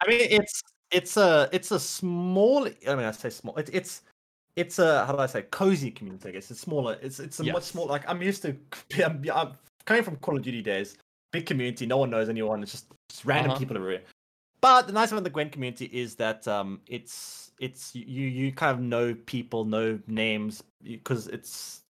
[0.00, 2.66] I mean, it's it's a it's a small.
[2.66, 3.56] I mean, I say small.
[3.56, 4.02] It, it's
[4.56, 6.28] it's a how do I say cozy community?
[6.28, 6.98] I guess it's smaller.
[7.02, 7.88] It's it's a much smaller.
[7.90, 8.56] Like I'm used to.
[9.04, 9.52] I'm, I'm
[9.84, 10.96] coming from Call of Duty days.
[11.32, 11.86] Big community.
[11.86, 12.62] No one knows anyone.
[12.62, 13.58] It's just, just random Uh-huh.
[13.60, 14.02] people everywhere.
[14.62, 18.52] But the nice thing about the Gwent community is that um, it's it's you you
[18.52, 21.82] kind of know people, know names because it's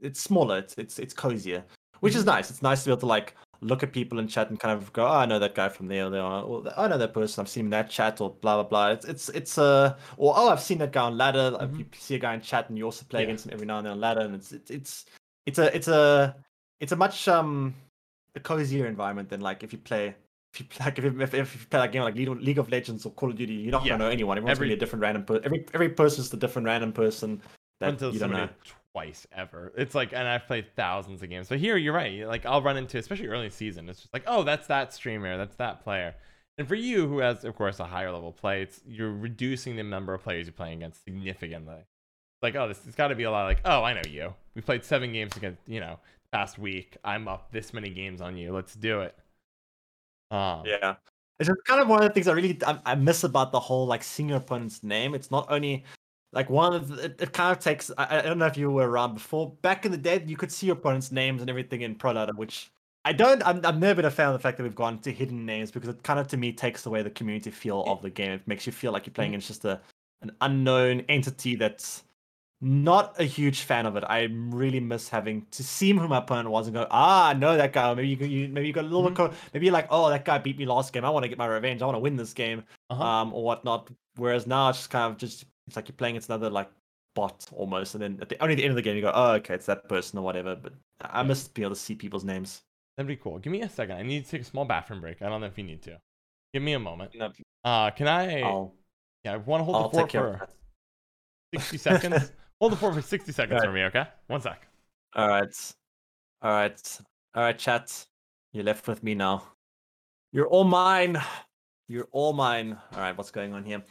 [0.00, 0.58] it's smaller.
[0.58, 1.62] It's it's it's cozier,
[2.00, 2.50] which is nice.
[2.50, 4.92] It's nice to be able to like look at people in chat and kind of
[4.92, 7.40] go, oh, I know that guy from there, or there, or I know that person.
[7.42, 8.88] I've seen him in that chat, or blah blah blah.
[8.90, 11.56] It's it's it's uh, or oh, I've seen that guy on ladder.
[11.60, 11.78] Mhm.
[11.78, 13.24] You see a guy in chat, and you also play Yeah.
[13.28, 15.06] against him every now and then on ladder, and it's it's it's
[15.46, 16.36] it's a it's a
[16.80, 17.74] it's a much um
[18.34, 20.14] a cozier environment than like if you play.
[20.54, 22.70] If you play, like if you, if, if you play like game like League of,
[22.70, 23.90] Legends or Call of Duty, you're not Yeah.
[23.92, 24.38] gonna know anyone.
[24.38, 25.44] Everyone's Every- gonna be a different random person.
[25.44, 27.42] Every every person's a different random person
[27.80, 28.48] that until you don't know.
[28.96, 29.74] Twice ever.
[29.76, 31.50] It's like, and I've played thousands of games.
[31.50, 32.26] But here, you're right.
[32.26, 33.90] Like I'll run into, especially early season.
[33.90, 36.14] It's just like, oh, that's that streamer, that's that player.
[36.56, 39.82] And for you, who has, of course, a higher level play, it's you're reducing the
[39.82, 41.84] number of players you're playing against significantly.
[42.40, 43.44] Like, oh, this has got to be a lot.
[43.44, 44.32] Like, oh, I know you.
[44.54, 45.98] We played seven games against, you know,
[46.32, 46.96] past week.
[47.04, 48.54] I'm up this many games on you.
[48.54, 49.14] Let's do it.
[50.30, 50.94] Um, Yeah.
[51.38, 53.60] It's just kind of one of the things I really I, I miss about the
[53.60, 55.14] whole like seeing your opponent's name.
[55.14, 55.84] It's not only
[56.36, 57.90] like one of the, it, it kind of takes.
[57.98, 59.50] I, I don't know if you were around before.
[59.62, 62.32] Back in the day, you could see your opponent's names and everything in Pro Ladder,
[62.34, 62.70] which
[63.04, 63.44] I don't.
[63.44, 65.70] I'm, I've never been a fan of the fact that we've gone to hidden names
[65.72, 68.30] because it kind of to me takes away the community feel of the game.
[68.32, 69.80] It makes you feel like you're playing against just a
[70.22, 72.04] an unknown entity that's
[72.62, 74.04] not a huge fan of it.
[74.08, 77.54] I really miss having to see who my opponent was and go, ah, I know
[77.56, 77.92] that guy.
[77.94, 79.14] Maybe you, you maybe you got a little bit.
[79.14, 81.04] Co- maybe you're like, oh, that guy beat me last game.
[81.04, 81.82] I want to get my revenge.
[81.82, 83.02] I want to win this game, Uh-huh.
[83.04, 83.90] um, or whatnot.
[84.16, 86.70] Whereas now it's just kind of just it's like you're playing it's another like
[87.14, 89.12] bot almost, and then at the only at the end of the game you go,
[89.14, 90.54] oh, okay, it's that person or whatever.
[90.56, 92.62] But I must be able to see people's names.
[92.96, 93.38] That'd be cool.
[93.38, 93.96] Give me a second.
[93.96, 95.20] I need to take a small bathroom break.
[95.22, 95.98] I don't know if you need to.
[96.54, 97.14] Give me a moment.
[97.14, 97.30] Know,
[97.64, 98.40] Uh, can I?
[98.40, 98.74] I'll
[99.24, 100.48] yeah, I want to hold I'll the fort take care of for
[101.54, 102.32] 60 seconds.
[102.60, 103.68] hold the fort for 60 seconds Alright.
[103.68, 104.04] for me, okay?
[104.28, 104.66] One sec.
[105.14, 105.74] All right.
[106.42, 106.98] All right.
[107.34, 108.06] All right, chat.
[108.52, 109.42] You're left with me now.
[110.32, 111.18] You're all mine.
[111.88, 112.78] You're all mine.
[112.92, 113.82] All right, what's going on here?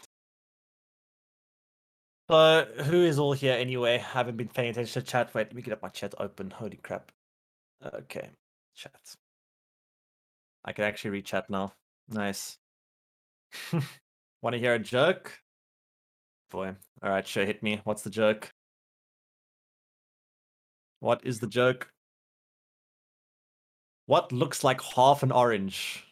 [2.29, 3.99] So, who is all here anyway?
[3.99, 5.33] haven't been paying attention to chat.
[5.35, 6.49] Wait, let me get up my chat open.
[6.49, 7.11] Holy crap.
[7.83, 8.29] Okay,
[8.75, 9.15] chat.
[10.63, 11.73] I can actually read chat now.
[12.09, 12.57] Nice.
[14.41, 15.39] Want to hear a joke?
[16.49, 16.75] Boy.
[17.03, 17.81] All right, sure, hit me.
[17.83, 18.51] What's the joke?
[20.99, 21.91] What is the joke?
[24.07, 26.03] What looks like half an orange?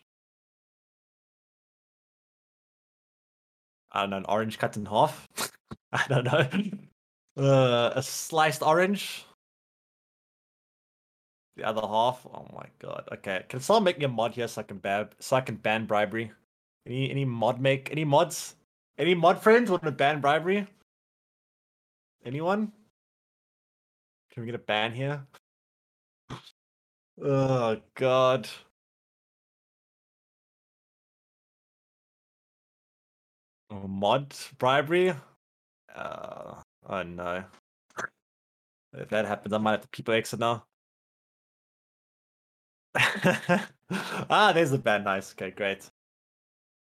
[3.92, 5.28] I don't know, an orange cut in half?
[5.94, 6.48] I don't know.
[7.38, 9.26] Uh, a sliced orange?
[11.56, 12.26] The other half?
[12.26, 13.08] Oh my god.
[13.12, 13.44] Okay.
[13.50, 15.86] Can someone make me a mod here so I can ban so I can ban
[15.86, 16.32] bribery?
[16.88, 18.56] Any any mod make any mods?
[18.98, 20.68] Any mod friends want to ban bribery?
[22.26, 22.72] Anyone?
[24.32, 25.26] Can we get a ban here?
[27.24, 28.50] Oh god.
[33.70, 35.14] Oh, mod bribery?
[35.96, 36.56] Uh,
[36.88, 37.44] oh no.
[38.94, 40.66] If that happens, I might have to people exit now.
[42.96, 45.04] ah, there's the ban.
[45.04, 45.34] Nice.
[45.34, 45.90] Okay, great.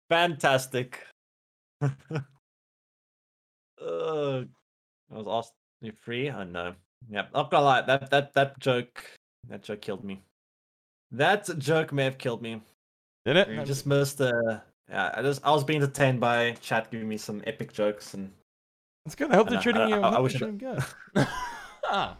[0.10, 1.06] Fantastic.
[1.82, 1.92] uh,
[3.82, 4.46] I
[5.12, 6.30] was asked you free.
[6.30, 6.74] Oh no.
[7.10, 7.34] Yep.
[7.34, 7.82] Not gonna lie.
[7.82, 9.04] That that that joke.
[9.48, 10.22] That joke killed me.
[11.12, 12.62] That joke may have killed me.
[13.26, 13.50] Did it?
[13.50, 14.62] You just missed the.
[14.90, 18.32] Yeah, I just I was being entertained by chat giving me some epic jokes and
[19.10, 19.32] That's good.
[19.32, 19.96] I hope they're treating I- you.
[19.96, 20.84] I- I, wish treating good.
[21.86, 22.16] ah.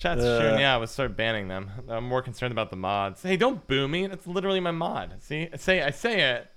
[0.00, 0.54] Chat's shooting.
[0.56, 0.58] Uh.
[0.58, 1.70] Yeah, I would start banning them.
[1.88, 3.22] I'm more concerned about the mods.
[3.22, 4.08] Hey, don't boo me.
[4.08, 5.14] That's literally my mod.
[5.22, 6.48] See, I say I say it,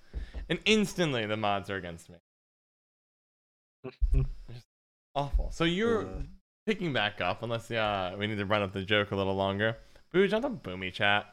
[0.49, 2.15] and instantly the mods are against me.
[5.15, 5.51] Awful.
[5.51, 6.21] So you're Uh.
[6.65, 9.77] picking back up, unless uh, we need to run up the joke a little longer.
[10.11, 11.27] Boo, don't boo me, chat.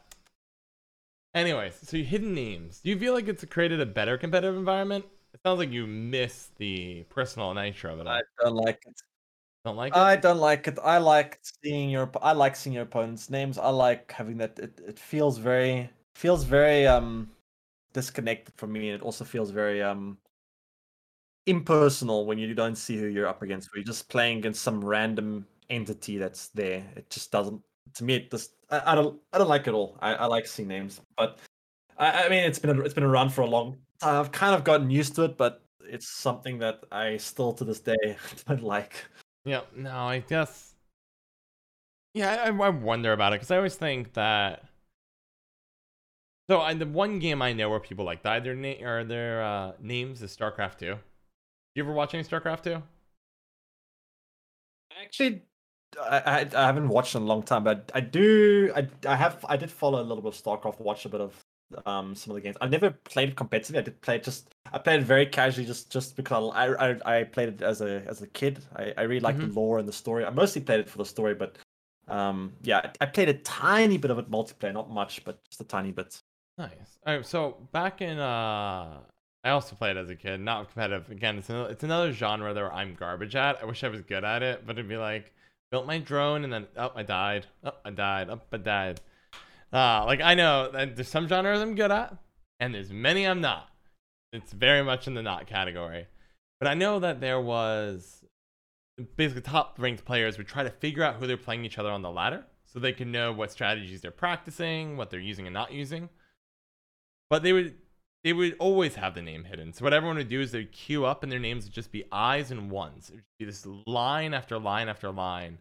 [1.35, 2.81] Anyways, so hidden names.
[2.81, 5.06] Do you feel like it's created a better competitive environment?
[5.39, 8.09] It sounds like you miss the personal nature of it.
[8.09, 9.01] I don't like it.
[9.65, 9.97] don't like it.
[9.97, 10.78] I don't like it.
[10.82, 12.10] I like seeing your.
[12.20, 13.56] I like seeing your opponents' names.
[13.56, 14.59] I like having that.
[14.59, 17.31] It, it feels very feels very um
[17.93, 18.89] disconnected from me.
[18.90, 20.19] and It also feels very um.
[21.47, 23.69] impersonal when you don't see who you're up against.
[23.73, 26.85] Where you're just playing against some random entity that's there.
[26.97, 27.62] It just doesn't.
[27.94, 29.97] To me, it just I, I don't I don't like it all.
[30.01, 31.39] I, I like seeing names, but
[31.97, 33.78] I, I mean it's been a, it's been around for a long.
[34.02, 37.80] I've kind of gotten used to it, but it's something that I still to this
[37.80, 38.16] day
[38.46, 39.04] don't like.
[39.44, 40.74] Yeah, no, I guess.
[42.14, 44.64] Yeah, I, I wonder about it because I always think that.
[46.48, 49.42] So, I, the one game I know where people like died their name or their
[49.42, 50.96] uh, names is StarCraft Two.
[51.74, 52.82] You ever watch any StarCraft Two?
[55.00, 55.42] Actually,
[56.00, 58.72] I, I, I haven't watched in a long time, but I do.
[58.74, 60.80] I I have I did follow a little bit of StarCraft.
[60.80, 61.44] Watch a bit of
[61.86, 62.56] um some of the games.
[62.60, 63.78] I never played it competitively.
[63.78, 67.18] I did play it just I played it very casually, just just because I I,
[67.20, 68.60] I played it as a as a kid.
[68.76, 69.48] I, I really liked Mhm.
[69.54, 70.24] the lore and the story.
[70.24, 71.56] I mostly played it for the story, but
[72.08, 75.64] um yeah, I played a tiny bit of it multiplayer, not much, but just a
[75.64, 76.22] tiny bit.
[76.56, 76.98] Nice.
[77.06, 79.00] All right, so back in uh
[79.44, 81.10] I also played as a kid, not competitive.
[81.10, 83.62] Again, it's another, it's another genre that I'm garbage at.
[83.62, 85.32] I wish I was good at it, but it'd be like
[85.70, 87.46] built my drone and then oh I died.
[87.62, 88.30] Oh I died.
[88.30, 89.00] Oh I died.
[89.72, 92.16] Uh like I know that there's some genres I'm good at
[92.60, 93.68] and there's many I'm not.
[94.32, 96.06] It's very much in the not category.
[96.60, 98.24] But I know that there was
[99.16, 102.02] basically top ranked players would try to figure out who they're playing each other on
[102.02, 105.72] the ladder so they can know what strategies they're practicing, what they're using and not
[105.72, 106.08] using.
[107.30, 107.74] But they would
[108.24, 109.72] they would always have the name hidden.
[109.72, 112.04] So what everyone would do is they'd queue up and their names would just be
[112.10, 113.10] I's and ones.
[113.10, 115.58] It would be this line after line after line.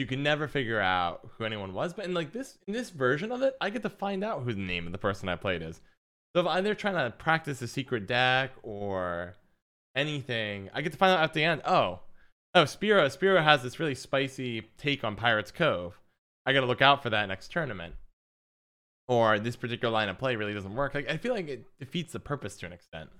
[0.00, 1.92] You can never figure out who anyone was.
[1.92, 4.54] But in like this in this version of it, I get to find out who
[4.54, 5.82] the name of the person I played is.
[6.34, 9.34] So if I'm either trying to practice a secret deck or
[9.94, 12.00] anything, I get to find out at the end, oh,
[12.54, 16.00] oh, Spiro, Spiro has this really spicy take on Pirates Cove.
[16.46, 17.94] I gotta look out for that next tournament.
[19.06, 20.94] Or this particular line of play really doesn't work.
[20.94, 23.10] Like I feel like it defeats the purpose to an extent.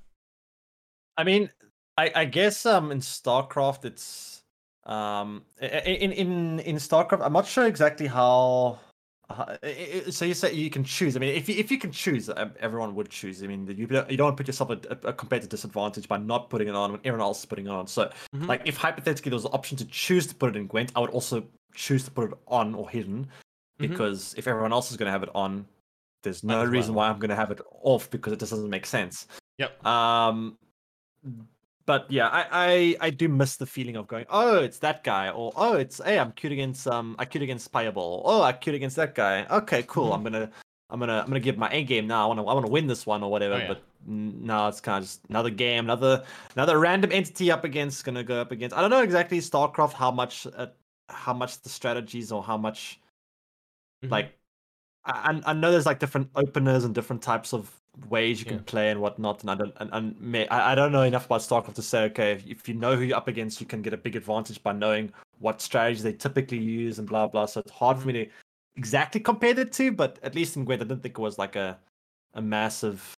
[1.18, 1.50] I mean,
[1.98, 4.39] I, I guess um in StarCraft it's
[4.86, 8.78] um in in in StarCraft I'm not sure exactly how.
[9.28, 9.56] how-
[10.10, 11.16] so you say you can choose.
[11.16, 13.42] I mean, if you, if you can choose, uh, everyone would choose.
[13.44, 16.08] I mean, you don't, you don't want to put yourself at a, a competitive disadvantage
[16.08, 17.86] by not putting it on when everyone else is putting it on.
[17.86, 18.48] So, Mhm.
[18.48, 21.00] like, if hypothetically there was an option to choose to put it in Gwent, I
[21.00, 21.44] would also
[21.74, 23.88] choose to put it on or hidden, Mhm.
[23.88, 25.64] because if everyone else is going to have it on,
[26.24, 27.06] there's no as reason well.
[27.06, 29.28] why I'm going to have it off because it just doesn't make sense.
[29.58, 29.86] Yep.
[29.86, 30.58] Um,
[31.86, 35.30] but yeah, I, I I do miss the feeling of going, oh, it's that guy,
[35.30, 38.74] or oh, it's hey, I'm cute against um, I cute against Fireball, oh, I cute
[38.74, 39.46] against that guy.
[39.50, 40.10] Okay, cool.
[40.10, 40.14] Mhm.
[40.14, 40.50] I'm gonna
[40.90, 42.24] I'm gonna I'm gonna give my A game now.
[42.24, 43.54] I wanna I wanna win this one or whatever.
[43.54, 43.68] Oh, yeah.
[43.68, 46.24] But n- now it's kind of just another game, another
[46.54, 48.76] another random entity up against gonna go up against.
[48.76, 50.66] I don't know exactly StarCraft how much uh,
[51.08, 53.00] how much the strategies or how much
[54.04, 54.10] Mhm.
[54.10, 54.38] like
[55.04, 58.90] I I know there's like different openers and different types of ways you can play
[58.90, 61.74] and whatnot and i don't and, and may, I, I don't know enough about starcraft
[61.74, 63.98] to say okay if, if you know who you're up against you can get a
[63.98, 67.98] big advantage by knowing what strategies they typically use and blah blah so it's hard
[67.98, 68.26] for me to
[68.76, 71.56] exactly compare the two but at least in gwent i didn't think it was like
[71.56, 71.78] a
[72.34, 73.14] a massive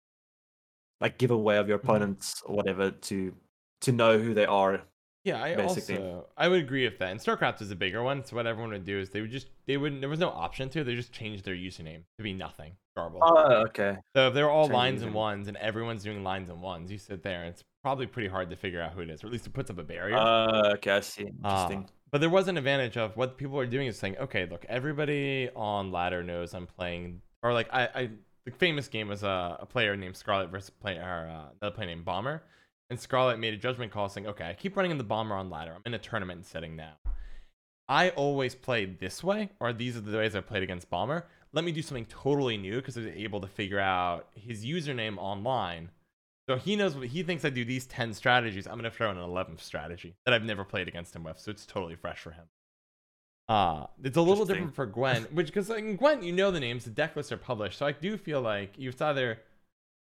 [0.99, 1.83] like giveaway of your Mhm.
[1.83, 3.35] opponents or whatever to
[3.81, 4.81] to know who they are
[5.23, 5.97] Yeah, I basically.
[5.97, 7.11] also I would agree with that.
[7.11, 9.47] And StarCraft is a bigger one, so what everyone would do is they would just
[9.67, 12.73] they wouldn't there was no option to they just changed their username to be nothing
[12.95, 13.19] garble.
[13.21, 16.91] oh okay so if they're all lines and ones and everyone's doing lines and ones,
[16.91, 19.27] you sit there and it's probably pretty hard to figure out who it is, or
[19.27, 20.15] at least it puts up a barrier.
[20.15, 23.65] uh, okay i see Uh, interesting but there was an advantage of what people are
[23.65, 28.09] doing is saying, okay, look, everybody on ladder knows I'm playing, or like I, I
[28.43, 31.01] the famous game was a, a player named Scarlett versus player,
[31.31, 32.43] uh, another player named Bomber,
[32.89, 35.49] and Scarlett made a judgment call saying, okay, I keep running in the Bomber on
[35.49, 35.71] ladder.
[35.73, 36.95] I'm in a tournament setting now.
[37.87, 41.27] I always play this way, or these are the ways I played against Bomber.
[41.53, 45.17] Let me do something totally new because I was able to figure out his username
[45.17, 45.89] online.
[46.49, 48.67] So he knows what he thinks I do these 10 strategies.
[48.67, 51.39] I'm going to throw in an 11th strategy that I've never played against him with.
[51.39, 52.45] So it's totally fresh for him.
[53.49, 56.59] Uh, it's a little different for Gwent, which because like, in Gwent, you know the
[56.59, 57.77] names, the deck lists are published.
[57.77, 59.39] So I do feel like you've either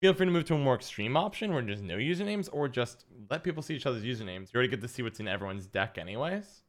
[0.00, 3.04] feel free to move to a more extreme option where there's no usernames or just
[3.30, 4.52] let people see each other's usernames.
[4.52, 6.62] You already get to see what's in everyone's deck, anyways.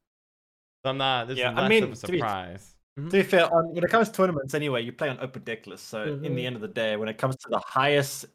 [0.84, 2.74] So I'm not, this Yeah, is I mean, of a surprise.
[2.97, 3.09] Mhm.
[3.11, 5.67] To be fair, on, when it comes to tournaments, anyway, you play on open deck
[5.67, 5.88] lists.
[5.88, 6.35] So in Mhm.
[6.35, 8.26] the end of the day, when it comes to the highest,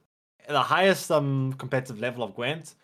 [0.49, 2.75] the highest um competitive level of Gwent,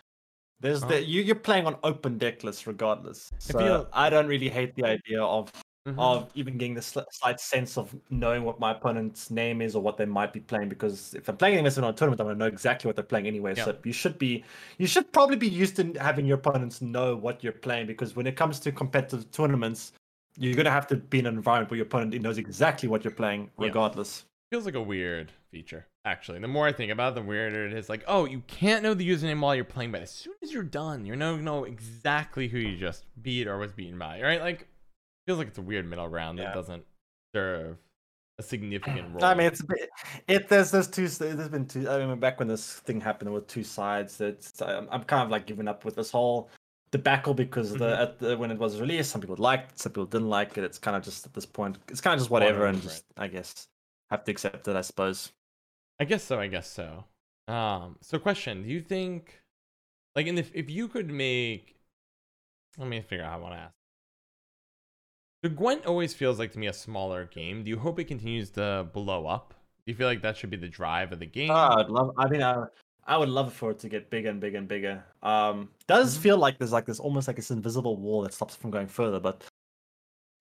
[0.60, 0.86] there's Uh-huh.
[0.86, 3.32] the you you're playing on open deck lists regardless.
[3.38, 5.52] So I don't really hate the idea of
[5.86, 5.96] Mhm.
[5.98, 9.96] of even getting the slight sense of knowing what my opponent's name is or what
[9.98, 10.68] they might be playing.
[10.70, 13.04] Because if I'm playing against them on a tournament, I'm gonna know exactly what they're
[13.04, 13.54] playing anyway.
[13.54, 13.64] Yeah.
[13.64, 14.44] So you should be
[14.78, 17.86] you should probably be used to having your opponents know what you're playing.
[17.86, 19.92] Because when it comes to competitive tournaments,
[20.36, 23.12] you're gonna have to be in an environment where your opponent knows exactly what you're
[23.12, 23.66] playing, Yeah.
[23.66, 24.24] regardless.
[24.52, 25.86] feels like a weird feature.
[26.04, 27.88] Actually, the more I think about it, the weirder it is.
[27.88, 30.62] Like, oh, you can't know the username while you're playing, but as soon as you're
[30.62, 34.22] done, you know know exactly who you just beat or was beaten by.
[34.22, 34.40] Right?
[34.40, 34.68] Like,
[35.26, 36.54] feels like it's a weird middle ground that Yeah.
[36.54, 36.84] doesn't
[37.34, 37.78] serve
[38.38, 39.24] a significant role.
[39.24, 39.88] I mean, it's a bit.
[40.28, 41.08] It there's there's two.
[41.08, 41.88] There's been two.
[41.90, 44.20] I mean, back when this thing happened, there were two sides.
[44.20, 46.50] I'm, I'm kind of like giving up with this whole
[46.98, 48.01] debacle because the, Mhm.
[48.02, 50.64] at the when it was released, some people liked it, some people didn't like it.
[50.64, 53.28] It's kind of just at this point, it's kind of just whatever, and just I
[53.28, 53.68] guess
[54.10, 54.77] have to accept it.
[54.77, 55.32] I suppose.
[55.98, 56.39] I guess so.
[56.39, 57.05] I guess so.
[57.48, 57.97] Um.
[58.02, 59.43] So, question: Do you think,
[60.14, 61.77] like, in if if you could make,
[62.78, 63.74] let me figure out how I want to ask.
[65.43, 67.62] The Gwent always feels like to me a smaller game.
[67.62, 69.55] Do you hope it continues to blow up?
[69.85, 71.51] Do you feel like that should be the drive of the game?
[71.51, 72.12] Oh, I'd love.
[72.18, 72.64] I mean, I,
[73.06, 75.04] I would love for it to get bigger and bigger and bigger.
[75.22, 76.22] Um, does Mhm.
[76.22, 78.88] feel like there's like this almost like this invisible wall that stops it from going
[78.88, 79.44] further, but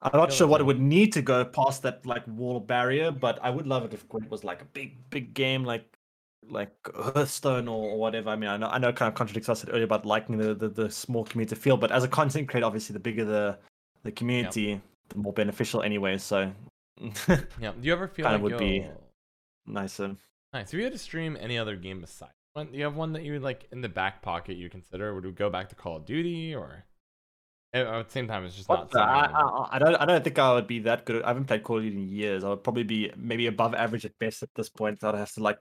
[0.01, 3.11] I'm not sure what it would need to go past that like wall barrier.
[3.11, 5.85] But I would love it if Gwent was like a big, big game like
[6.47, 8.29] like Hearthstone or, whatever.
[8.29, 10.05] I mean, I know I know it kind of contradicts what I said earlier about
[10.05, 13.25] liking the, the the small community feel, but as a content creator, obviously the bigger
[13.25, 13.57] the
[14.03, 14.79] the community,
[15.09, 16.17] the more beneficial anyway.
[16.19, 16.51] So
[17.59, 17.71] yeah.
[17.71, 19.03] Do you ever feel kinda like would be- you'll-
[19.65, 20.15] nicer.
[20.53, 20.67] Nice.
[20.71, 22.31] If you had to stream any other game besides
[22.63, 25.13] do you have one that you would like in the back pocket you consider?
[25.13, 26.85] Would we go back to Call of Duty or
[27.73, 30.05] at at the same time it's just What not the- I, I, I don't I
[30.05, 31.21] don't think I would be that good.
[31.23, 32.43] I haven't played Call of Duty in years.
[32.43, 35.03] I would probably be maybe above average at best at this point.
[35.03, 35.59] I'd have to like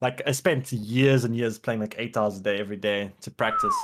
[0.00, 3.30] like I spent years and years playing like eight hours a day every day to
[3.32, 3.74] practice,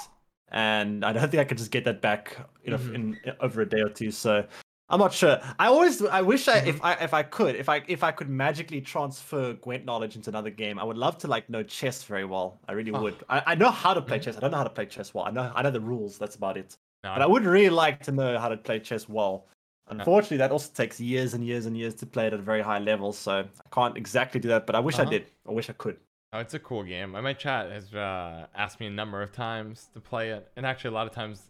[0.52, 2.94] and I don't think I could just get that back you know Mhm.
[2.94, 4.12] in, in over a day or two.
[4.12, 4.46] So
[4.90, 5.38] I'm not sure.
[5.58, 6.68] I always I wish I Mm-hmm.
[6.68, 10.30] if I if I could if I if I could magically transfer Gwent knowledge into
[10.30, 12.58] another game, I would love to like know chess very well.
[12.68, 13.02] I really Oh.
[13.02, 13.22] would.
[13.28, 14.22] I, I know how to play Mhm.
[14.22, 14.36] chess.
[14.36, 15.24] I don't know how to play chess well.
[15.26, 16.18] I know I know the rules.
[16.18, 16.76] That's about it.
[17.04, 19.46] No, But I would really like to know how to play chess well.
[19.90, 22.60] Unfortunately, that also takes years and years and years to play it at a very
[22.60, 24.66] high level, so I can't exactly do that.
[24.66, 25.10] But I wish I Uh-huh.
[25.10, 25.26] did.
[25.48, 25.96] I wish I could.
[26.32, 27.12] Oh, it's a cool game.
[27.12, 30.88] My chat has uh, asked me a number of times to play it, and actually
[30.88, 31.48] a lot of times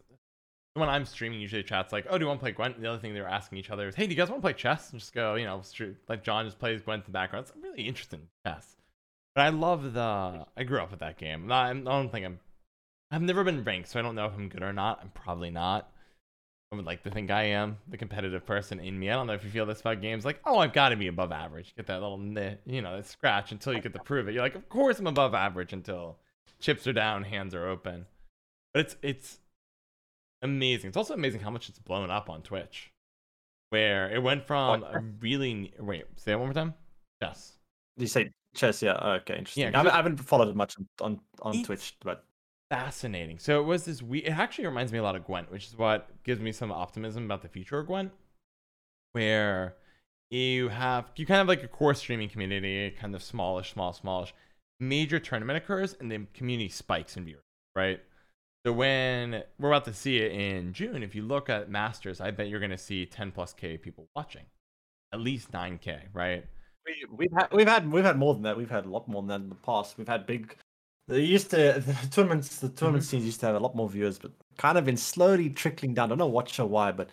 [0.79, 2.89] when I'm streaming, usually the chat's like, "Oh, do you want to play Gwent?" The
[2.89, 4.53] other thing they were asking each other is, "Hey, do you guys want to play
[4.53, 5.63] chess?" And just go, you know,
[6.09, 7.47] like John just plays Gwent in the background.
[7.47, 8.77] It's really interesting chess.
[9.35, 10.47] But I love the.
[10.57, 11.51] I grew up with that game.
[11.53, 12.41] I don't think I'm.
[13.11, 15.01] I've never been ranked, so I don't know if I'm good or not.
[15.03, 15.91] I'm probably not.
[16.71, 19.11] I would like to think I am the competitive person in me.
[19.11, 20.27] I don't know if you feel this about games.
[20.27, 21.75] Like, oh, I've got to be above average.
[21.75, 22.21] Get that little,
[22.67, 24.35] you know, that scratch until you get to prove it.
[24.35, 26.19] You're like, of course I'm above average until
[26.61, 28.05] chips are down, hands are open.
[28.75, 29.39] But it's it's
[30.43, 30.89] amazing.
[30.89, 32.93] It's also amazing how much it's blown up on Twitch,
[33.71, 36.05] where it went from a really wait.
[36.17, 36.75] Say that one more time.
[37.21, 37.55] Yes.
[37.97, 38.83] Did you say chess?
[38.83, 38.99] Yeah.
[39.01, 39.39] Oh, okay.
[39.39, 39.63] Interesting.
[39.63, 42.25] Yeah, I 'cause haven't, it- I haven't followed it much on on, on Twitch, but
[42.71, 43.39] fascinating.
[43.39, 45.77] So it was this we it actually reminds me a lot of Gwent, which is
[45.77, 48.13] what gives me some optimism about the future of Gwent,
[49.13, 49.77] where
[50.31, 54.35] you have you kind of like a core streaming community, kind of smallish, small, smallish.
[54.81, 57.43] Major tournament occurs and the community spikes in viewers,
[57.75, 58.01] right?
[58.69, 62.31] So when we're about to see it in June, if you look at Masters, I
[62.33, 64.45] bet you're gonna see 10 plus K people watching.
[65.11, 66.45] At least 9K, right?
[66.85, 68.59] we, we've had we've had we've had more than that.
[68.59, 69.97] We've had a lot more than that in the past.
[69.97, 70.55] We've had big.
[71.07, 72.59] They used to the tournaments.
[72.59, 73.09] The tournament Mm-hmm.
[73.09, 76.05] scenes used to have a lot more viewers, but kind of been slowly trickling down.
[76.05, 77.09] I don't know what show why, but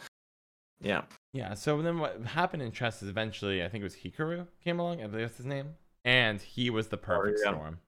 [0.82, 1.04] yeah.
[1.32, 4.82] Yeah, so then what happened in chess is eventually, I think it was Hikaru came
[4.82, 7.52] along, I believe that's his name, and he was the perfect yeah.
[7.52, 7.80] storm.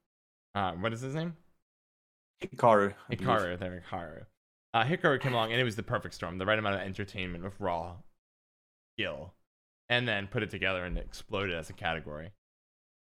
[0.54, 1.36] Uh, what is his name?
[2.42, 2.94] Hikaru.
[3.10, 4.24] Hikaru, there, Hikaru.
[4.74, 7.42] Uh, Hikaru came along, and it was the perfect storm, the right amount of entertainment
[7.42, 7.96] with raw
[8.94, 9.34] skill,
[9.88, 12.32] and then put it together and it exploded as a category.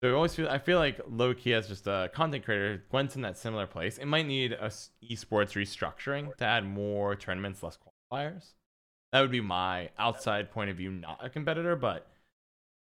[0.01, 3.15] So I always feel, I feel like low key as just a content creator, Gwent's
[3.15, 3.97] in that similar place.
[3.97, 7.77] It might need a esports restructuring to add more tournaments, less
[8.11, 8.53] qualifiers.
[9.11, 12.07] That would be my outside point of view, not a competitor, but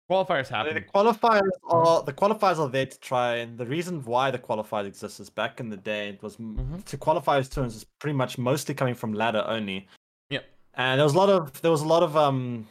[0.09, 0.73] qualifiers happen.
[0.75, 4.85] the qualifiers are the qualifiers are there to try, and the reason why the qualifiers
[4.87, 6.85] exist is back in the day it was m Mhm.
[6.85, 9.87] to qualify as tournaments is pretty much mostly coming from ladder only.
[10.29, 10.45] Yep.
[10.75, 12.67] And there was a lot of there was a lot of um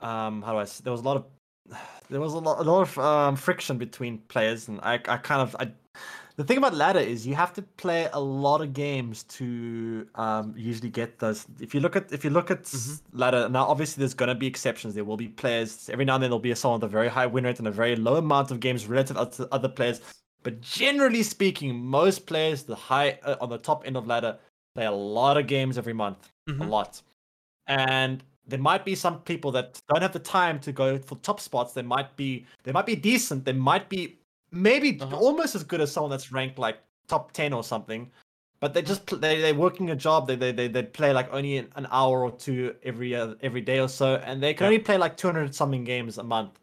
[0.00, 1.24] um how do I say there was a lot of
[2.10, 5.40] there was a lot, a lot of um, friction between players, and I I kind
[5.42, 5.72] of I.
[6.36, 10.52] The thing about ladder is you have to play a lot of games to um,
[10.56, 11.46] usually get those.
[11.60, 14.46] If you look at if you look at s- ladder now, obviously there's gonna be
[14.48, 14.94] exceptions.
[14.94, 17.26] There will be players every now and then there'll be someone with a very high
[17.26, 20.00] win rate and a very low amount of games relative to other players.
[20.42, 24.36] But generally speaking, most players the high uh, on the top end of ladder
[24.74, 26.68] play a lot of games every month, a Mhm.
[26.68, 27.00] lot.
[27.68, 31.38] And there might be some people that don't have the time to go for top
[31.40, 31.72] spots.
[31.74, 33.44] They might be they might be decent.
[33.44, 34.18] They might be
[34.54, 35.16] maybe Uh-huh.
[35.16, 36.78] almost as good as someone that's ranked like
[37.08, 38.10] top ten or something.
[38.60, 40.26] But they just pl- they they're working a job.
[40.26, 43.78] They they they they play like only an hour or two every uh, every day
[43.80, 44.68] or so, and they can Yeah.
[44.68, 46.58] only play like two hundred something games a month.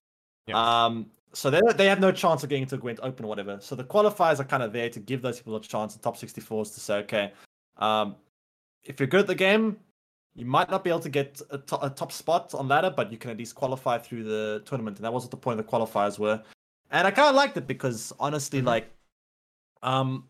[0.48, 0.58] Yeah.
[0.86, 3.60] Um, so they they have no chance of getting into a Gwent Open or whatever.
[3.62, 5.94] So the qualifiers are kind of there to give those people a chance.
[5.94, 7.34] The top 64s to say, okay,
[7.78, 8.16] um,
[8.84, 9.78] if you're good at the game,
[10.34, 13.12] you might not be able to get a, to- a top spot on ladder, but
[13.12, 14.98] you can at least qualify through the tournament.
[14.98, 16.42] And that was what the point of the qualifiers were.
[16.92, 18.66] And I kind of liked it because honestly, Mhm.
[18.66, 18.94] like,
[19.82, 20.28] um,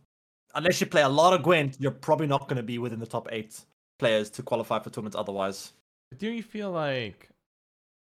[0.54, 3.08] unless you play a lot of Gwent, you're probably not going to be within the
[3.08, 3.66] top eight
[3.98, 5.74] players to qualify for tournaments otherwise.
[6.18, 7.30] Do you feel like,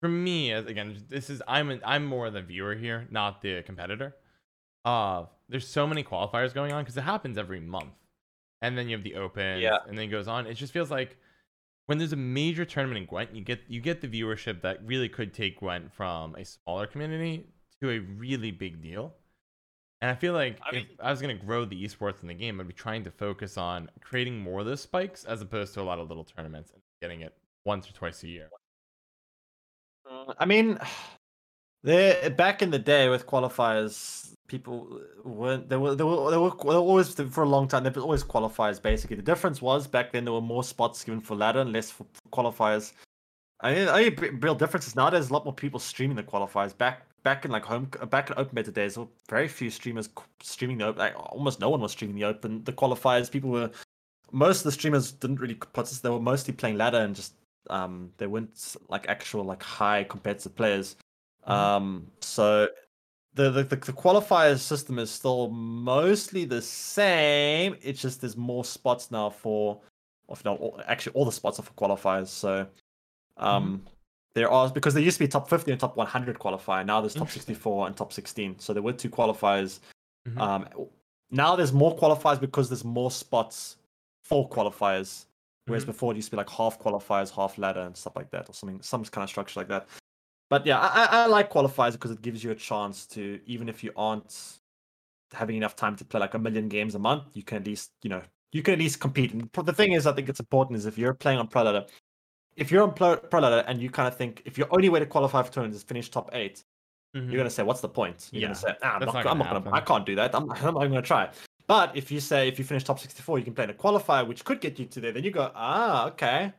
[0.01, 3.63] for me, as again, this is I'm an, I'm more the viewer here, not the
[3.63, 4.15] competitor.
[4.83, 7.93] Uh, there's so many qualifiers going on because it happens every month,
[8.61, 9.77] and then you have the open, Yeah.
[9.87, 10.47] and then it goes on.
[10.47, 11.17] It just feels like
[11.85, 15.07] when there's a major tournament in Gwent, you get you get the viewership that really
[15.07, 17.47] could take Gwent from a smaller community
[17.83, 19.13] to a really big deal.
[20.01, 22.59] And I feel like I if I was gonna grow the esports in the game,
[22.59, 25.83] I'd be trying to focus on creating more of those spikes as opposed to a
[25.83, 27.33] lot of little tournaments and getting it
[27.65, 28.49] once or twice a year.
[30.09, 30.77] Uh, I mean,
[31.83, 36.51] there back in the day with qualifiers, people weren't there were there were there were,
[36.51, 38.81] there were always for a long time there were always qualifiers.
[38.81, 41.91] Basically, the difference was back then there were more spots given for ladder and less
[41.91, 42.93] for qualifiers.
[43.61, 46.23] I mean, I mean, real difference is now there's a lot more people streaming the
[46.23, 46.77] qualifiers.
[46.77, 48.97] Back back in like home back in open beta days,
[49.29, 50.09] very few streamers
[50.41, 50.99] streaming the open.
[50.99, 52.63] Like almost no one was streaming the open.
[52.63, 53.71] The qualifiers, people were
[54.31, 56.03] most of the streamers didn't really participate.
[56.03, 57.33] They were mostly playing ladder and just
[57.69, 60.95] um they weren't like actual like high competitive players.
[61.47, 61.51] Mhm.
[61.51, 62.67] Um, so
[63.35, 67.75] the, the the the qualifiers system is still mostly the same.
[67.81, 69.81] It's just there's more spots now for,
[70.27, 72.27] or no, all- actually all the spots are for qualifiers.
[72.27, 72.67] So,
[73.37, 73.83] um,
[74.35, 76.85] there are because there used to be top 50 and top 100 qualifier.
[76.85, 78.59] Now there's top 64 and top 16.
[78.59, 79.79] So there were two qualifiers.
[80.27, 80.39] Mhm.
[80.39, 80.67] Um,
[81.29, 83.77] now there's more qualifiers because there's more spots
[84.23, 85.25] for qualifiers.
[85.65, 85.87] Whereas Mhm.
[85.87, 88.53] before it used to be like half qualifiers, half ladder, and stuff like that, or
[88.53, 89.87] something, some kind of structure like that.
[90.49, 93.69] But yeah, I, I I like qualifiers because it gives you a chance to, even
[93.69, 94.59] if you aren't
[95.31, 97.91] having enough time to play like a million games a month, you can at least,
[98.03, 99.31] you know, you can at least compete.
[99.31, 101.85] And the thing is, I think it's important is if you're playing on Pro Ladder,
[102.55, 104.99] if you're on Pro, Pro Ladder and you kind of think if your only way
[104.99, 106.63] to qualify for tournaments is finish top 8
[107.15, 107.29] Mhm.
[107.31, 109.31] you're gonna say, "What's the point?" You're Yeah, gonna say, ah, "I'm that's not, not
[109.31, 110.33] I'm gonna not gonna, I can't do that.
[110.35, 111.29] I'm, I'm not gonna try."
[111.67, 114.27] But if you say if you finish top 64, you can play in a qualifier,
[114.27, 115.11] which could get you to there.
[115.11, 116.51] Then you go, "Ah, okay.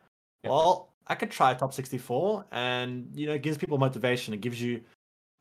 [0.44, 0.50] Yeah.
[0.50, 4.32] Well, I could try top 64," and you know, it gives people motivation.
[4.32, 4.82] It gives you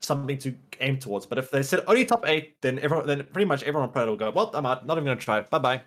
[0.01, 1.25] something to aim towards.
[1.27, 4.05] But if they said only top eight, then everyone, then pretty much everyone on Pro
[4.07, 4.85] will go, "Well, I'm out.
[4.85, 5.41] Not even gonna try.
[5.41, 5.81] Bye bye."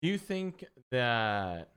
[0.00, 1.68] Do you think that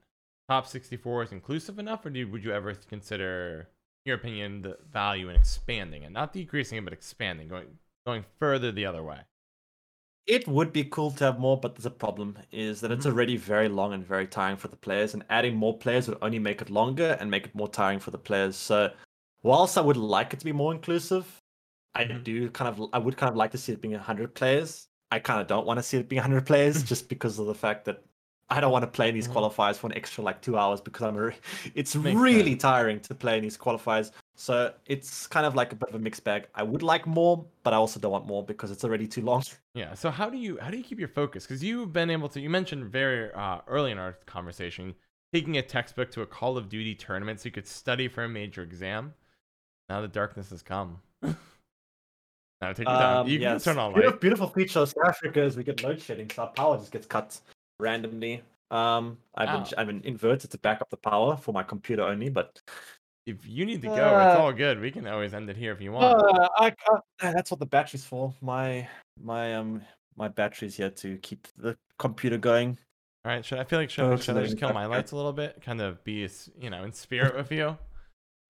[0.50, 3.70] top 64 is inclusive enough, or do, would you ever consider,
[4.06, 8.24] in your opinion, the value in expanding it, not decreasing it, but expanding, going going
[8.40, 9.22] further the other way?
[10.28, 13.38] It would be cool to have more, but there's a problem is that it's already
[13.38, 16.62] very long and very tiring for the players, and adding more players would only make
[16.62, 18.56] it longer and make it more tiring for the players.
[18.56, 18.92] So,
[19.44, 21.44] whilst I would like it to be more inclusive,
[21.94, 22.24] I Mhm.
[22.24, 24.88] do kind of I would kind of like to see it being 100 players.
[25.12, 27.56] I kind of don't want to see it being 100 players just because of the
[27.56, 28.04] fact that
[28.50, 29.34] I don't want to play in these Mhm.
[29.34, 31.32] qualifiers for an extra like two hours because I'm a,
[31.76, 32.62] it's Makes really sense.
[32.62, 34.12] tiring to play in these qualifiers.
[34.36, 36.48] So it's kind of like a bit of a mixed bag.
[36.54, 39.44] I would like more, but I also don't want more because it's already too long.
[39.74, 39.94] Yeah.
[39.94, 41.46] So how do you how do you keep your focus?
[41.46, 42.40] Because you've been able to.
[42.40, 44.96] You mentioned very uh, early in our conversation
[45.34, 48.30] taking a textbook to a Call of Duty tournament so you could study for a
[48.30, 49.14] major exam.
[49.90, 51.02] Now the darkness has come.
[51.24, 51.36] now
[52.74, 53.18] take your time.
[53.22, 53.64] Um, You yes.
[53.64, 54.22] can turn on beautiful, light.
[54.22, 57.06] beautiful feature of South Africa is we get load shedding, so our power just gets
[57.06, 57.40] cut
[57.80, 58.44] randomly.
[58.72, 59.70] Um, I've been Wow.
[59.78, 62.62] I've been inverted to back up the power for my computer only, but
[63.28, 64.80] If you need to go, it's Uh, all good.
[64.80, 66.16] We can always end it here if you want.
[66.16, 68.32] uh, I, uh, that's what the battery's for.
[68.42, 68.88] My
[69.20, 69.82] my um
[70.16, 72.78] my battery's here to keep the computer going.
[73.26, 75.16] All right, should I feel like should, Oh, should I just kill my lights a
[75.16, 76.30] little bit, kind of be
[76.60, 77.76] you know in spirit with you,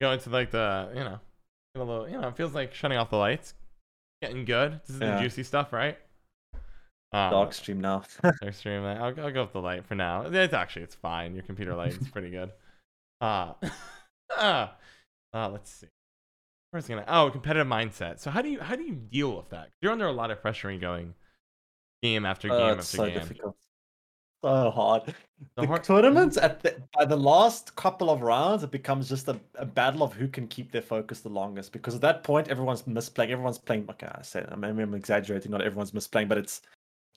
[0.01, 1.19] go into like the you know
[1.75, 3.53] a little you know it feels like shutting off the lights,
[4.21, 4.81] getting good.
[4.85, 5.15] This is Yeah.
[5.15, 5.97] the juicy stuff, right?
[7.15, 8.03] Um, Dark stream now.
[8.43, 8.97] Extreme light.
[8.97, 10.23] I'll, I'll go with the light for now.
[10.23, 11.33] It's actually it's fine.
[11.33, 12.51] Your computer light is pretty good.
[13.21, 13.53] Uh,
[14.37, 14.67] uh,
[15.33, 15.87] uh, let's see.
[16.71, 17.05] Where's it gonna?
[17.07, 18.19] Oh, competitive mindset.
[18.19, 19.69] So how do you how do you deal with that?
[19.81, 21.13] You're under a lot of pressure you're going
[22.03, 23.13] game after game Oh, after so game.
[23.13, 23.55] difficult.
[24.43, 25.03] So hard.
[25.05, 25.13] The
[25.61, 29.39] The hard- tournaments at the, by the last couple of rounds, it becomes just a,
[29.55, 31.71] a battle of who can keep their focus the longest.
[31.71, 33.29] Because at that point, everyone's misplaying.
[33.29, 33.85] Everyone's playing.
[33.89, 35.51] Okay, I say I maybe I'm exaggerating.
[35.51, 36.61] Not everyone's misplaying, but it's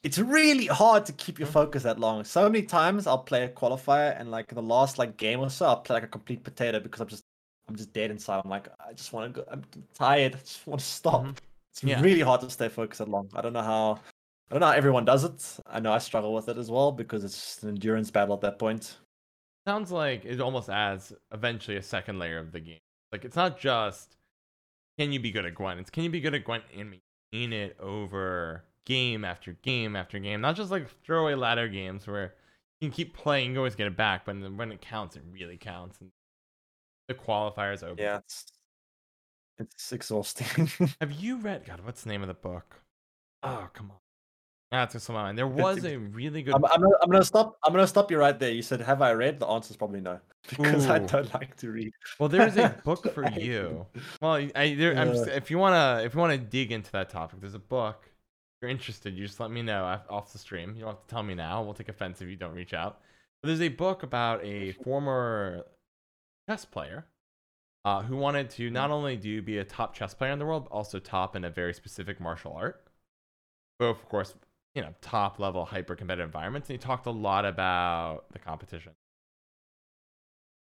[0.03, 1.53] it's really hard to keep your Mhm.
[1.53, 2.25] focus that long.
[2.25, 5.51] So many times I'll play a qualifier, and like in the last like game or
[5.51, 7.25] so, I'll play like a complete potato because I'm just
[7.69, 8.41] I'm just dead inside.
[8.45, 9.49] I'm like I just want to go.
[9.51, 9.63] I'm
[9.95, 10.35] tired.
[10.37, 11.23] I just want to stop.
[11.25, 11.37] Mhm.
[11.73, 12.01] It's Yeah.
[12.01, 13.29] really hard to stay focused that long.
[13.35, 14.01] I don't know how.
[14.51, 15.59] I don't know how everyone does it.
[15.67, 18.41] I know I struggle with it as well because it's just an endurance battle at
[18.43, 18.97] that point.
[19.67, 22.79] Sounds like it almost adds eventually a second layer of the game.
[23.13, 24.17] Like it's not just
[24.99, 25.81] can you be good at Gwent?
[25.81, 26.99] It's can you be good at Gwent and
[27.33, 32.35] maintain it over game after game after game, not just like throwaway ladder games where
[32.81, 35.59] you can keep playing, you always get it back, but when it counts, it really
[35.59, 36.01] counts.
[36.01, 36.11] And
[37.07, 37.99] the qualifiers open.
[37.99, 38.47] Yeah, it's
[39.59, 40.71] it's exhausting.
[41.01, 41.81] Have you read God?
[41.85, 42.77] What's the name of the book?
[43.43, 43.99] Oh, come on.
[44.71, 45.39] That's just my mind.
[45.39, 46.55] There was a really good.
[46.55, 47.57] I'm, I'm, gonna, I'm gonna stop.
[47.65, 48.51] I'm gonna stop you right there.
[48.51, 50.21] You said, "Have I read?" The answer is probably no,
[50.51, 51.91] because I don't like to read.
[52.19, 53.87] Well, there's a book for you.
[54.21, 57.41] Well, I there, I'm just, if you wanna if you wanna dig into that topic,
[57.41, 58.11] there's a book.
[58.61, 60.75] You're interested, you just let me know off the stream.
[60.75, 61.63] You don't have to tell me now.
[61.63, 63.01] We'll take offense if you don't reach out.
[63.41, 65.65] But there's a book about a former
[66.49, 67.07] chess player
[67.85, 70.65] uh, who wanted to not only do be a top chess player in the world,
[70.65, 72.83] but also top in a very specific martial art.
[73.79, 74.35] Both, of course,
[74.75, 76.69] you know, top level hyper competitive environments.
[76.69, 78.93] And he talked a lot about the competition.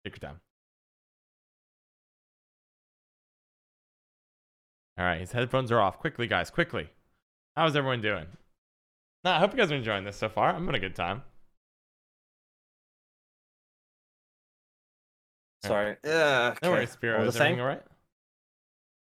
[0.06, 0.40] Take your time.
[5.00, 6.00] All right, his headphones are off.
[6.00, 6.90] Quickly, guys, quickly.
[7.58, 8.28] How's everyone doing?
[9.24, 10.50] Nah, I hope you guys are enjoying this so far.
[10.50, 11.24] I'm having a good time.
[15.66, 15.98] Sorry.
[16.06, 16.54] Yeah.
[16.62, 16.70] No okay.
[16.70, 17.24] worries, Spiro.
[17.24, 17.82] Is everything all right?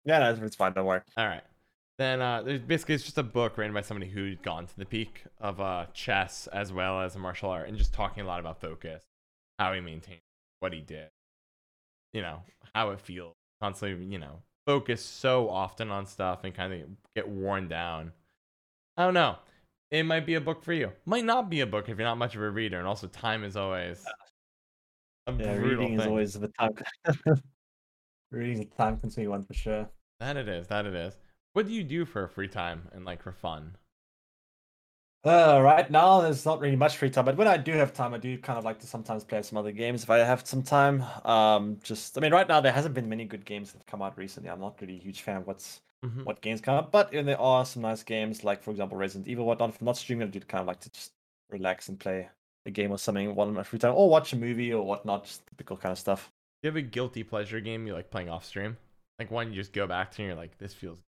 [0.05, 0.73] Yeah, no, it's fine.
[0.73, 1.01] Don't worry.
[1.17, 1.41] All right.
[1.97, 4.85] Then uh, there's basically it's just a book written by somebody who's gone to the
[4.85, 8.39] peak of uh, chess as well as a martial art, and just talking a lot
[8.39, 9.03] about focus,
[9.57, 10.21] how he maintained
[10.59, 11.09] what he did,
[12.13, 12.41] you know,
[12.75, 16.81] how it feels constantly, you know, focus so often on stuff and kind of
[17.15, 18.11] get worn down.
[18.97, 19.37] I don't know.
[19.91, 20.91] It might be a book for you.
[21.05, 23.43] Might not be a book if you're not much of a reader, and also time
[23.43, 24.05] is always
[25.27, 26.71] a Yeah, reading is always the time.
[28.31, 29.89] reading is a time-consuming one for sure.
[30.19, 30.67] That it is.
[30.67, 31.17] That it is.
[31.53, 33.77] What do you do for free time and like for fun?
[35.23, 38.13] Uh, right now, there's not really much free time, but when I do have time,
[38.13, 40.61] I do kind of like to sometimes play some other games if I have some
[40.61, 41.01] time.
[41.25, 44.03] Um, just I mean, right now there hasn't been many good games that have come
[44.03, 44.51] out recently.
[44.51, 46.23] I'm not really a huge fan of what's Mhm.
[46.25, 48.97] what games come out, but you know, there are some nice games like, for example,
[48.97, 49.45] Resident Evil.
[49.45, 49.69] Whatnot.
[49.69, 51.13] If I'm not streaming, I do kind of like to just
[51.49, 52.29] relax and play
[52.65, 55.25] a game or something while in my free time, or watch a movie or whatnot.
[55.25, 56.31] Just typical kind of stuff.
[56.61, 58.77] Do you have a guilty pleasure game you like playing off stream?
[59.19, 60.99] Like one you just go back to and you're like, this feels.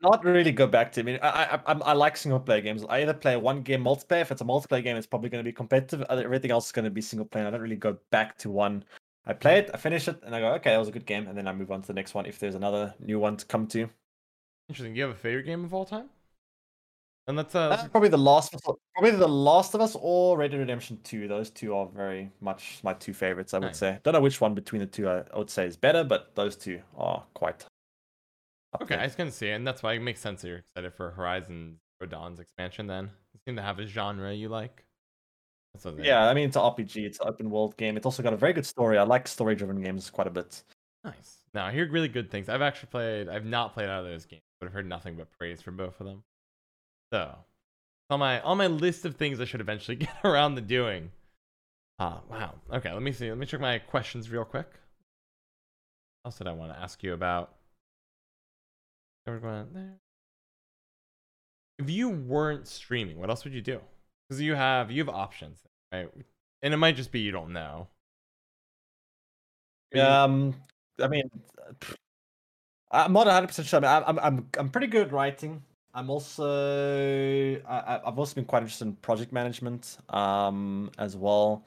[0.00, 1.00] Not really go back to.
[1.00, 2.84] I mean, I I, I, I like single player games.
[2.88, 4.22] I either play one game multiplayer.
[4.22, 6.02] If it's a multiplayer game, it's probably going to be competitive.
[6.10, 7.46] Everything else is going to be single player.
[7.46, 8.84] I don't really go back to one.
[9.24, 11.28] I play it, I finish it, and I go, okay, that was a good game,
[11.28, 13.46] and then I move on to the next one if there's another new one to
[13.46, 13.88] come to.
[14.68, 14.94] Interesting.
[14.94, 16.08] Do you have a favorite game of all time?
[17.28, 18.52] And that's uh, Uh, probably the last,
[18.94, 21.28] probably the Last of Us or Red Dead Redemption Two.
[21.28, 23.54] Those two are very much my two favorites.
[23.54, 23.78] I would Nice.
[23.78, 24.00] say.
[24.02, 26.56] Don't know which one between the two I, I would say is better, but those
[26.56, 27.64] two are quite.
[28.82, 28.94] okay.
[28.94, 29.06] I there.
[29.06, 32.10] was gonna say, and that's why it makes sense that you're excited for Horizon Zero
[32.10, 32.88] Dawn's expansion.
[32.88, 34.84] Then you seem to have a genre you like.
[35.98, 37.04] Yeah, I mean it's an RPG.
[37.04, 37.96] It's an open world game.
[37.96, 38.98] It's also got a very good story.
[38.98, 40.62] I like story driven games quite a bit.
[41.04, 41.38] Nice.
[41.54, 42.48] Now I hear really good things.
[42.48, 43.28] I've actually played.
[43.28, 46.00] I've not played out of those games, but I've heard nothing but praise for both
[46.00, 46.22] of them.
[47.12, 47.34] So,
[48.10, 51.10] on my on my list of things I should eventually get around to doing.
[51.98, 52.54] Ah, wow.
[52.72, 53.28] Okay, let me see.
[53.28, 54.66] Let me check my questions real quick.
[56.22, 57.54] What else did I want to ask you about?
[59.24, 59.94] There we go, there.
[61.78, 63.80] If you weren't streaming, what else would you do?
[64.32, 65.60] Because you have you have options,
[65.92, 66.08] right?
[66.62, 67.88] And it might just be you don't know.
[69.94, 70.54] Um,
[71.00, 71.30] I mean,
[72.90, 73.84] I'm not 100 percent sure.
[73.84, 75.62] I mean, I'm I'm I'm pretty good at writing.
[75.94, 81.64] I'm also I, I've also been quite interested in project management um as well.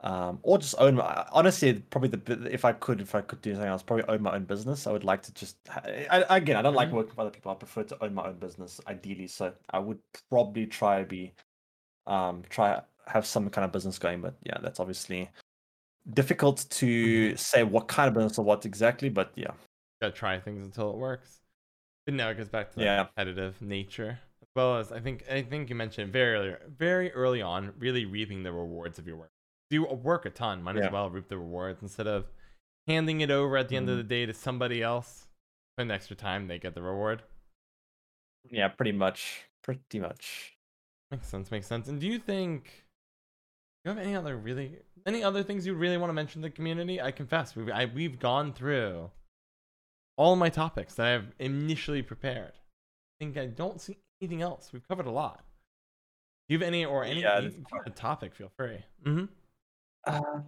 [0.00, 3.52] Um, or just own my, honestly probably the if I could if I could do
[3.52, 4.86] something else probably own my own business.
[4.86, 6.96] I would like to just I, again I don't like Mhm.
[6.96, 7.52] working for other people.
[7.52, 9.28] I prefer to own my own business ideally.
[9.28, 10.00] So I would
[10.30, 11.34] probably try to be
[12.06, 14.20] um try have some kind of business going.
[14.20, 15.30] But yeah, that's obviously
[16.14, 19.08] difficult to say what kind of business or what exactly.
[19.08, 19.52] But yeah,
[20.00, 21.40] gotta try things until it works.
[22.06, 23.04] But no, it goes back to the Yeah.
[23.04, 27.42] competitive nature, as well as I think I think you mentioned very early, very early
[27.42, 29.30] on, really reaping the rewards of your work.
[29.70, 30.86] Do work a ton, might Yeah.
[30.86, 32.26] as well reap the rewards instead of
[32.88, 35.28] handing it over at the end of the day to somebody else.
[35.76, 37.22] Spend extra time, they get the reward.
[38.50, 40.51] yeah, pretty much, pretty much.
[41.12, 41.50] Makes sense.
[41.50, 41.88] Makes sense.
[41.88, 42.64] And do you think
[43.84, 46.48] do you have any other really any other things you really want to mention to
[46.48, 47.00] the community?
[47.00, 49.10] I confess, we've I, we've gone through
[50.16, 52.52] all my topics that I've initially prepared.
[52.54, 54.70] I think I don't see anything else.
[54.72, 55.44] We've covered a lot.
[56.48, 58.34] Do you have any or any Yeah, any- if you have a topic?
[58.34, 58.78] Feel free.
[59.04, 59.24] Mm-hmm.
[60.06, 60.40] Uh,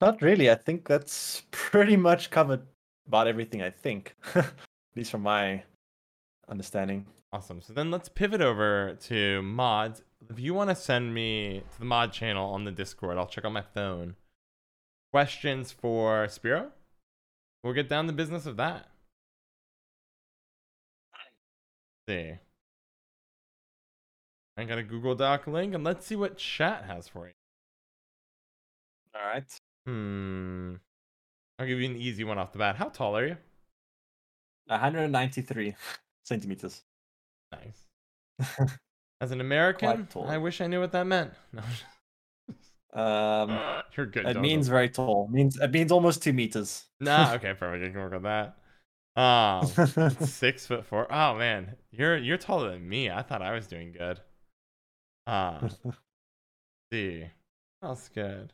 [0.00, 0.50] not really.
[0.50, 2.62] I think that's pretty much covered
[3.06, 3.62] about everything.
[3.62, 4.52] I think, at
[4.96, 5.62] least from my
[6.48, 7.06] understanding.
[7.32, 7.60] Awesome.
[7.60, 10.02] So then let's pivot over to mods.
[10.30, 13.44] If you want to send me to the mod channel on the Discord, I'll check
[13.44, 14.16] on my phone.
[15.12, 16.72] Questions for Spiro?
[17.62, 18.88] We'll get down to business of that.
[22.08, 22.34] see.
[24.56, 27.34] I got a Google Doc link, and let's see what chat has for you.
[29.14, 29.44] All right.
[29.86, 30.74] Hmm.
[31.58, 32.76] I'll give you an easy one off the bat.
[32.76, 33.36] How tall are you?
[34.66, 35.74] 193
[36.24, 36.82] centimeters.
[37.52, 38.78] Nice.
[39.20, 40.26] As an American, tall.
[40.28, 41.32] I wish I knew what that meant.
[41.52, 41.62] No,
[43.02, 43.58] Um,
[43.96, 44.26] you're good.
[44.26, 45.28] it don't- means very tall.
[45.30, 46.84] Means it means almost two meters.
[47.00, 47.84] Nah, okay, perfect.
[47.84, 48.56] I can work on that.
[49.20, 49.66] Um,
[50.26, 51.12] six foot four.
[51.12, 53.10] Oh man, you're you're taller than me.
[53.10, 54.20] I thought I was doing good.
[55.26, 55.68] Uh,
[56.92, 57.26] see,
[57.82, 58.52] that's good.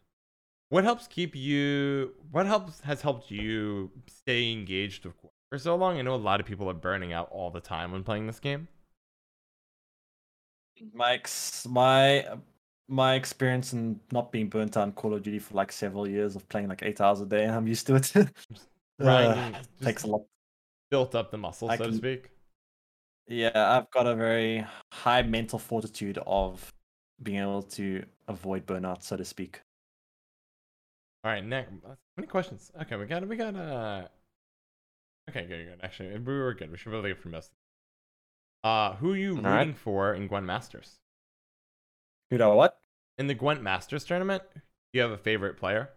[0.70, 2.14] What helps keep you?
[2.30, 5.14] What helps has helped you stay engaged with
[5.50, 5.98] for so long?
[5.98, 8.40] I know a lot of people are burning out all the time when playing this
[8.40, 8.66] game.
[10.92, 12.26] My ex- my
[12.88, 16.36] my experience in not being burnt out in Call of Duty for like several years
[16.36, 17.46] of playing like eight hours a day.
[17.46, 18.12] I'm used to it.
[19.00, 20.24] Grinding Uh, takes a lot.
[20.90, 22.30] built up the muscle, I so to speak.
[23.26, 26.72] Yeah, I've got a very high mental fortitude of
[27.22, 29.62] being able to avoid burnout, so to speak.
[31.24, 31.72] All right, next.
[31.86, 32.70] How many questions?
[32.82, 34.08] Okay, we got we got uh.
[35.30, 35.80] Okay, good, good.
[35.82, 36.70] Actually, we were good.
[36.70, 37.50] We should really get from most.
[38.64, 39.58] Uh, who are you All right.
[39.58, 40.98] rooting for in Gwent Masters?
[42.30, 42.80] You know what?
[43.18, 44.60] In the Gwent Masters tournament, do
[44.94, 45.90] you have a favorite player?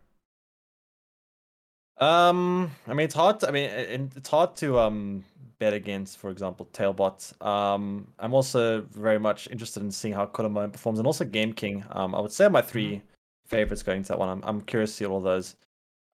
[1.98, 3.40] Um, I mean, it's hard.
[3.40, 5.24] To, I mean, it, it- it's hard to um
[5.60, 7.42] bet against, for example, Tailbot.
[7.44, 11.84] Um, I'm also very much interested in seeing how Kolemoen performs, and also Game King.
[11.90, 13.02] Um, I would say my 3
[13.48, 14.30] favorites going to that one.
[14.30, 15.56] I'm I'm curious to see all those.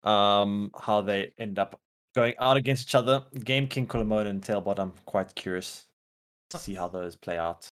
[0.03, 1.79] Um, how they end up
[2.15, 3.25] going out against each other.
[3.43, 4.79] Game King, Kolemoen, and Tailbot.
[4.79, 5.85] I'm quite curious
[6.53, 7.67] to see how those play out.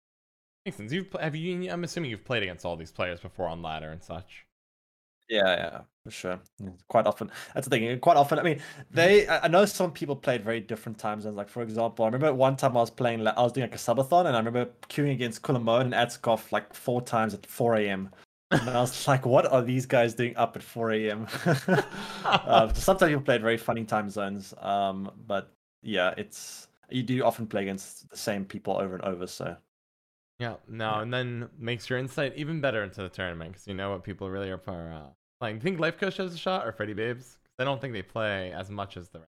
[0.64, 0.92] Makes sense.
[0.92, 1.70] You've have you?
[1.70, 4.44] I'm assuming you've played against all these players before on ladder and such.
[5.28, 6.40] Yeah, yeah, for sure.
[6.88, 7.98] Quite often, that's the thing.
[8.00, 8.60] Quite often, I mean,
[8.90, 9.26] they.
[9.28, 11.36] I know some people played very different time zones.
[11.36, 13.26] Like for example, I remember one time I was playing.
[13.26, 16.74] I was doing like a subathon, and I remember queuing against Kolemoen and Adzikov like
[16.74, 18.10] four times at 4 a.m.
[18.50, 21.26] And I was like, what are these guys doing up at 4 a.m.?
[22.24, 24.52] uh, sometimes you played very funny time zones.
[24.60, 25.50] Um, but
[25.82, 29.26] yeah, it's you do often play against the same people over and over.
[29.26, 29.56] So
[30.38, 31.02] Yeah, no, Yeah.
[31.02, 34.28] and then makes your insight even better into the tournament because you know what people
[34.28, 35.10] really are for, uh,
[35.40, 35.60] playing.
[35.60, 37.36] Think Lifecoach has a shot or Freddybabes?
[37.58, 39.20] I don't think they play as much as the.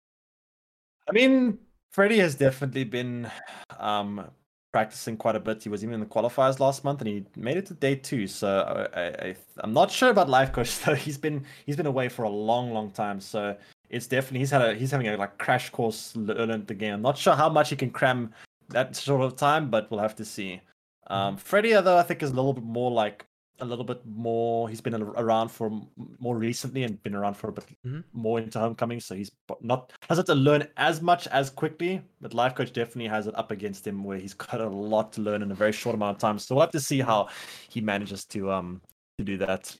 [1.09, 1.59] I mean,
[1.93, 3.31] Freddie has definitely been
[3.79, 4.29] um,
[4.73, 5.63] practicing quite a bit.
[5.63, 8.27] He was even in the qualifiers last month, and he made it to day two.
[8.27, 10.95] So I, I, I I'm not sure about Lifecoach though.
[10.95, 13.21] He's been he's been away for a long, long time.
[13.21, 13.57] So
[13.95, 16.95] it's definitely he's had a he's having a like crash course learning the game.
[16.95, 18.33] I'm not sure how much he can cram
[18.69, 20.61] that sort of time, but we'll have to see.
[21.09, 23.25] Um, Freddie, though, I think is a little bit more like
[23.61, 24.69] a little bit more.
[24.69, 25.71] He's been around for
[26.19, 28.03] more recently and been around for a bit Mhm.
[28.13, 29.31] more into homecoming, so he's
[29.61, 32.03] not hasn't to learn as much as quickly.
[32.21, 35.43] But Lifecoach definitely has it up against him, where he's got a lot to learn
[35.43, 36.39] in a very short amount of time.
[36.41, 37.29] So we'll have to see how
[37.69, 38.83] he manages to um
[39.19, 39.77] to do that.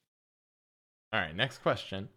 [1.13, 2.09] All right, next question.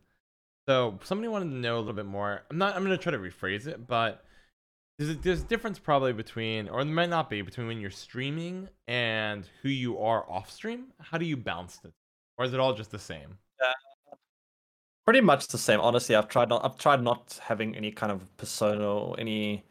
[0.68, 2.42] So somebody wanted to know a little bit more.
[2.52, 2.76] I'm not.
[2.76, 4.26] I'm gonna try to rephrase it, but
[4.98, 7.90] there's a, there's a difference probably between, or there might not be, between when you're
[7.90, 10.88] streaming and who you are off stream.
[11.00, 11.94] How do you balance it,
[12.38, 13.38] or is it all just the same?
[13.64, 14.16] Uh,
[15.06, 15.80] pretty much the same.
[15.80, 19.64] Honestly, I've tried not I've tried not having any kind of persona or any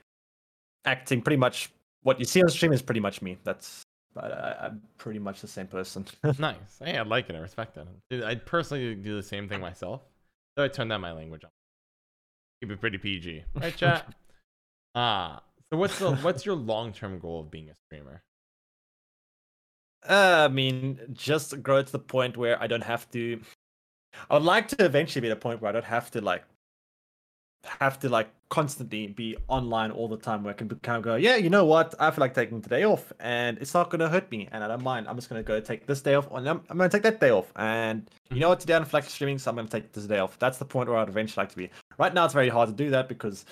[0.86, 1.20] acting.
[1.20, 1.70] Pretty much
[2.04, 3.36] what you see on stream is pretty much me.
[3.44, 3.82] That's
[4.16, 6.06] I, I, I'm pretty much the same person.
[6.38, 6.80] nice.
[6.82, 7.36] Hey, I like it.
[7.36, 7.76] I respect
[8.10, 8.24] it.
[8.24, 10.00] I personally do the same thing myself.
[10.56, 11.50] So I turned down my language on.
[12.62, 14.14] Keep it pretty PG, right, chat?
[14.94, 15.42] Ah.
[15.70, 18.22] so what's the what's your long term goal of being a streamer?
[20.08, 23.40] Uh, I mean, just grow to the point where I don't have to.
[24.30, 26.44] I would like to eventually be at a point where I don't have to like
[27.80, 30.44] have to like constantly be online all the time.
[30.44, 31.94] Where I can kind of go, yeah, you know what?
[31.98, 34.82] I feel like taking today off, and it's not gonna hurt me, and I don't
[34.82, 35.08] mind.
[35.08, 37.30] I'm just gonna go take this day off, and I'm, I'm gonna take that day
[37.30, 38.60] off, and you know what?
[38.60, 40.38] Today I don't feel like streaming, so I'm gonna take this day off.
[40.38, 41.70] That's the point where I'd eventually like to be.
[41.98, 43.44] Right now, it's very hard to do that because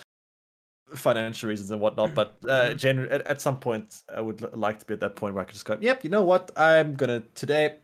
[0.94, 2.14] financial reasons and whatnot.
[2.14, 5.16] But uh, gener- at, at some point, I would l- like to be at that
[5.16, 6.50] point where I could just go, yep, you know what?
[6.56, 7.76] I'm gonna today.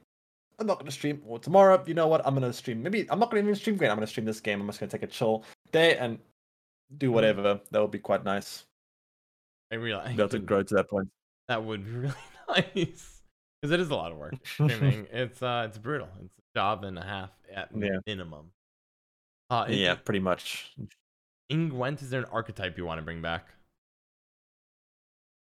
[0.59, 2.20] I'm not gonna stream, or tomorrow, you know what?
[2.27, 2.82] I'm gonna stream.
[2.82, 3.90] Maybe I'm not gonna even stream game.
[3.90, 4.61] I'm gonna stream this game.
[4.61, 5.43] I'm just gonna take a chill
[5.73, 6.19] day and
[6.97, 7.61] do whatever.
[7.71, 8.65] That would be quite nice.
[9.73, 11.09] I realize Be able to grow to that point.
[11.49, 12.15] that would be really
[12.49, 13.21] nice
[13.63, 14.35] because it is a lot of work.
[14.45, 16.09] Streaming, it's uh, it's brutal.
[16.25, 17.99] It's a job and a half at Yeah.
[18.07, 18.51] minimum.
[19.49, 20.73] Uh, yeah, pretty much.
[21.49, 23.49] In Gwent, is there an archetype you want to bring back?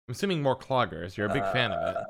[0.08, 1.16] I'm assuming more cloggers.
[1.16, 2.02] You're a big fan of it.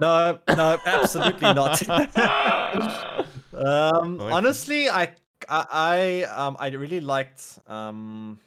[0.00, 1.88] No, no, absolutely not.
[3.54, 5.12] um, honestly, I,
[5.48, 8.38] I, I, um, I really liked, um,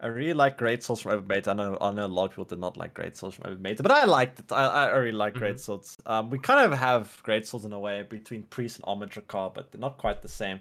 [0.00, 1.46] I really like Great Swords from Evermade.
[1.46, 3.80] I know I know a lot of people did not like Great Swords from Evermade,
[3.80, 4.50] but I liked it.
[4.50, 5.60] I, I really like Great Mhm.
[5.60, 5.96] Swords.
[6.06, 9.12] Um, we kind of have Great Swords in a way between Priest and Armored
[9.54, 10.60] but they're not quite the same.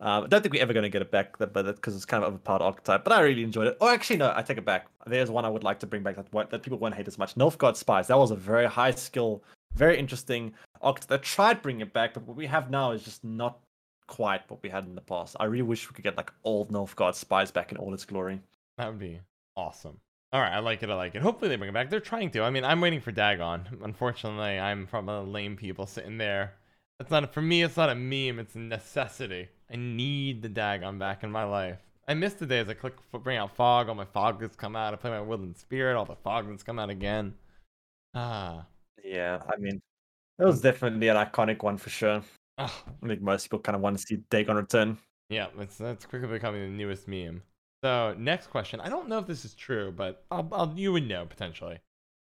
[0.00, 2.22] Um, I don't think we're ever going to get it back, but because it's kind
[2.22, 3.02] of overpowered archetype.
[3.02, 3.76] But I really enjoyed it.
[3.80, 4.86] Oh, actually, no, I take it back.
[5.06, 7.34] There's one I would like to bring back that that people won't hate as much.
[7.34, 8.06] Nilfgaard Spies.
[8.06, 9.42] That was a very high skill,
[9.74, 11.08] very interesting archetype.
[11.08, 13.58] They tried bringing it back, but what we have now is just not
[14.08, 15.36] quite what we had in the past.
[15.40, 18.42] I really wish we could get like old Nilfgaard Spies back in all its glory.
[18.78, 19.20] That would be
[19.56, 20.00] awesome.
[20.32, 20.90] All right, I like it.
[20.90, 21.22] I like it.
[21.22, 21.90] Hopefully they bring it back.
[21.90, 22.42] They're trying to.
[22.42, 23.78] I mean, I'm waiting for Dagon.
[23.82, 26.54] Unfortunately, I'm from a lame people sitting there.
[27.00, 27.62] It's not for me.
[27.62, 28.38] It's not a meme.
[28.38, 29.48] It's a necessity.
[29.70, 31.78] I need the Dagon back in my life.
[32.06, 33.88] I miss the days I click bring out fog.
[33.88, 34.92] All my foglets come out.
[34.94, 35.96] I play my woodland spirit.
[35.96, 37.34] All the foglets come out again.
[38.14, 38.66] Ah,
[39.04, 39.80] Yeah, I mean,
[40.38, 42.22] that was definitely an iconic one for sure.
[42.58, 44.98] Oh, I think most people kind of want to see Dagon return.
[45.30, 47.42] Yeah, it's that's quickly becoming the newest meme.
[47.84, 48.80] So next question.
[48.80, 51.78] I don't know if this is true, but I'll, I'll, you would know potentially.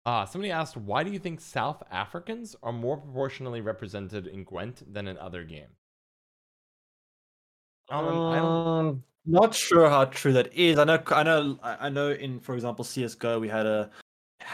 [0.05, 4.81] Uh, somebody asked, why do you think South Africans are more proportionally represented in Gwent
[4.91, 5.77] than in other games?
[7.89, 10.77] Um, I don't, Um, not sure how true that is.
[10.77, 12.11] I know, I know, I know.
[12.11, 13.89] In for example, CS:GO, we had a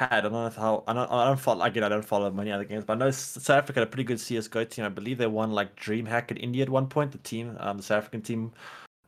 [0.01, 0.13] had.
[0.13, 0.83] I don't know how.
[0.87, 1.11] I don't.
[1.11, 1.63] I don't follow.
[1.63, 4.03] Again, I don't follow many other games, but I know South Africa had a pretty
[4.03, 4.85] good CS:GO team.
[4.85, 7.11] I believe they won like DreamHack in India at one point.
[7.11, 8.51] The team, um, the South African team.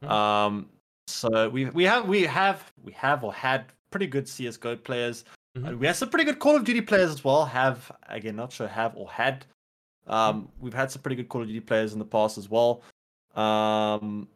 [0.02, 0.10] Hmm.
[0.10, 0.70] Um,
[1.08, 5.26] so we we have we have we have or had pretty good CS:GO players.
[5.58, 5.78] Mhm.
[5.78, 7.46] We have some pretty good Call of Duty players as well.
[7.46, 9.46] Have again, not sure have or had.
[10.08, 12.82] Um, we've had some pretty good Call of Duty players in the past as well.
[13.36, 14.28] Um,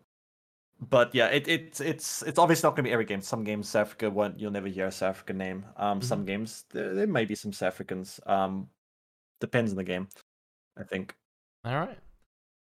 [0.80, 3.22] but yeah, it, it's it's it's obviously not going to be every game.
[3.22, 4.40] Some games South Africa won't.
[4.40, 5.66] You'll never hear a South African name.
[5.76, 8.20] Um, some games there, there may be some South Africans.
[8.26, 8.68] Um,
[9.40, 10.08] depends on the game.
[10.78, 11.16] I think.
[11.66, 11.98] all right.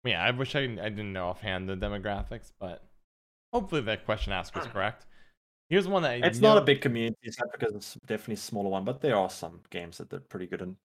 [0.03, 2.83] Yeah, I wish I, I didn't know offhand the demographics, but
[3.53, 5.05] hopefully that question asked was correct.
[5.69, 7.31] Here's one that It's not a big community.
[7.31, 10.47] South Africa is definitely a smaller one, but there are some games that they're pretty
[10.47, 10.77] good in.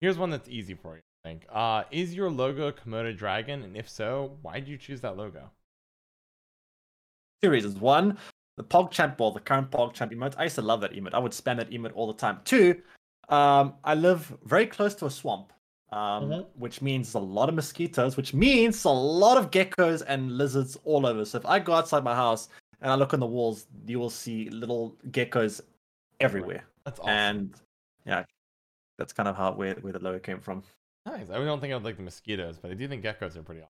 [0.00, 1.02] Here's one that's easy for you.
[1.24, 1.46] I think.
[1.48, 5.16] Uh, is your logo a Komodo dragon, and if so, why did you choose that
[5.16, 5.50] logo?
[7.42, 7.78] Two reasons.
[7.78, 8.18] One,
[8.56, 10.34] the PogChamp ball, the current PogChamp emote.
[10.38, 11.14] I used to love that emote.
[11.14, 12.40] I would spam that emote all the time.
[12.44, 12.80] Two,
[13.28, 15.52] um, I live very close to a swamp,
[15.92, 16.46] um, Mhm.
[16.54, 21.06] which means a lot of mosquitoes, which means a lot of geckos and lizards all
[21.06, 21.24] over.
[21.24, 22.48] So if I go outside my house
[22.80, 25.60] and I look on the walls, you will see little geckos
[26.20, 26.64] everywhere.
[26.84, 27.10] That's awesome.
[27.10, 27.60] And
[28.06, 28.24] yeah,
[28.98, 30.62] that's kind of how where, where the logo came from.
[31.04, 31.30] Nice.
[31.30, 33.60] I don't think I would like the mosquitoes, but I do think geckos are pretty
[33.60, 33.70] awesome.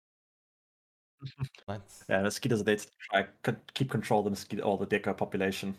[1.68, 2.04] Let's.
[2.08, 3.26] Yeah, mosquitoes are there to try
[3.74, 5.76] keep control of the mosquito or the gecko population.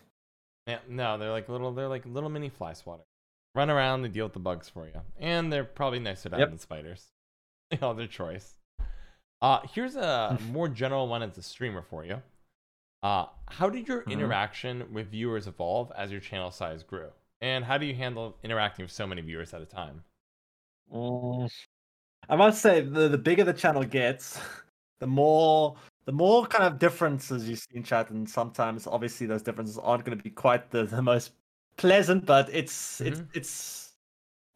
[0.68, 1.72] Yeah, no, they're like little.
[1.74, 3.04] They're like little mini fly swatter.
[3.56, 6.50] Run around, they deal with the bugs for you, and they're probably nicer Yep.
[6.50, 7.08] than spiders.
[7.72, 8.58] You know, their choice.
[9.42, 12.22] Uh, here's a more general one as a streamer for you.
[13.04, 14.10] Uh, how did your Mhm.
[14.10, 17.12] interaction with viewers evolve as your channel size grew?
[17.42, 20.04] And how do you handle interacting with so many viewers at a time?
[20.92, 21.50] Mm,
[22.30, 24.40] I must say, the, the bigger the channel gets,
[25.00, 29.42] the more the more kind of differences you see in chat, and sometimes obviously those
[29.44, 31.34] differences aren't going to be quite the, the most
[31.78, 33.94] pleasant, but it's it's it's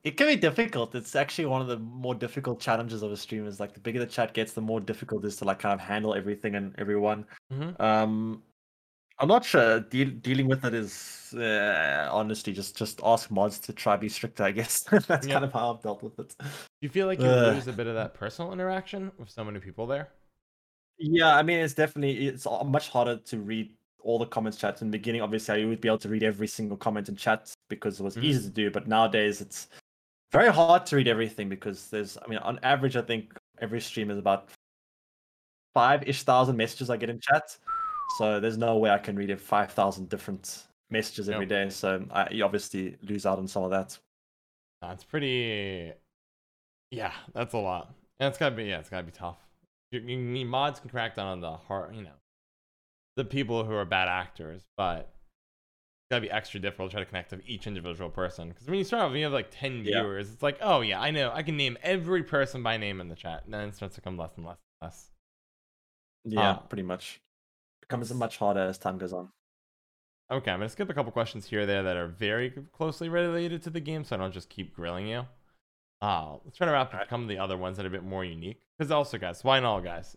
[0.04, 0.96] it can be difficult.
[0.96, 3.48] It's actually one of the more difficult challenges of a streamer.
[3.48, 5.74] Is like the bigger the chat gets, the more difficult it is to like kind
[5.74, 7.26] of handle everything and everyone.
[7.52, 7.80] Mhm.
[7.80, 8.44] Um,
[9.20, 9.80] I'm not sure.
[9.80, 14.44] Deal, dealing with it is uh, honestly just just ask mods to try be stricter.
[14.44, 15.34] I guess that's Yeah.
[15.34, 16.36] kind of how I've dealt with it.
[16.40, 16.46] Do
[16.82, 17.54] you feel like you Ugh.
[17.54, 20.10] lose a bit of that personal interaction with so many people there?
[20.98, 24.90] Yeah, I mean, it's definitely it's much harder to read all the comments chats in
[24.90, 25.22] the beginning.
[25.22, 28.16] Obviously, I would be able to read every single comment in chat because it was
[28.16, 28.24] Mhm.
[28.24, 28.72] easy to do.
[28.72, 29.70] But nowadays, it's
[30.32, 34.12] very hard to read everything because there's, I mean, on average, I think every stream
[34.12, 34.50] is about
[35.74, 37.58] five ish thousand messages I get in chat.
[38.18, 41.50] So there's no way I can read five thousand different messages every Yep.
[41.50, 41.70] day.
[41.70, 43.98] So I you obviously lose out on some of that.
[44.82, 45.94] That's pretty.
[46.92, 47.96] Yeah, that's a lot.
[48.20, 48.66] And it's gotta be.
[48.66, 49.43] Yeah, it's gotta be tough.
[49.94, 52.16] You, you- mods can crack down on the hard, you know,
[53.16, 57.10] the people who are bad actors, but it's gotta be extra difficult to try to
[57.10, 58.50] connect with each individual person.
[58.50, 60.02] Because when you start off, you have like ten Yeah.
[60.02, 63.08] viewers, it's like, oh yeah, I know, I can name every person by name in
[63.10, 65.12] the chat, and then it starts to come less and less and less.
[66.26, 66.60] Yeah, Ah.
[66.68, 67.20] pretty much.
[67.82, 69.30] Becomes much harder as time goes on.
[70.32, 73.70] Okay, I'm gonna skip a couple questions here there that are very closely related to
[73.70, 75.28] the game, so I don't just keep grilling you.
[76.02, 77.10] Uh, let's try to wrap up Alright.
[77.10, 78.62] some of the other ones that are a bit more unique.
[78.78, 80.16] Because also, guys, why not guys?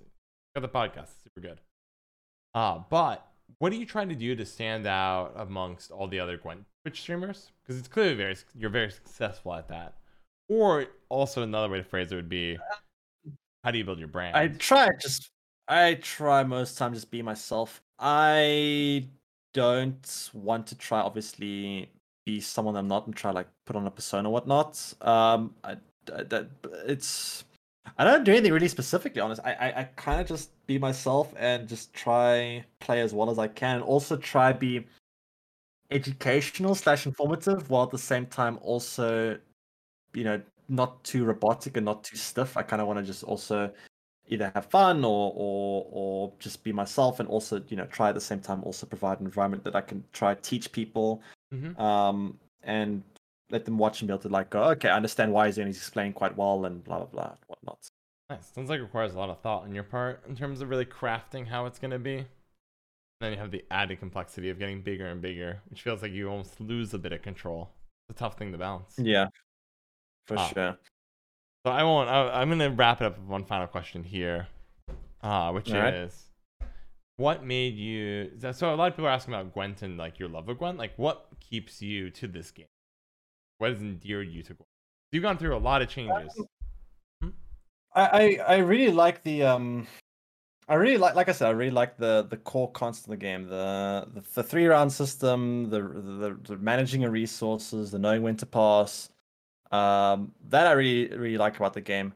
[0.54, 1.60] Got the podcast, it's super good.
[2.54, 3.26] Uh, but
[3.58, 7.00] what are you trying to do to stand out amongst all the other Gwent Twitch
[7.00, 7.50] streamers?
[7.62, 9.94] Because it's clearly very you're very successful at that.
[10.48, 12.58] Or also another way to phrase it would be,
[13.64, 14.36] how do you build your brand?
[14.36, 15.30] I try just
[15.68, 17.82] I try most time just be myself.
[17.98, 19.08] I
[19.52, 21.90] don't want to try obviously
[22.26, 24.94] be someone I'm not and try like put on a persona or whatnot.
[25.00, 26.48] Um, I, I- that
[26.86, 27.44] it's
[27.98, 29.20] I don't do anything really specifically.
[29.22, 33.30] Honest, I I, I kind of just be myself and just try play as well
[33.30, 34.84] as I can, and also try be
[35.90, 39.38] educational slash informative while at the same time also,
[40.14, 42.56] you know, not too robotic and not too stiff.
[42.56, 43.70] I kind of want to just also
[44.28, 48.14] either have fun or or or just be myself and also you know try at
[48.14, 51.22] the same time also provide an environment that I can try teach people
[51.55, 51.78] Mhm.
[51.78, 53.02] um and
[53.51, 55.68] let them watch and be able to like go okay I understand why he's doing
[55.68, 57.78] he's explaining quite well and blah blah blah whatnot
[58.28, 58.51] Nice.
[58.52, 60.85] Sounds like it requires a lot of thought on your part in terms of really
[60.85, 62.27] crafting how it's gonna be.
[63.20, 66.28] Then you have the added complexity of getting bigger and bigger, which feels like you
[66.28, 67.70] almost lose a bit of control.
[68.09, 68.94] It's a tough thing to balance.
[68.98, 69.28] yeah
[70.27, 70.48] for Ah.
[70.48, 70.78] sure
[71.64, 72.09] So I won't.
[72.10, 74.48] I, I'm gonna wrap it up with one final question here,
[75.23, 75.94] uh, which Alright.
[75.94, 76.24] is,
[77.16, 78.30] what made you?
[78.52, 80.78] So a lot of people are asking about Gwent and like your love of Gwent.
[80.78, 82.66] Like, what keeps you to this game?
[83.59, 84.68] What has endeared you to Gwent?
[85.12, 86.38] You've gone through a lot of changes.
[87.94, 89.86] I, I I really like the um
[90.68, 93.16] I really like like I said I really like the the core concept of the
[93.16, 98.22] game the the, the three round system the, the the managing of resources the knowing
[98.22, 99.09] when to pass
[99.72, 102.12] um that I really really like about the game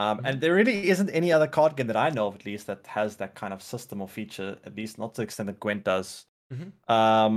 [0.00, 2.66] um and there really isn't any other card game that I know of at least
[2.70, 5.60] that has that kind of system or feature at least not to the extent that
[5.64, 6.08] Gwent does
[6.52, 6.72] Mhm.
[6.98, 7.34] um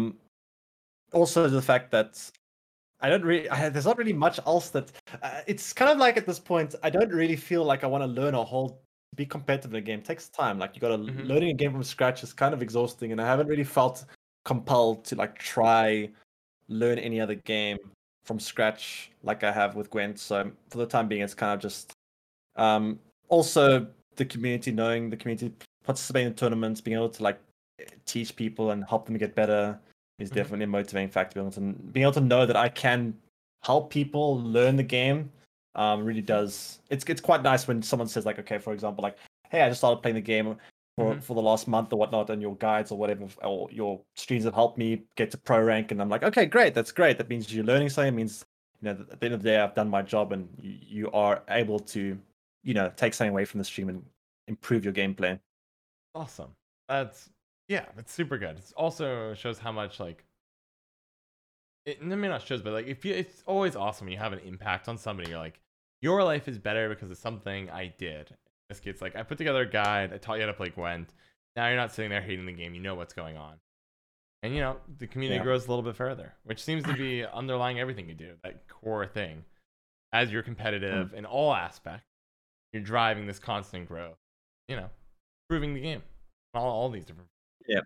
[1.19, 2.11] also the fact that
[3.06, 3.49] I don't really.
[3.49, 4.91] I, there's not really much else that.
[5.22, 8.02] Uh, it's kind of like at this point, I don't really feel like I want
[8.02, 8.81] to learn a whole.
[9.15, 10.57] Be competitive in a game It takes time.
[10.57, 11.27] Like you got to Mhm.
[11.27, 14.06] learning a game from scratch is kind of exhausting, and I haven't really felt
[14.45, 16.10] compelled to like try
[16.69, 17.77] learn any other game
[18.23, 20.18] from scratch like I have with Gwent.
[20.19, 21.93] So for the time being, it's kind of just.
[22.56, 23.00] Um,
[23.30, 25.52] also, the community, knowing the community,
[25.84, 27.40] participating in tournaments, being able to like
[28.06, 29.80] teach people and help them get better
[30.20, 30.36] is Mhm.
[30.36, 31.36] definitely a motivating factor.
[31.40, 31.62] Being able, to,
[31.92, 33.18] being able to know that I can
[33.64, 35.32] help people learn the game
[35.76, 36.82] um, really does.
[36.92, 39.18] It's it's quite nice when someone says like, okay, for example, like,
[39.50, 40.56] hey, I just started playing the game
[40.96, 41.24] for, Mhm.
[41.24, 44.54] for the last month or whatnot, and your guides or whatever or your streams have
[44.54, 47.18] helped me get to pro rank, and I'm like, okay, great, that's great.
[47.18, 48.14] That means you're learning something.
[48.14, 48.46] It means
[48.82, 51.12] you know at the end of the day, I've done my job, and you, you
[51.12, 52.20] are able to
[52.64, 54.03] you know take something away from the stream and
[54.48, 55.40] improve your gameplay.
[56.15, 56.56] Awesome.
[56.90, 57.30] That's
[57.68, 58.57] yeah, that's super good.
[58.57, 60.23] It also shows how much like
[61.85, 64.34] it I mean not shows, but like if you it's always awesome when you have
[64.34, 65.30] an impact on somebody.
[65.30, 65.60] You're like,
[66.02, 68.35] your life is better because of something I did.
[68.69, 71.14] This kid's like, I put together a guide, I taught you how to play Gwent.
[71.56, 73.56] Now you're not sitting there hating the game, you know what's going on.
[74.41, 75.44] And you know, the community Yeah.
[75.44, 79.06] grows a little bit further, which seems to be underlying everything you do, that core
[79.07, 79.44] thing.
[80.11, 81.15] As you're competitive Hmm.
[81.18, 82.06] in all aspects,
[82.74, 84.18] you're driving this constant growth,
[84.68, 84.90] you know,
[85.48, 86.02] improving the game.
[86.54, 87.30] All, all these different
[87.68, 87.82] Yeah.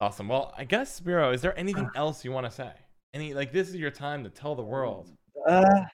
[0.00, 0.28] Awesome.
[0.28, 2.70] Well, I guess Spiro, is there anything else you want to say?
[3.14, 5.10] Any like this is your time to tell the world.
[5.46, 5.84] Uh,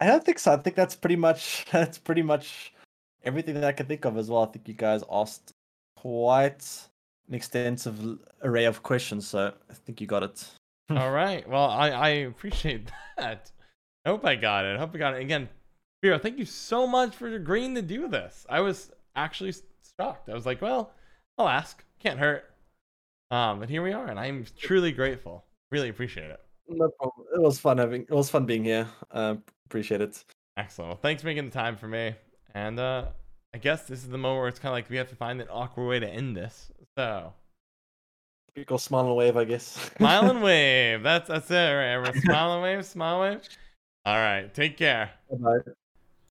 [0.00, 0.52] I don't think so.
[0.52, 2.72] I think that's pretty much that's pretty much
[3.24, 4.42] everything that I can think of as well.
[4.42, 5.52] I think you guys asked
[5.96, 6.64] quite
[7.28, 10.46] an extensive array of questions, so I think you got it.
[10.90, 11.48] All right.
[11.48, 13.50] Well, I I appreciate that.
[14.04, 14.76] I hope I got it.
[14.76, 15.22] I hope I got it.
[15.22, 15.48] Again,
[16.00, 18.46] Spiro, thank you so much for agreeing to do this.
[18.48, 19.52] I was actually
[19.98, 20.28] shocked.
[20.28, 20.92] I was like, well,
[21.36, 21.82] I'll ask.
[21.98, 22.44] Can't hurt.
[23.30, 25.44] Um, but here we are, and I'm truly grateful.
[25.72, 26.40] Really appreciate it.
[26.68, 27.26] No problem.
[27.34, 28.02] It was fun having.
[28.02, 28.86] It was fun being here.
[29.10, 30.24] Uh, appreciate it.
[30.56, 30.88] Excellent.
[30.90, 32.14] Well, thanks for making the time for me.
[32.54, 33.06] And uh,
[33.54, 35.40] I guess this is the moment where it's kind of like we have to find
[35.40, 36.70] an awkward way to end this.
[36.96, 37.32] So,
[38.56, 39.90] We go smile and wave, I guess.
[39.96, 41.02] smile and wave.
[41.02, 41.92] That's that's it, right?
[41.92, 43.48] Everyone, smile and wave, smile and wave.
[44.06, 44.52] All right.
[44.54, 45.10] Take care.
[45.30, 45.72] Bye-bye.